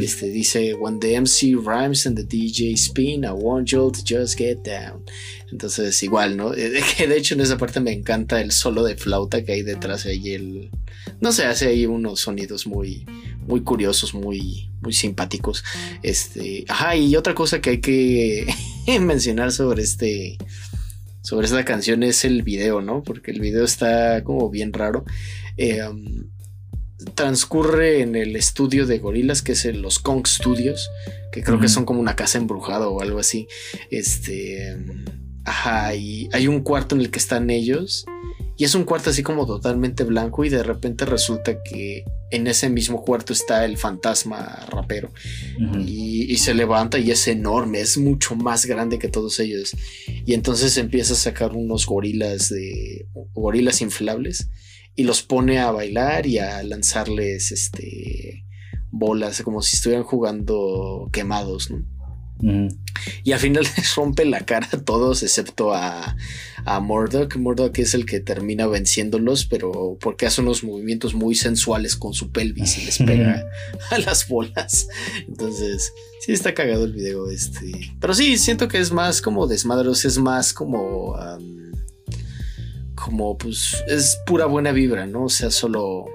[0.00, 4.38] Este dice, when the MC rhymes and the DJ spin, I want you to just
[4.38, 5.04] get down.
[5.50, 6.50] Entonces, igual, ¿no?
[6.50, 10.32] De hecho en esa parte me encanta el solo de flauta que hay detrás ahí
[10.32, 10.70] el
[11.20, 13.06] no sé, hace ahí unos sonidos muy
[13.46, 15.64] muy curiosos, muy muy simpáticos.
[16.02, 18.46] Este, ajá, y otra cosa que hay que
[19.00, 20.38] mencionar sobre este
[21.22, 23.02] sobre esta canción es el video, ¿no?
[23.02, 25.04] Porque el video está como bien raro.
[25.56, 26.28] Eh, um,
[27.14, 30.88] transcurre en el estudio de gorilas, que es en los Kong Studios,
[31.32, 33.48] que creo que son como una casa embrujada o algo así.
[33.90, 34.76] Este,
[35.44, 38.06] ajá, y hay un cuarto en el que están ellos
[38.56, 42.70] y es un cuarto así como totalmente blanco y de repente resulta que en ese
[42.70, 45.12] mismo cuarto está el fantasma rapero.
[45.84, 49.74] y, se levanta y es enorme, es mucho más grande que todos ellos.
[50.24, 54.48] Y entonces empieza a sacar unos gorilas de gorilas inflables
[54.94, 58.44] y los pone a bailar y a lanzarles este
[58.90, 61.84] bolas como si estuvieran jugando quemados, ¿no?
[63.24, 66.16] Y al final les rompe la cara a todos, excepto a,
[66.66, 67.36] a Murdoch.
[67.36, 72.30] Murdoch es el que termina venciéndolos, pero porque hace unos movimientos muy sensuales con su
[72.32, 73.46] pelvis y les pega
[73.90, 74.88] a las bolas.
[75.28, 77.94] Entonces, sí está cagado el video este.
[78.00, 81.16] Pero sí, siento que es más como desmadros, es más como.
[82.96, 85.24] como pues es pura buena vibra, ¿no?
[85.24, 86.06] O sea, solo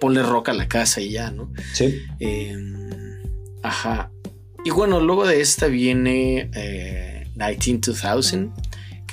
[0.00, 1.52] ponle roca a la casa y ya, ¿no?
[1.74, 2.00] Sí.
[2.20, 2.88] Em,
[3.62, 4.10] ajá.
[4.64, 8.50] Y bueno, luego de esta viene eh, 192000,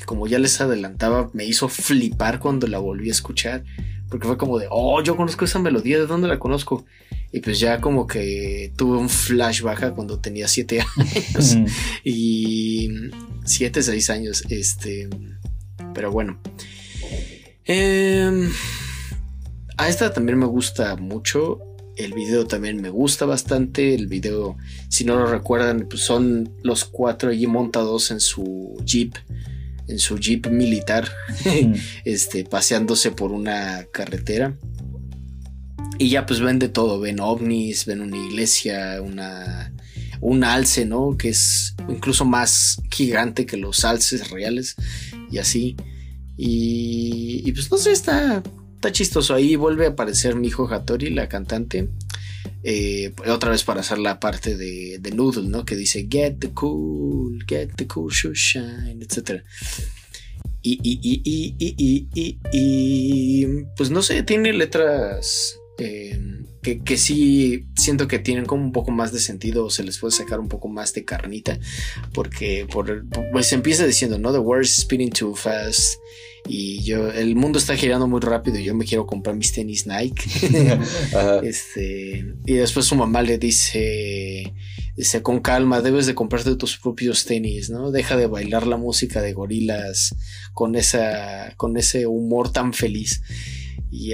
[0.02, 3.64] que como ya les adelantaba, me hizo flipar cuando la volví a escuchar,
[4.10, 6.86] porque fue como de, oh, yo conozco esa melodía, ¿de dónde la conozco?
[7.32, 11.56] Y pues ya como que tuve un flashback cuando tenía siete años.
[12.04, 12.90] y
[13.46, 14.44] siete, seis años.
[14.50, 15.08] Este.
[15.94, 16.42] Pero bueno.
[17.64, 18.50] Em,
[19.78, 21.60] a esta también me gusta mucho.
[21.96, 23.94] El video también me gusta bastante.
[23.94, 24.58] El video,
[24.90, 29.14] si no lo recuerdan, pues son los cuatro allí montados en su jeep,
[29.88, 31.10] en su jeep militar,
[32.06, 34.58] este, paseándose por una carretera.
[35.98, 39.74] Y ya pues ven de todo, ven ovnis, ven una iglesia, una,
[40.20, 41.16] un alce, ¿no?
[41.18, 44.76] Que es incluso más gigante que los alces reales
[45.30, 45.76] y así.
[46.38, 48.42] Y, y pues no sé, está,
[48.76, 49.36] está chistoso.
[49.36, 51.90] Ahí vuelve a aparecer mi hijo Hattori, la cantante.
[52.64, 55.66] Eh, otra vez para hacer la parte de, de, Noodle, ¿no?
[55.66, 59.44] Que dice Get the cool, get the cool shoe shine, etc.
[60.64, 63.46] Y, y, y, y,
[63.76, 66.20] pues no sé, tiene letras eh,
[66.62, 69.98] que, que, sí siento que tienen como un poco más de sentido, o se les
[69.98, 71.58] puede sacar un poco más de carnita,
[72.14, 74.32] porque por, pues empieza diciendo, ¿no?
[74.32, 75.96] The world spinning too fast
[76.48, 79.86] y yo, el mundo está girando muy rápido y yo me quiero comprar mis tenis
[79.86, 80.24] Nike.
[81.44, 84.54] este, y después su mamá le dice,
[84.96, 87.92] dice, con calma, debes de comprarte tus propios tenis, ¿no?
[87.92, 90.16] Deja de bailar la música de gorilas
[90.54, 93.22] con esa, con ese humor tan feliz.
[93.92, 94.14] Y,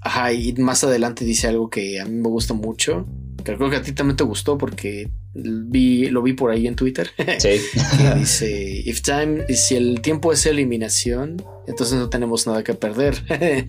[0.00, 3.06] ajá, y más adelante dice algo que a mí me gusta mucho,
[3.42, 7.10] creo que a ti también te gustó porque vi, lo vi por ahí en Twitter.
[7.38, 7.60] Sí.
[7.96, 13.22] que dice, If time, si el tiempo es eliminación, entonces no tenemos nada que perder.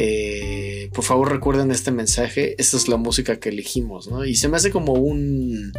[0.00, 4.24] Eh, por favor recuerden este mensaje, esta es la música que elegimos, ¿no?
[4.24, 5.72] Y se me hace como un,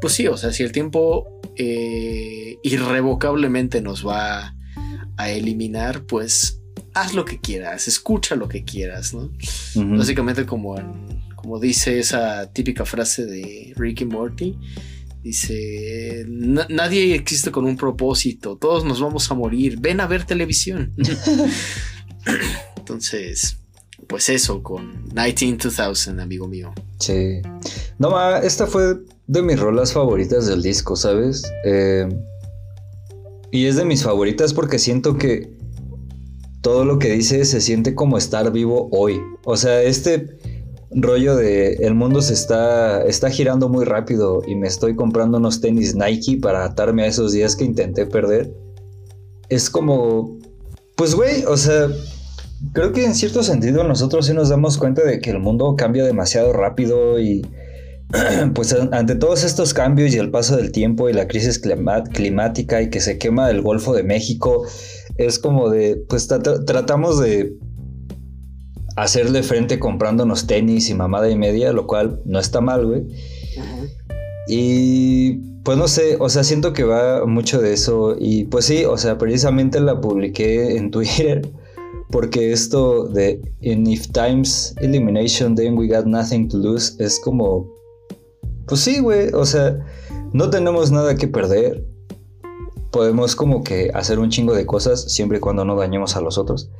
[0.00, 4.54] pues sí, o sea, si el tiempo eh, irrevocablemente nos va
[5.16, 6.60] a eliminar, pues
[6.94, 9.30] haz lo que quieras, escucha lo que quieras, ¿no?
[9.96, 14.58] Básicamente como en como dice esa típica frase de Ricky Morty,
[15.22, 20.92] dice, nadie existe con un propósito, todos nos vamos a morir, ven a ver televisión.
[22.76, 23.58] Entonces,
[24.08, 26.72] pues eso, con 192000, amigo mío.
[26.98, 27.42] Sí.
[28.00, 28.96] No, ma, esta fue
[29.28, 31.44] de mis rolas favoritas del disco, ¿sabes?
[31.64, 32.08] Eh,
[33.52, 35.56] y es de mis favoritas porque siento que
[36.60, 39.20] todo lo que dice se siente como estar vivo hoy.
[39.44, 40.55] O sea, este
[40.96, 45.60] rollo de el mundo se está, está girando muy rápido y me estoy comprando unos
[45.60, 48.52] tenis Nike para atarme a esos días que intenté perder.
[49.48, 50.38] Es como,
[50.96, 51.88] pues güey, o sea,
[52.72, 56.04] creo que en cierto sentido nosotros sí nos damos cuenta de que el mundo cambia
[56.04, 57.46] demasiado rápido y
[58.54, 62.90] pues ante todos estos cambios y el paso del tiempo y la crisis climática y
[62.90, 64.64] que se quema el Golfo de México,
[65.16, 67.56] es como de, pues tratamos de
[68.96, 73.04] hacerle frente comprándonos tenis y mamada y media, lo cual no está mal, güey.
[74.48, 78.84] Y pues no sé, o sea, siento que va mucho de eso y pues sí,
[78.84, 81.48] o sea, precisamente la publiqué en Twitter
[82.10, 87.68] porque esto de in if times elimination then we got nothing to lose es como
[88.66, 89.78] pues sí, güey, o sea,
[90.32, 91.84] no tenemos nada que perder.
[92.90, 96.38] Podemos como que hacer un chingo de cosas siempre y cuando no dañemos a los
[96.38, 96.70] otros.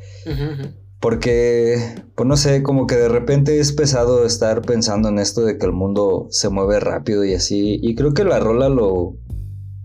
[1.07, 5.57] Porque, pues no sé, como que de repente es pesado estar pensando en esto de
[5.57, 7.79] que el mundo se mueve rápido y así.
[7.81, 9.17] Y creo que la rola lo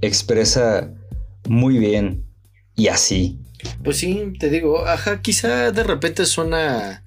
[0.02, 0.91] expresa
[1.48, 2.26] muy bien
[2.76, 3.39] y así.
[3.84, 7.03] Pues sí, te digo, ajá, quizá de repente suena,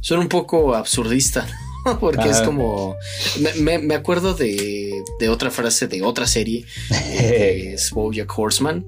[0.00, 1.46] suena un poco absurdista.
[2.00, 2.96] Porque es como.
[3.60, 8.86] Me, acuerdo de, otra frase de otra serie, eh, es Bojack Horseman,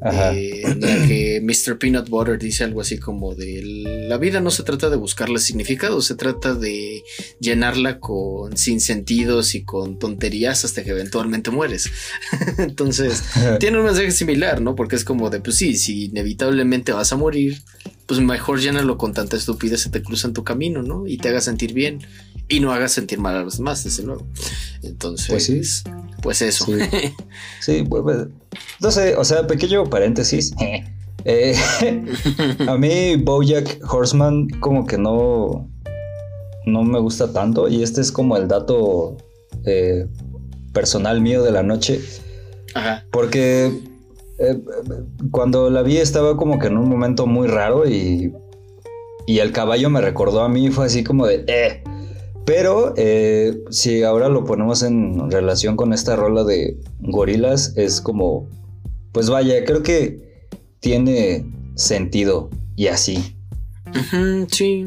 [0.00, 1.76] eh, en la que Mr.
[1.78, 3.62] Peanut Butter dice algo así como de
[4.08, 7.02] la vida no se trata de buscarle significado, se trata de
[7.40, 11.90] llenarla con sinsentidos y con tonterías hasta que eventualmente mueres.
[12.58, 13.24] Entonces,
[13.58, 14.74] tiene un mensaje similar, ¿no?
[14.76, 17.62] Porque es como de, pues sí, si inevitablemente vas a morir,
[18.06, 21.06] pues mejor llénalo con tanta estupidez que te cruza en tu camino, ¿no?
[21.06, 22.00] Y te haga sentir bien
[22.48, 24.26] y no hagas sentir mal a los demás, desde luego.
[24.82, 25.90] Entonces, pues, sí.
[26.22, 26.66] pues eso.
[27.60, 28.26] Sí, pues, pues,
[28.80, 30.52] no sé, o sea, pequeño paréntesis.
[31.24, 31.54] Eh,
[32.68, 35.68] a mí Bojack Horseman como que no,
[36.64, 39.16] no me gusta tanto y este es como el dato
[39.66, 40.06] eh,
[40.72, 42.00] personal mío de la noche.
[42.72, 43.04] Ajá.
[43.10, 43.72] Porque
[44.38, 44.62] eh,
[45.32, 48.32] cuando la vi estaba como que en un momento muy raro y,
[49.26, 51.82] y el caballo me recordó a mí fue así como de, eh,
[52.48, 58.48] pero eh, si ahora lo ponemos en relación con esta rola de gorilas, es como,
[59.12, 60.48] pues vaya, creo que
[60.80, 61.44] tiene
[61.74, 63.36] sentido y así.
[64.50, 64.86] sí,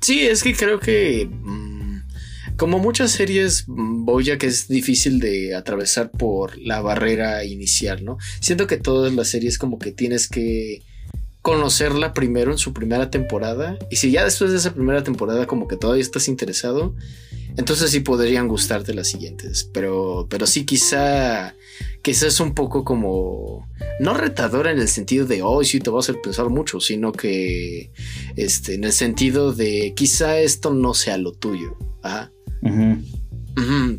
[0.00, 2.02] sí, es que creo que mm,
[2.56, 4.06] como muchas series, mm,
[4.38, 8.18] que es difícil de atravesar por la barrera inicial, ¿no?
[8.40, 10.84] Siento que todas las series como que tienes que
[11.42, 13.78] conocerla primero en su primera temporada.
[13.90, 16.94] Y si ya después de esa primera temporada como que todavía estás interesado,
[17.56, 19.68] entonces sí podrían gustarte las siguientes.
[19.72, 21.54] Pero, pero sí quizá,
[22.02, 23.68] quizá es un poco como,
[24.00, 27.12] no retadora en el sentido de, oh, sí te va a hacer pensar mucho, sino
[27.12, 27.90] que,
[28.36, 31.76] este, en el sentido de, quizá esto no sea lo tuyo.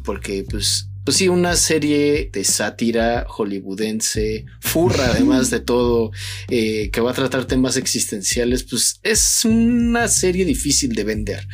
[0.03, 6.11] porque pues pues sí, una serie de sátira hollywoodense, furra además de todo,
[6.49, 11.47] eh, que va a tratar temas existenciales, pues es una serie difícil de vender.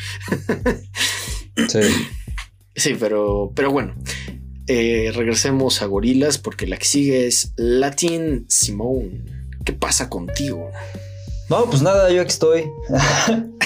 [1.68, 1.80] sí.
[2.76, 3.96] Sí, pero, pero bueno,
[4.68, 9.24] eh, regresemos a Gorilas porque la que sigue es Latin Simone.
[9.66, 10.70] ¿Qué pasa contigo?
[11.50, 12.70] No, pues nada, yo aquí estoy.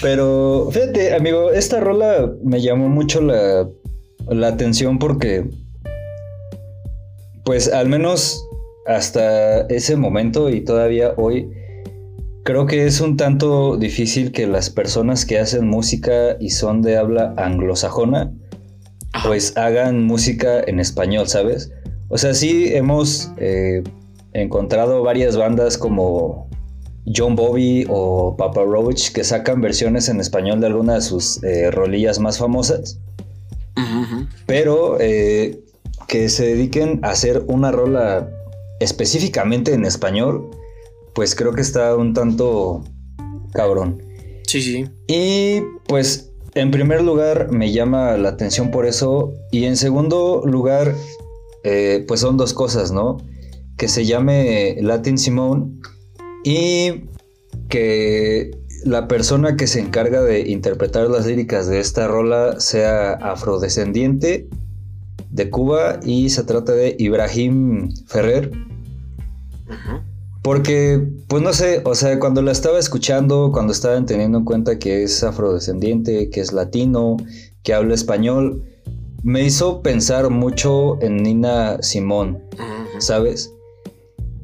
[0.00, 3.68] Pero fíjate, amigo, esta rola me llamó mucho la
[4.30, 5.48] la atención porque,
[7.44, 8.44] pues al menos
[8.86, 11.50] hasta ese momento y todavía hoy,
[12.44, 16.96] creo que es un tanto difícil que las personas que hacen música y son de
[16.96, 18.32] habla anglosajona,
[19.24, 21.70] pues hagan música en español, ¿sabes?
[22.08, 23.82] O sea, sí hemos eh,
[24.32, 26.48] encontrado varias bandas como
[27.14, 31.70] John Bobby o Papa Roach que sacan versiones en español de algunas de sus eh,
[31.70, 33.00] rolillas más famosas
[34.46, 35.60] pero eh,
[36.06, 38.30] que se dediquen a hacer una rola
[38.80, 40.50] específicamente en español,
[41.14, 42.84] pues creo que está un tanto
[43.52, 44.02] cabrón.
[44.46, 44.86] Sí, sí.
[45.06, 50.94] Y pues en primer lugar me llama la atención por eso y en segundo lugar
[51.64, 53.18] eh, pues son dos cosas, ¿no?
[53.76, 55.72] Que se llame Latin Simone
[56.44, 57.04] y
[57.68, 58.50] que
[58.84, 64.48] la persona que se encarga de interpretar las líricas de esta rola sea afrodescendiente
[65.30, 68.50] de Cuba y se trata de Ibrahim Ferrer.
[70.42, 74.78] Porque, pues no sé, o sea, cuando la estaba escuchando, cuando estaban teniendo en cuenta
[74.78, 77.18] que es afrodescendiente, que es latino,
[77.62, 78.64] que habla español,
[79.22, 82.40] me hizo pensar mucho en Nina Simón,
[82.98, 83.52] ¿sabes?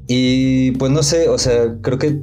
[0.06, 2.20] Y pues no sé, o sea, creo que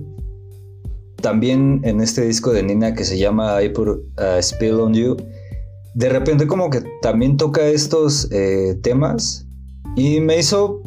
[1.22, 5.18] también en este disco de Nina que se llama I Put a Spill on You,
[5.93, 9.45] de repente como que también toca estos eh, temas
[9.95, 10.81] y me hizo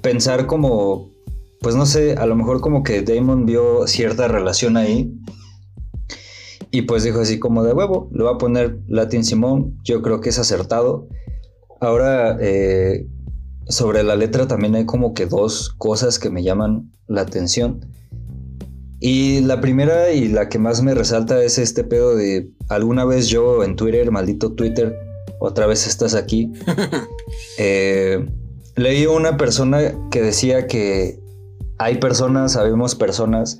[0.00, 1.12] pensar como,
[1.60, 5.14] pues no sé, a lo mejor como que Damon vio cierta relación ahí
[6.70, 10.20] Y pues dijo así como de huevo, le va a poner Latin Simón, yo creo
[10.20, 11.08] que es acertado.
[11.80, 13.08] Ahora, eh,
[13.68, 17.86] sobre la letra también hay como que dos cosas que me llaman la atención.
[19.00, 23.28] Y la primera y la que más me resalta es este pedo de alguna vez
[23.28, 24.94] yo en Twitter, maldito Twitter,
[25.38, 26.52] otra vez estás aquí,
[27.58, 28.26] eh,
[28.76, 31.18] leí una persona que decía que
[31.78, 33.58] hay personas, sabemos personas,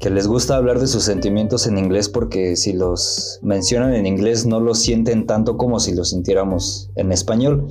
[0.00, 4.46] que les gusta hablar de sus sentimientos en inglés porque si los mencionan en inglés
[4.46, 7.68] no los sienten tanto como si los sintiéramos en español.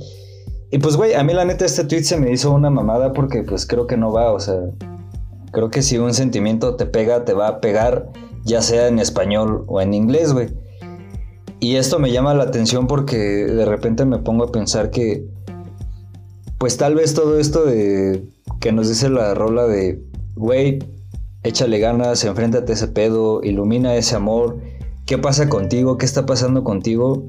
[0.70, 3.42] Y pues, güey, a mí la neta este tweet se me hizo una mamada porque
[3.42, 4.60] pues creo que no va, o sea,
[5.52, 8.10] creo que si un sentimiento te pega, te va a pegar,
[8.44, 10.48] ya sea en español o en inglés, güey.
[11.60, 15.26] Y esto me llama la atención porque de repente me pongo a pensar que,
[16.58, 18.24] pues tal vez todo esto de
[18.60, 20.02] que nos dice la rola de,
[20.36, 20.78] güey,
[21.42, 24.58] échale ganas, enfréntate a ese pedo, ilumina ese amor,
[25.06, 25.98] ¿qué pasa contigo?
[25.98, 27.24] ¿Qué está pasando contigo?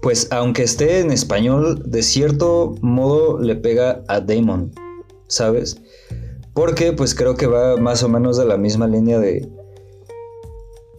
[0.00, 4.72] Pues aunque esté en español, de cierto modo le pega a Damon,
[5.28, 5.80] ¿sabes?
[6.54, 9.48] Porque pues creo que va más o menos de la misma línea de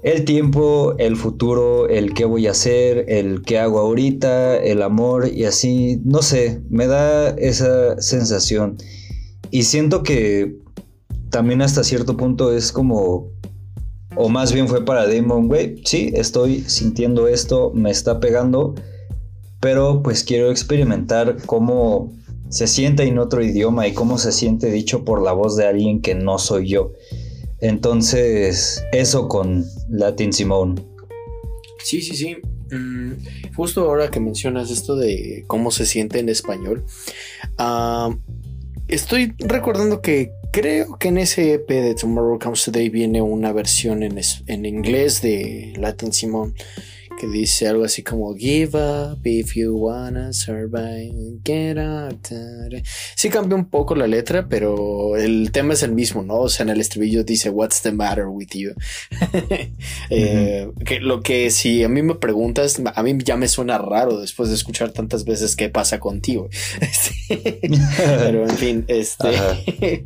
[0.04, 5.30] el tiempo, el futuro, el qué voy a hacer, el qué hago ahorita, el amor
[5.34, 8.78] y así, no sé, me da esa sensación.
[9.50, 10.58] Y siento que
[11.30, 13.32] también hasta cierto punto es como,
[14.18, 18.76] o más bien fue para Damon, güey, sí, estoy sintiendo esto, me está pegando,
[19.62, 22.12] pero pues quiero experimentar cómo
[22.54, 26.02] se siente en otro idioma y cómo se siente dicho por la voz de alguien
[26.02, 26.94] que no soy yo.
[27.60, 30.80] Entonces, eso con Latin Simone.
[31.84, 32.38] Sí, sí, sí.
[32.70, 33.14] Mm,
[33.56, 36.86] justo ahora que mencionas esto de cómo se siente en español,
[37.58, 38.16] ah,
[38.88, 44.04] estoy recordando que creo que en ese EP de Tomorrow Comes Today viene una versión
[44.04, 46.54] en, en inglés de Latin Simone
[47.20, 52.28] que dice algo así como Give up if you wanna survive, get out.
[53.16, 56.36] Sí cambió un poco la letra, pero el tema es el mismo, ¿no?
[56.36, 58.74] O sea, en el estribillo dice What's the matter with you?
[60.10, 64.20] Eh, que lo que si a mí me preguntas, a mí ya me suena raro
[64.20, 66.50] después de escuchar tantas veces qué pasa contigo.
[67.28, 70.06] pero en fin, este...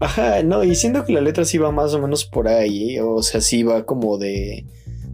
[0.00, 0.42] Ajá.
[0.44, 3.40] no, y siento que la letra sí va más o menos por ahí, o sea,
[3.40, 4.64] sí va como de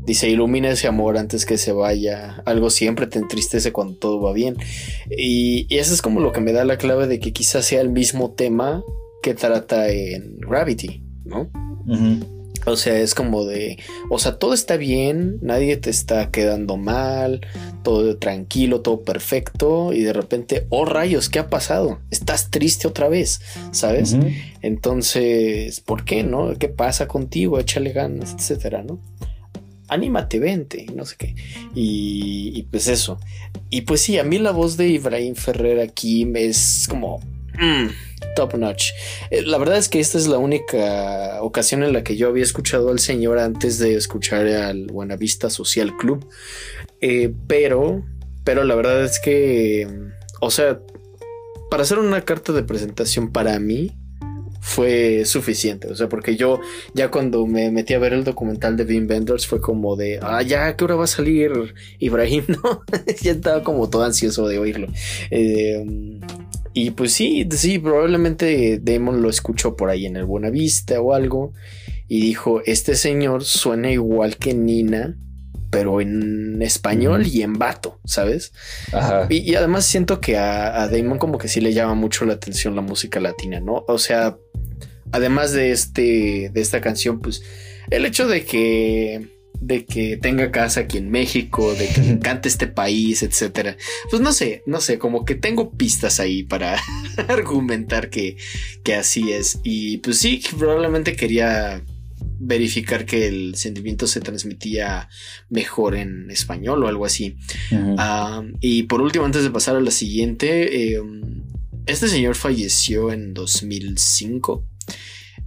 [0.04, 2.42] Dice, ilumina ese amor antes que se vaya.
[2.44, 4.56] Algo siempre te entristece cuando todo va bien.
[5.10, 7.90] Y, eso es como lo que me da la clave de que quizás sea el
[7.90, 8.82] mismo tema
[9.22, 11.50] que trata en Gravity, ¿no?
[12.66, 13.78] O sea, es como de,
[14.08, 17.46] o sea, todo está bien, nadie te está quedando mal,
[17.82, 22.00] todo tranquilo, todo perfecto, y de repente, oh rayos, ¿qué ha pasado?
[22.10, 24.16] Estás triste otra vez, ¿sabes?
[24.62, 26.54] Entonces, ¿por qué no?
[26.58, 27.58] ¿Qué pasa contigo?
[27.58, 28.98] Échale ganas, etcétera, ¿no?
[29.88, 31.34] Anímate, vente, no sé qué.
[31.74, 33.18] Y, pues eso.
[33.70, 37.20] Y pues sí, a mí la voz de Ibrahim Ferrer aquí es como
[37.58, 37.88] mm,
[38.36, 38.90] top notch.
[39.30, 42.44] Eh, la verdad es que esta es la única ocasión en la que yo había
[42.44, 46.28] escuchado al señor antes de escuchar al Buenavista Social Club.
[47.00, 48.04] Eh, pero,
[48.44, 49.88] pero la verdad es que,
[50.40, 50.80] o sea,
[51.70, 53.92] para hacer una carta de presentación para mí,
[54.64, 55.88] fue suficiente.
[55.88, 56.58] O sea, porque yo
[56.94, 60.40] ya cuando me metí a ver el documental de Vin Vendors fue como de, ah,
[60.40, 62.44] ya, ¿qué hora va a salir Ibrahim?
[62.48, 62.82] ¿No?
[63.20, 64.88] ya estaba como todo ansioso de oírlo.
[65.30, 65.84] Eh,
[66.72, 71.52] y pues sí, sí, probablemente Damon lo escuchó por ahí en el Buenavista o algo.
[72.08, 75.14] Y dijo, este señor suena igual que Nina
[75.74, 78.52] pero en español y en vato, ¿sabes?
[78.92, 79.26] Ajá.
[79.28, 82.76] Y, además siento que a, a, Damon como que sí le llama mucho la atención
[82.76, 83.84] la música latina, ¿no?
[83.88, 84.36] O sea,
[85.12, 87.42] además de este, de esta canción, pues
[87.90, 92.48] el hecho de que de que tenga casa aquí en México, de que me encante
[92.48, 93.76] este país, etcétera.
[94.10, 96.76] Pues no sé, no sé, como que tengo pistas ahí para
[97.28, 98.36] argumentar que,
[98.82, 99.60] que así es.
[99.62, 101.82] Y pues sí, probablemente quería
[102.38, 105.08] verificar que el sentimiento se transmitía
[105.48, 107.36] mejor en español o algo así.
[107.98, 111.42] Ah, y por último, antes de pasar a la siguiente, em,
[111.86, 114.66] este señor falleció en 2005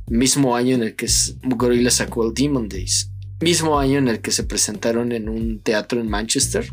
[0.10, 1.08] mismo año en el que
[1.44, 6.00] Gorilla sacó el Demon Days, mismo año en el que se presentaron en un teatro
[6.00, 6.72] en Manchester.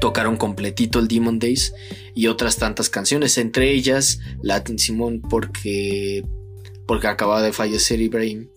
[0.00, 1.74] Tocaron completito el Demon Days
[2.14, 6.24] y otras tantas canciones, entre ellas Latin Simón, porque,
[6.90, 8.48] porque acababa de fallecer Ibrahim.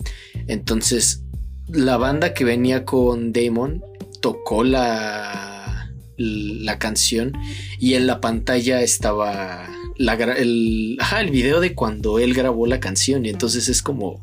[0.47, 1.21] Entonces,
[1.67, 3.83] la banda que venía con Damon
[4.21, 7.33] tocó la, la canción
[7.79, 9.69] y en la pantalla estaba
[9.99, 14.19] el, el video de cuando él grabó la canción y entonces es como,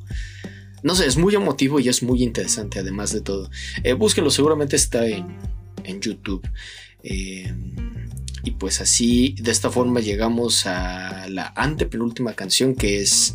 [0.82, 3.48] no sé, es muy emotivo y es muy interesante, además de todo.
[3.84, 5.36] Eh, búsquenlo, seguramente está en,
[5.84, 6.44] en YouTube.
[7.04, 7.54] Eh,
[8.42, 13.34] y pues así, de esta forma llegamos a la antepenúltima canción que es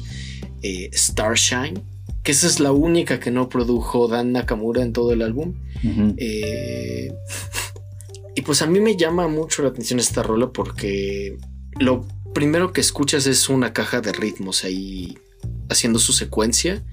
[0.65, 1.79] eh, Starshine,
[2.23, 5.53] que esa es la única que no produjo Dan Nakamura en todo el álbum.
[6.17, 7.13] Eh,
[8.35, 11.37] y pues a mí me llama mucho la atención esta rola porque
[11.79, 15.19] lo primero que escuchas es una caja de ritmos ahí
[15.69, 16.83] haciendo su secuencia.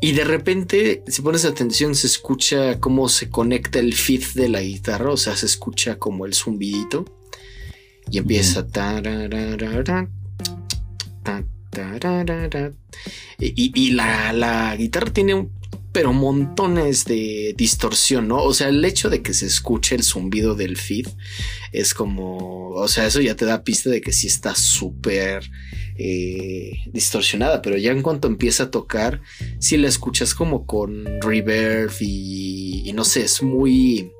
[0.00, 4.60] Y de repente, si pones atención, se escucha cómo se conecta el feed de la
[4.60, 7.04] guitarra, o sea, se escucha como el zumbidito.
[8.08, 8.66] Y empieza.
[13.38, 15.48] Y, y la, la, guitarra tiene
[15.92, 18.42] pero montones de distorsión, ¿no?
[18.42, 21.06] O sea, el hecho de que se escuche el zumbido del feed
[21.70, 25.50] es como, o sea, eso ya te da pista de que sí está súper
[25.98, 29.20] eh, distorsionada, pero ya en cuanto empieza a tocar,
[29.58, 34.12] si la escuchas como con reverb y, y no sé, es muy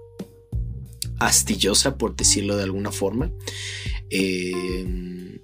[1.18, 3.32] astillosa, por decirlo de alguna forma.
[4.10, 5.40] Eh,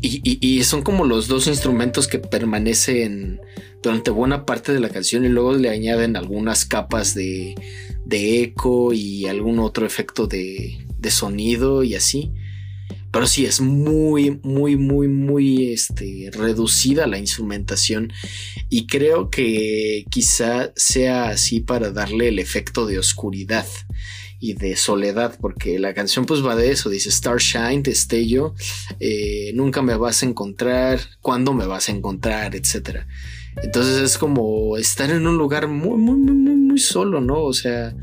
[0.00, 3.40] y, son como los dos instrumentos que permanecen
[3.82, 7.54] durante buena parte de la canción y luego le añaden algunas capas de,
[8.10, 10.78] eco y algún otro efecto de,
[11.08, 12.32] sonido y así.
[13.12, 18.12] Pero sí, es muy, muy, muy, muy este, reducida la instrumentación.
[18.68, 23.66] Y creo que quizá sea así para darle el efecto de oscuridad
[24.46, 28.54] y de soledad, porque la canción pues va de eso, dice Starshine, destello,
[29.00, 33.08] eh, nunca me vas a encontrar, cuándo me vas a encontrar, etcétera.
[33.62, 37.42] Entonces es como estar en un lugar muy, muy, muy, muy, solo, ¿no?
[37.42, 37.96] O sea,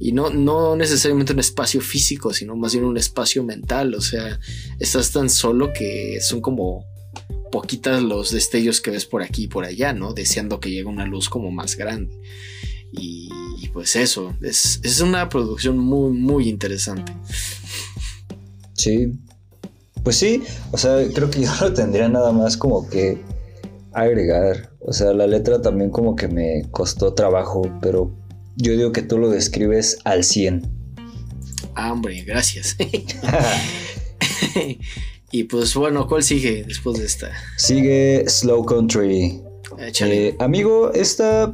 [0.00, 4.40] y no, no necesariamente un espacio físico, sino más bien un espacio mental, o sea,
[4.80, 6.84] estás tan solo que son como
[7.52, 10.14] poquitas los destellos que ves por aquí y por allá, ¿no?
[10.14, 12.18] Deseando que llegue una luz como más grande.
[12.98, 13.28] Y,
[13.72, 17.12] pues eso, es, es, una producción muy, muy interesante.
[18.72, 19.12] Sí.
[20.02, 23.18] Pues sí, o sea, creo que yo no tendría nada más como que
[23.92, 24.70] agregar.
[24.80, 28.14] O sea, la letra también como que me costó trabajo, pero
[28.56, 30.70] yo digo que tú lo describes al 100.
[31.74, 32.76] Ah, hombre, gracias.
[35.32, 37.32] y pues bueno, ¿cuál sigue después de esta?
[37.56, 39.42] Sigue Slow Country.
[39.78, 41.52] Eh, amigo, esta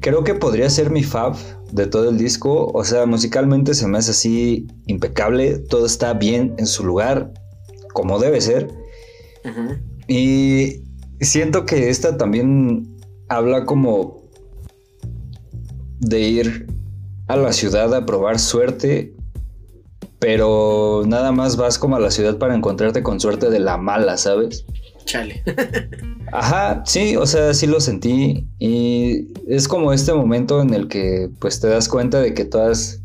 [0.00, 1.36] creo que podría ser mi fab
[1.72, 2.70] de todo el disco.
[2.72, 5.58] O sea, musicalmente se me hace así impecable.
[5.58, 7.32] Todo está bien en su lugar,
[7.92, 8.68] como debe ser.
[10.06, 10.82] Y
[11.20, 12.96] siento que esta también
[13.28, 14.22] habla como
[16.00, 16.66] de ir
[17.26, 19.14] a la ciudad a probar suerte.
[20.18, 24.16] Pero nada más vas como a la ciudad para encontrarte con suerte de la mala,
[24.16, 24.64] ¿sabes?
[25.08, 25.42] Chale.
[26.32, 31.30] Ajá, sí, o sea, sí lo sentí y es como este momento en el que
[31.40, 33.00] pues te das cuenta de que todas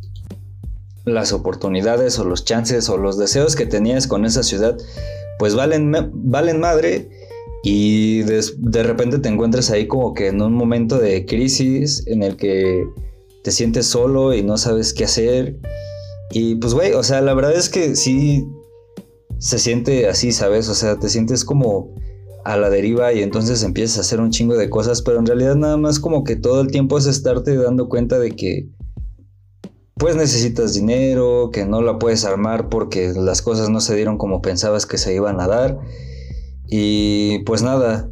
[1.06, 4.78] las oportunidades o los chances o los deseos que tenías con esa ciudad
[5.40, 7.10] pues valen, valen madre
[7.64, 12.22] y de, de repente te encuentras ahí como que en un momento de crisis en
[12.22, 12.86] el que
[13.44, 15.58] te sientes solo y no sabes qué hacer
[16.32, 18.46] y pues güey, o sea, la verdad es que sí
[19.40, 20.70] se siente así, ¿sabes?
[20.70, 21.94] O sea, te sientes como
[22.46, 25.56] a la deriva y entonces empiezas a hacer un chingo de cosas, pero en realidad
[25.56, 28.70] nada más como que todo el tiempo es estarte dando cuenta de que
[29.96, 34.42] pues necesitas dinero, que no la puedes armar porque las cosas no se dieron como
[34.42, 35.80] pensabas que se iban a dar.
[36.68, 38.10] Y pues nada,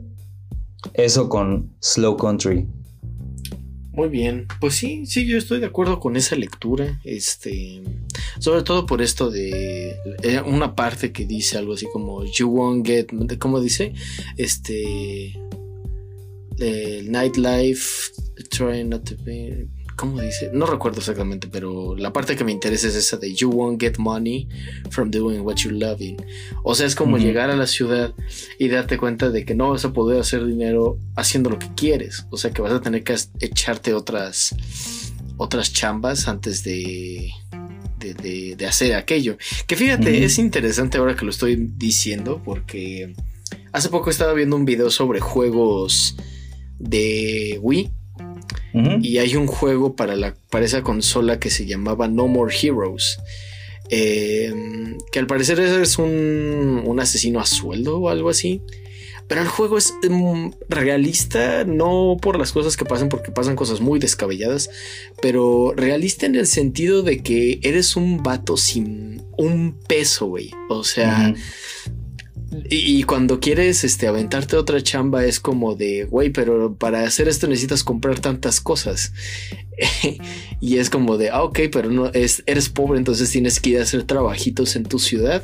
[0.93, 2.68] eso con Slow Country.
[3.93, 7.81] Muy bien, pues sí, sí, yo estoy de acuerdo con esa lectura, este,
[8.39, 12.88] sobre todo por esto de eh, una parte que dice algo así como you won't
[12.88, 13.93] get, ¿cómo dice?
[14.38, 15.34] Este,
[16.57, 18.13] el nightlife,
[18.49, 19.68] try not to be,
[20.02, 20.49] ¿Cómo dice?
[20.52, 23.99] No recuerdo exactamente, pero la parte que me interesa es esa de You won't get
[23.99, 24.49] money
[24.90, 26.18] from doing what you're loving.
[26.64, 28.11] O sea, es como llegar a la ciudad
[28.57, 32.26] y darte cuenta de que no vas a poder hacer dinero haciendo lo que quieres.
[32.32, 34.56] O sea, que vas a tener que echarte otras,
[35.38, 37.30] otras chambas antes de,
[37.99, 39.38] de, hacer aquello.
[39.68, 43.14] Que fíjate, es interesante ahora que lo estoy diciendo porque
[43.72, 46.18] hace poco estaba viendo un video sobre juegos
[46.80, 48.01] de Wii
[48.73, 53.18] y hay un juego para, la, para esa consola que se llamaba No More Heroes.
[53.90, 58.61] Em, que al parecer es un, un, asesino a sueldo o algo así.
[59.28, 63.80] Pero el juego es em, realista, no por las cosas que pasan, porque pasan cosas
[63.80, 64.69] muy descabelladas,
[65.22, 70.52] pero realista en el sentido de que eres un vato sin un peso, güey.
[70.69, 71.34] O sea,
[72.69, 77.48] y cuando quieres este, aventarte otra chamba es como de, güey, pero para hacer esto
[77.48, 79.14] necesitas comprar tantas cosas.
[80.60, 83.80] y es como de, ah, ok, pero no, es, eres pobre, entonces tienes que ir
[83.80, 85.44] a hacer trabajitos en tu ciudad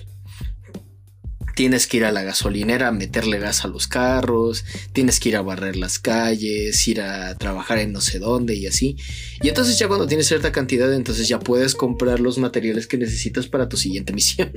[1.57, 4.63] tienes que ir a la gasolinera a meterle gas a los carros,
[4.93, 8.67] tienes que ir a barrer las calles, ir a trabajar en no sé dónde y
[8.67, 8.95] así.
[9.41, 13.47] Y entonces ya cuando tienes cierta cantidad, entonces ya puedes comprar los materiales que necesitas
[13.47, 14.51] para tu siguiente misión.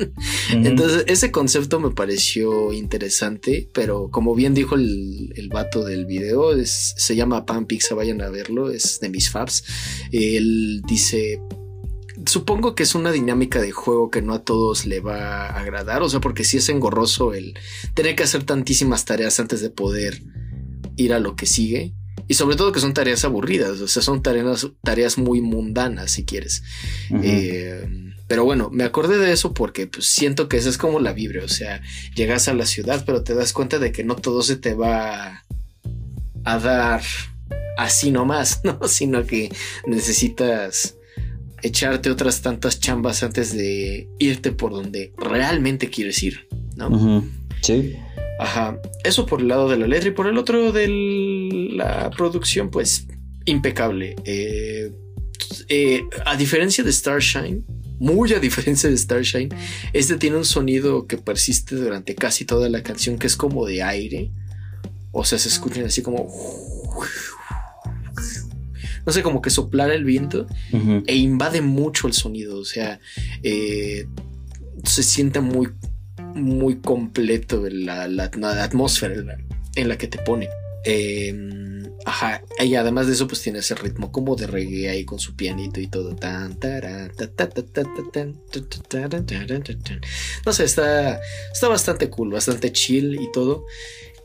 [0.50, 6.52] Entonces ese concepto me pareció interesante, pero como bien dijo el, el vato del video,
[6.66, 9.64] se llama Pan Pizza, vayan a verlo, es de mis fabs.
[10.12, 11.40] Él dice,
[12.26, 16.02] supongo que es una dinámica de juego que no a todos le va a agradar,
[16.02, 17.58] o sea, porque si es engorroso el
[17.94, 20.22] tener que hacer tantísimas tareas antes de poder
[20.96, 21.94] ir a lo que sigue.
[22.28, 26.24] Y sobre todo que son tareas aburridas, o sea, son tareas, tareas muy mundanas, si
[26.24, 26.62] quieres.
[27.22, 27.84] Eh,
[28.28, 31.44] pero bueno, me acordé de eso porque pues, siento que esa es como la vibra,
[31.44, 31.82] o sea,
[32.14, 35.42] llegas a la ciudad, pero te das cuenta de que no todo se te va
[36.44, 37.02] a dar
[37.76, 38.78] así nomás, ¿no?
[38.86, 39.50] Sino que
[39.86, 40.94] necesitas
[41.62, 47.24] echarte otras tantas chambas antes de irte por donde realmente quieres ir, ¿no?
[47.62, 47.96] Sí.
[48.38, 48.80] Ajá.
[49.04, 50.88] Eso por el lado de la letra y por el otro de
[51.72, 53.06] la producción, pues
[53.44, 54.16] impecable.
[54.24, 54.92] Eh,
[55.68, 57.64] eh, a diferencia de Starshine,
[57.98, 59.50] muy a diferencia de Starshine,
[59.92, 63.82] este tiene un sonido que persiste durante casi toda la canción, que es como de
[63.82, 64.30] aire.
[65.12, 66.28] O sea, se escuchan así como
[69.10, 70.46] no sé, como que soplar el viento
[71.04, 72.60] e invade mucho el sonido.
[72.60, 73.00] O sea,
[73.42, 74.06] eh,
[74.84, 75.70] se siente muy,
[76.36, 79.16] muy completo la, atmósfera
[79.74, 80.48] en la, que te pone.
[82.06, 85.34] ajá, y además de eso, pues tiene ese ritmo como de reggae ahí con su
[85.34, 86.14] pianito y todo.
[90.46, 91.20] No sé, está,
[91.52, 93.66] está bastante cool, bastante chill y todo.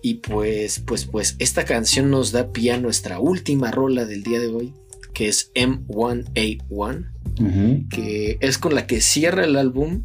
[0.06, 4.40] Y pues, pues, pues, esta canción nos da pie a nuestra última rola del día
[4.40, 4.72] de hoy,
[5.16, 7.10] que es M1A1,
[7.90, 10.04] que es con la que cierra el álbum,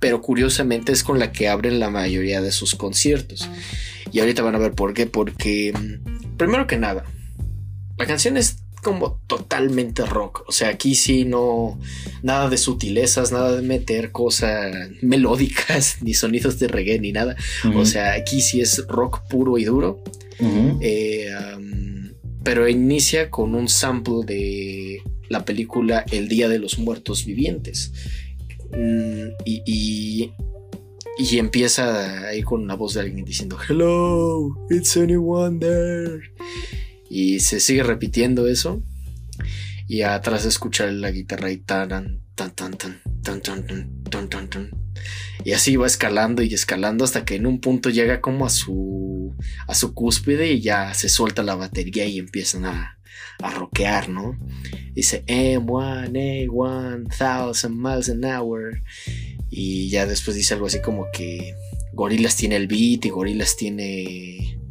[0.00, 3.46] pero curiosamente es con la que abren la mayoría de sus conciertos.
[4.10, 7.04] Y ahorita van a ver por qué, porque, mm, primero que nada,
[7.98, 10.44] la canción es como totalmente rock.
[10.48, 11.78] O sea, aquí sí no.
[12.22, 17.36] Nada de sutilezas, nada de meter cosas melódicas, ni sonidos de reggae, ni nada.
[17.74, 20.02] O sea, aquí sí es rock puro y duro.
[20.80, 21.30] Eh,
[22.42, 27.92] pero inicia con un sample de la película El Día de los Muertos Vivientes.
[28.72, 30.32] Mm, y, y,
[31.18, 36.22] y, empieza ahí con una voz de alguien diciendo Hello, it's anyone there.
[37.14, 38.82] Y se sigue repitiendo eso.
[39.86, 44.70] Y atrás escuchar la guitarra y tan, tan, tan, tan, tan, tan, tan, tan, tan,
[45.44, 49.36] Y así va escalando y escalando hasta que en un punto llega como a su,
[49.68, 52.96] a su cúspide y ya se suelta la batería y empiezan a,
[53.42, 54.38] a rockear, ¿no?
[54.94, 58.82] Dice M1, A1, 1000 miles an hour.
[59.50, 61.54] Y ya después dice algo así como que
[61.92, 64.61] Gorilas tiene el beat y Gorilas tiene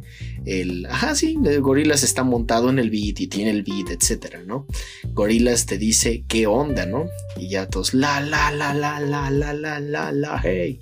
[0.44, 4.66] el, ajá, sí, Gorilas está montado en el beat y tiene el beat, etcétera, ¿no?
[5.12, 7.06] Gorilas te dice qué onda, ¿no?
[7.36, 10.80] Y ya todos, la, la, la, la, la, la, la, la, la, hey.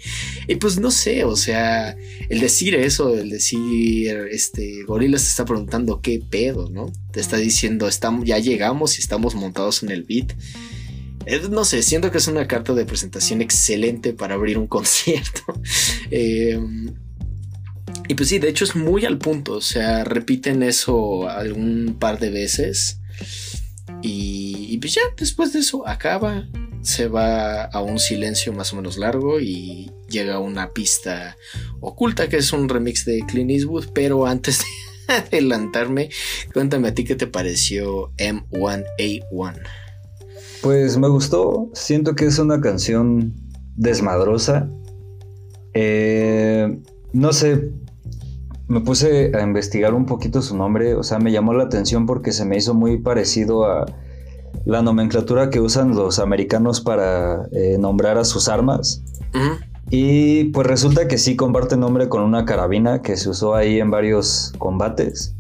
[0.49, 1.97] Y pues no sé, o sea,
[2.29, 6.93] el decir eso, el decir, este, Gorilas te está preguntando qué pedo, ¿no?
[7.13, 10.33] Te está diciendo, estamos, ya llegamos y estamos montados en el beat.
[11.51, 15.43] No sé, siento que es una carta de presentación excelente para abrir un concierto.
[16.11, 16.59] eh,
[18.09, 22.19] y pues sí, de hecho es muy al punto, o sea, repiten eso algún par
[22.19, 23.01] de veces.
[24.03, 26.49] Y, pues ya después de eso acaba,
[26.83, 31.37] se va a un silencio más o menos largo y llega a una pista
[31.81, 36.09] oculta que es un remix de Clint Eastwood, pero antes de adelantarme,
[36.53, 39.61] cuéntame a ti qué te pareció M1A1.
[40.63, 43.35] Pues me gustó, siento que es una canción
[43.77, 44.69] desmadrosa.
[45.75, 46.81] Eh,
[47.13, 47.71] no sé,
[48.69, 52.33] me puse a investigar un poquito su nombre, o sea, me llamó la atención porque
[52.33, 53.87] se me hizo muy parecido a
[54.65, 59.03] la nomenclatura que usan los americanos para eh, nombrar a sus armas.
[59.91, 63.91] Y pues resulta que sí comparte nombre con una carabina que se usó ahí en
[63.91, 65.35] varios combates.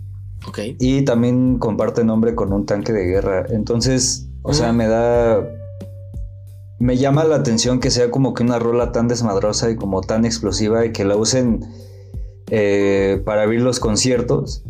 [0.49, 0.59] Ok.
[0.79, 3.47] Y también comparte nombre con un tanque de guerra.
[3.51, 5.41] Entonces, o sea, me da...
[6.81, 10.25] Me llama la atención que sea como que una rola tan desmadrosa y como tan
[10.25, 11.61] explosiva y que la usen
[12.51, 14.65] eh, para abrir los conciertos.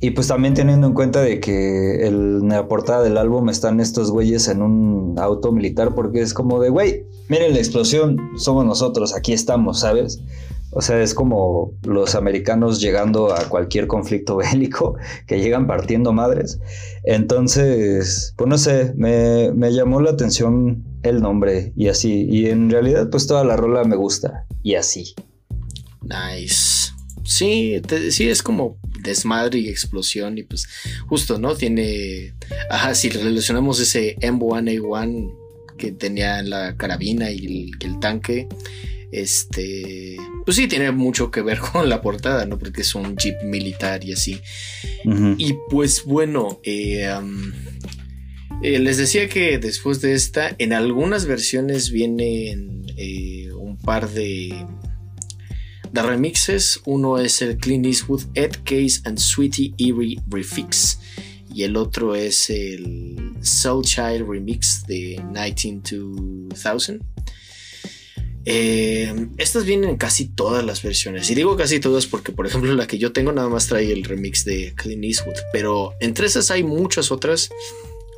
[0.00, 4.12] Y pues también teniendo en cuenta de que en la portada del álbum están estos
[4.12, 9.14] güeyes en un auto militar porque es como de, güey, miren la explosión, somos nosotros,
[9.14, 10.22] aquí estamos, ¿sabes?
[10.72, 14.94] O sea, es como los americanos llegando a cualquier conflicto bélico,
[15.26, 16.60] que llegan partiendo madres.
[17.02, 22.26] Entonces, pues no sé, me, me llamó la atención el nombre y así.
[22.30, 25.14] Y en realidad, pues toda la rola me gusta y así.
[26.02, 26.92] Nice.
[27.24, 30.66] Sí, te- sí, es como desmadre y explosión y pues
[31.06, 31.54] justo, ¿no?
[31.54, 32.34] Tiene,
[32.70, 35.36] ajá, si relacionamos ese M1A1
[35.78, 38.48] que tenía la carabina y el, tanque,
[39.12, 42.58] este, pues sí, tiene mucho que ver con la portada, ¿no?
[42.58, 44.40] Porque es un jeep militar y así.
[45.38, 47.08] Y pues bueno, eh,
[48.62, 54.66] eh, les decía que después de esta, en algunas versiones vienen eh, un par de,
[55.92, 56.80] remixes.
[56.84, 61.00] Uno es el Clint Eastwood Ed Case and Sweetie Eerie Refix.
[61.52, 67.00] Y el otro es el Soul Child Remix de 192,000.
[68.46, 71.30] Eh, estas vienen en casi todas las versiones.
[71.30, 74.04] Y digo casi todas porque, por ejemplo, la que yo tengo nada más trae el
[74.04, 75.36] remix de Clint Eastwood.
[75.52, 77.50] Pero entre esas hay muchas otras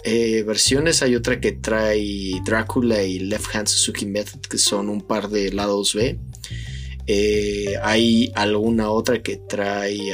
[0.04, 1.02] eh, versiones.
[1.02, 5.52] Hay otra que trae Drácula y Left Hand Suzuki Method, que son un par de
[5.52, 6.18] lados B.
[7.06, 10.12] Eh, hay alguna otra que trae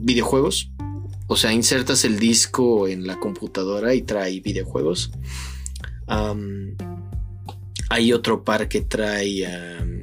[0.00, 0.70] videojuegos.
[1.26, 5.10] O sea, insertas el disco en la computadora y trae videojuegos.
[7.92, 10.02] Hay otro par que trae am,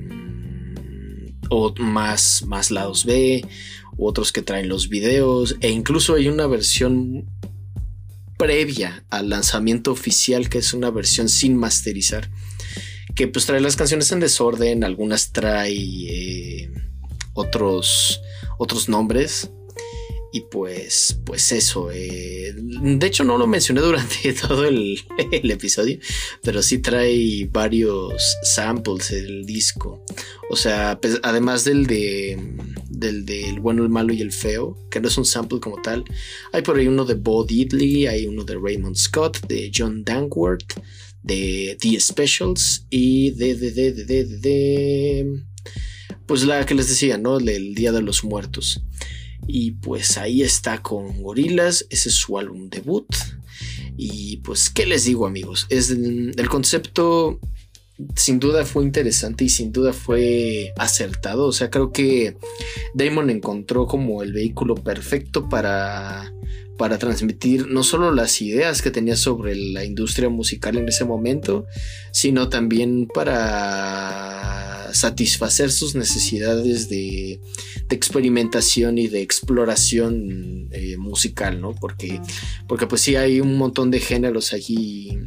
[1.50, 3.44] o más, más lados B,
[3.98, 7.26] otros que traen los videos, e incluso hay una versión
[8.40, 12.30] previa al lanzamiento oficial, que es una versión sin masterizar,
[13.14, 16.72] que pues trae las canciones en desorden, algunas trae eh,
[17.34, 18.22] otros,
[18.58, 19.52] otros nombres.
[20.32, 21.90] Y pues, pues eso.
[21.92, 25.00] eh, de hecho, no lo mencioné durante todo el,
[25.32, 25.98] el episodio,
[26.44, 30.04] pero sí trae varios samples el disco.
[30.52, 32.38] O sea, pues, además del de
[32.90, 36.04] del del bueno, el malo y el feo, que no es un sample como tal,
[36.52, 40.74] hay por ahí uno de Bo Diddley, hay uno de Raymond Scott, de John Dankworth,
[41.24, 45.44] de The Specials y de de de de de, de- de-
[46.28, 47.40] pues la que les decía, ¿no?
[47.40, 48.82] El Día de los Muertos.
[49.52, 53.08] Y pues ahí está con Gorilas, ese es su álbum debut.
[53.98, 55.66] Y pues, ¿qué les digo amigos?
[55.70, 57.40] Es el concepto
[58.16, 61.46] sin duda fue interesante y sin duda fue acertado.
[61.48, 62.38] O sea, creo que
[62.94, 66.34] Damon encontró como el vehículo perfecto para,
[66.78, 71.66] para transmitir no solo las ideas que tenía sobre la industria musical en ese momento,
[72.12, 77.40] sino también para satisfacer sus necesidades de,
[77.88, 81.76] de experimentación y de exploración eh, musical, ¿no?
[81.76, 82.22] Porque,
[82.68, 85.18] porque pues sí hay un montón de géneros allí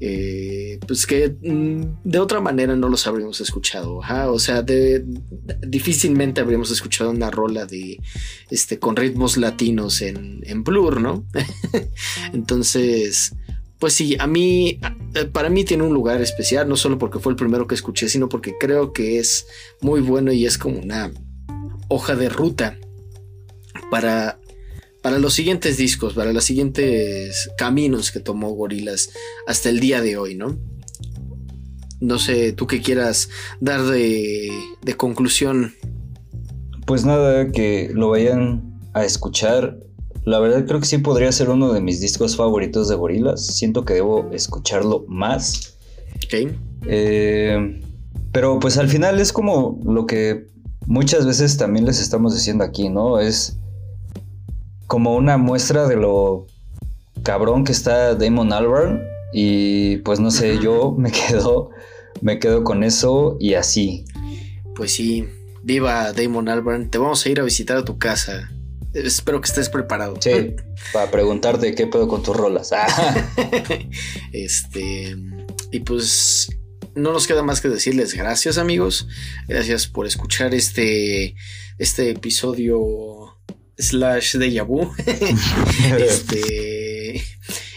[0.00, 4.02] eh, pues que mm, de otra manera no los habríamos escuchado.
[4.02, 4.64] ajá, O sea,
[5.66, 7.98] difícilmente habríamos escuchado una rola de
[8.50, 11.24] este con ritmos latinos en, en Blur, ¿no?
[12.32, 13.34] Entonces,
[13.78, 14.80] pues sí, a mí,
[15.14, 18.08] eh, para mí tiene un lugar especial, no solo porque fue el primero que escuché,
[18.08, 19.46] sino porque creo que es
[19.80, 21.12] muy bueno y es como una
[21.88, 22.78] hoja de ruta
[23.90, 24.38] para
[25.08, 29.08] para los siguientes discos, para los siguientes caminos que tomó Gorilas
[29.46, 30.58] hasta el día de hoy, ¿no?
[31.98, 34.50] No sé, tú qué quieras dar de,
[34.82, 35.72] de conclusión.
[36.84, 39.78] Pues nada, que lo vayan a escuchar.
[40.26, 43.46] La verdad creo que sí podría ser uno de mis discos favoritos de Gorilas.
[43.46, 45.78] Siento que debo escucharlo más.
[46.16, 46.52] ¿Ok?
[46.86, 47.80] Eh,
[48.30, 50.48] pero pues al final es como lo que
[50.84, 53.18] muchas veces también les estamos diciendo aquí, ¿no?
[53.20, 53.57] Es
[54.88, 56.46] como una muestra de lo
[57.22, 59.00] cabrón que está Damon Albarn
[59.32, 61.70] y pues no sé, yo me quedo
[62.20, 64.04] me quedo con eso y así.
[64.74, 65.28] Pues sí,
[65.62, 66.90] viva Damon Albarn.
[66.90, 68.50] Te vamos a ir a visitar a tu casa.
[68.94, 70.16] Espero que estés preparado.
[70.20, 70.56] Sí,
[70.92, 72.72] para preguntarte qué pedo con tus rolas.
[72.72, 73.28] Ah.
[74.32, 75.16] este,
[75.70, 76.48] y pues
[76.94, 79.06] no nos queda más que decirles gracias amigos.
[79.46, 81.34] Gracias por escuchar este,
[81.78, 83.17] este episodio
[83.78, 84.90] slash de vu.
[85.98, 87.22] este,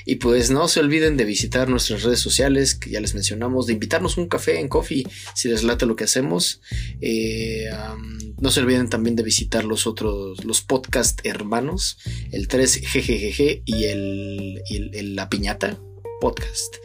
[0.06, 3.74] y pues no se olviden de visitar nuestras redes sociales, que ya les mencionamos, de
[3.74, 5.06] invitarnos un café en Coffee
[5.36, 6.62] si les late lo que hacemos.
[7.02, 11.98] Eh, um, no se olviden también de visitar los otros, los podcast hermanos,
[12.32, 15.80] el 3GGGG y el, y el- el La Piñata
[16.20, 16.76] podcast.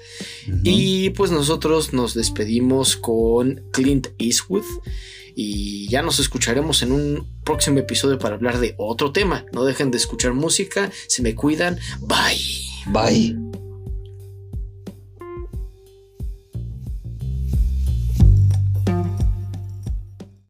[0.64, 4.64] Y pues nosotros nos despedimos con Clint Eastwood
[5.36, 9.44] y ya nos escucharemos en un próximo episodio para hablar de otro tema.
[9.52, 12.66] No dejen de escuchar música, se me cuidan, bye.
[12.86, 13.45] Bye.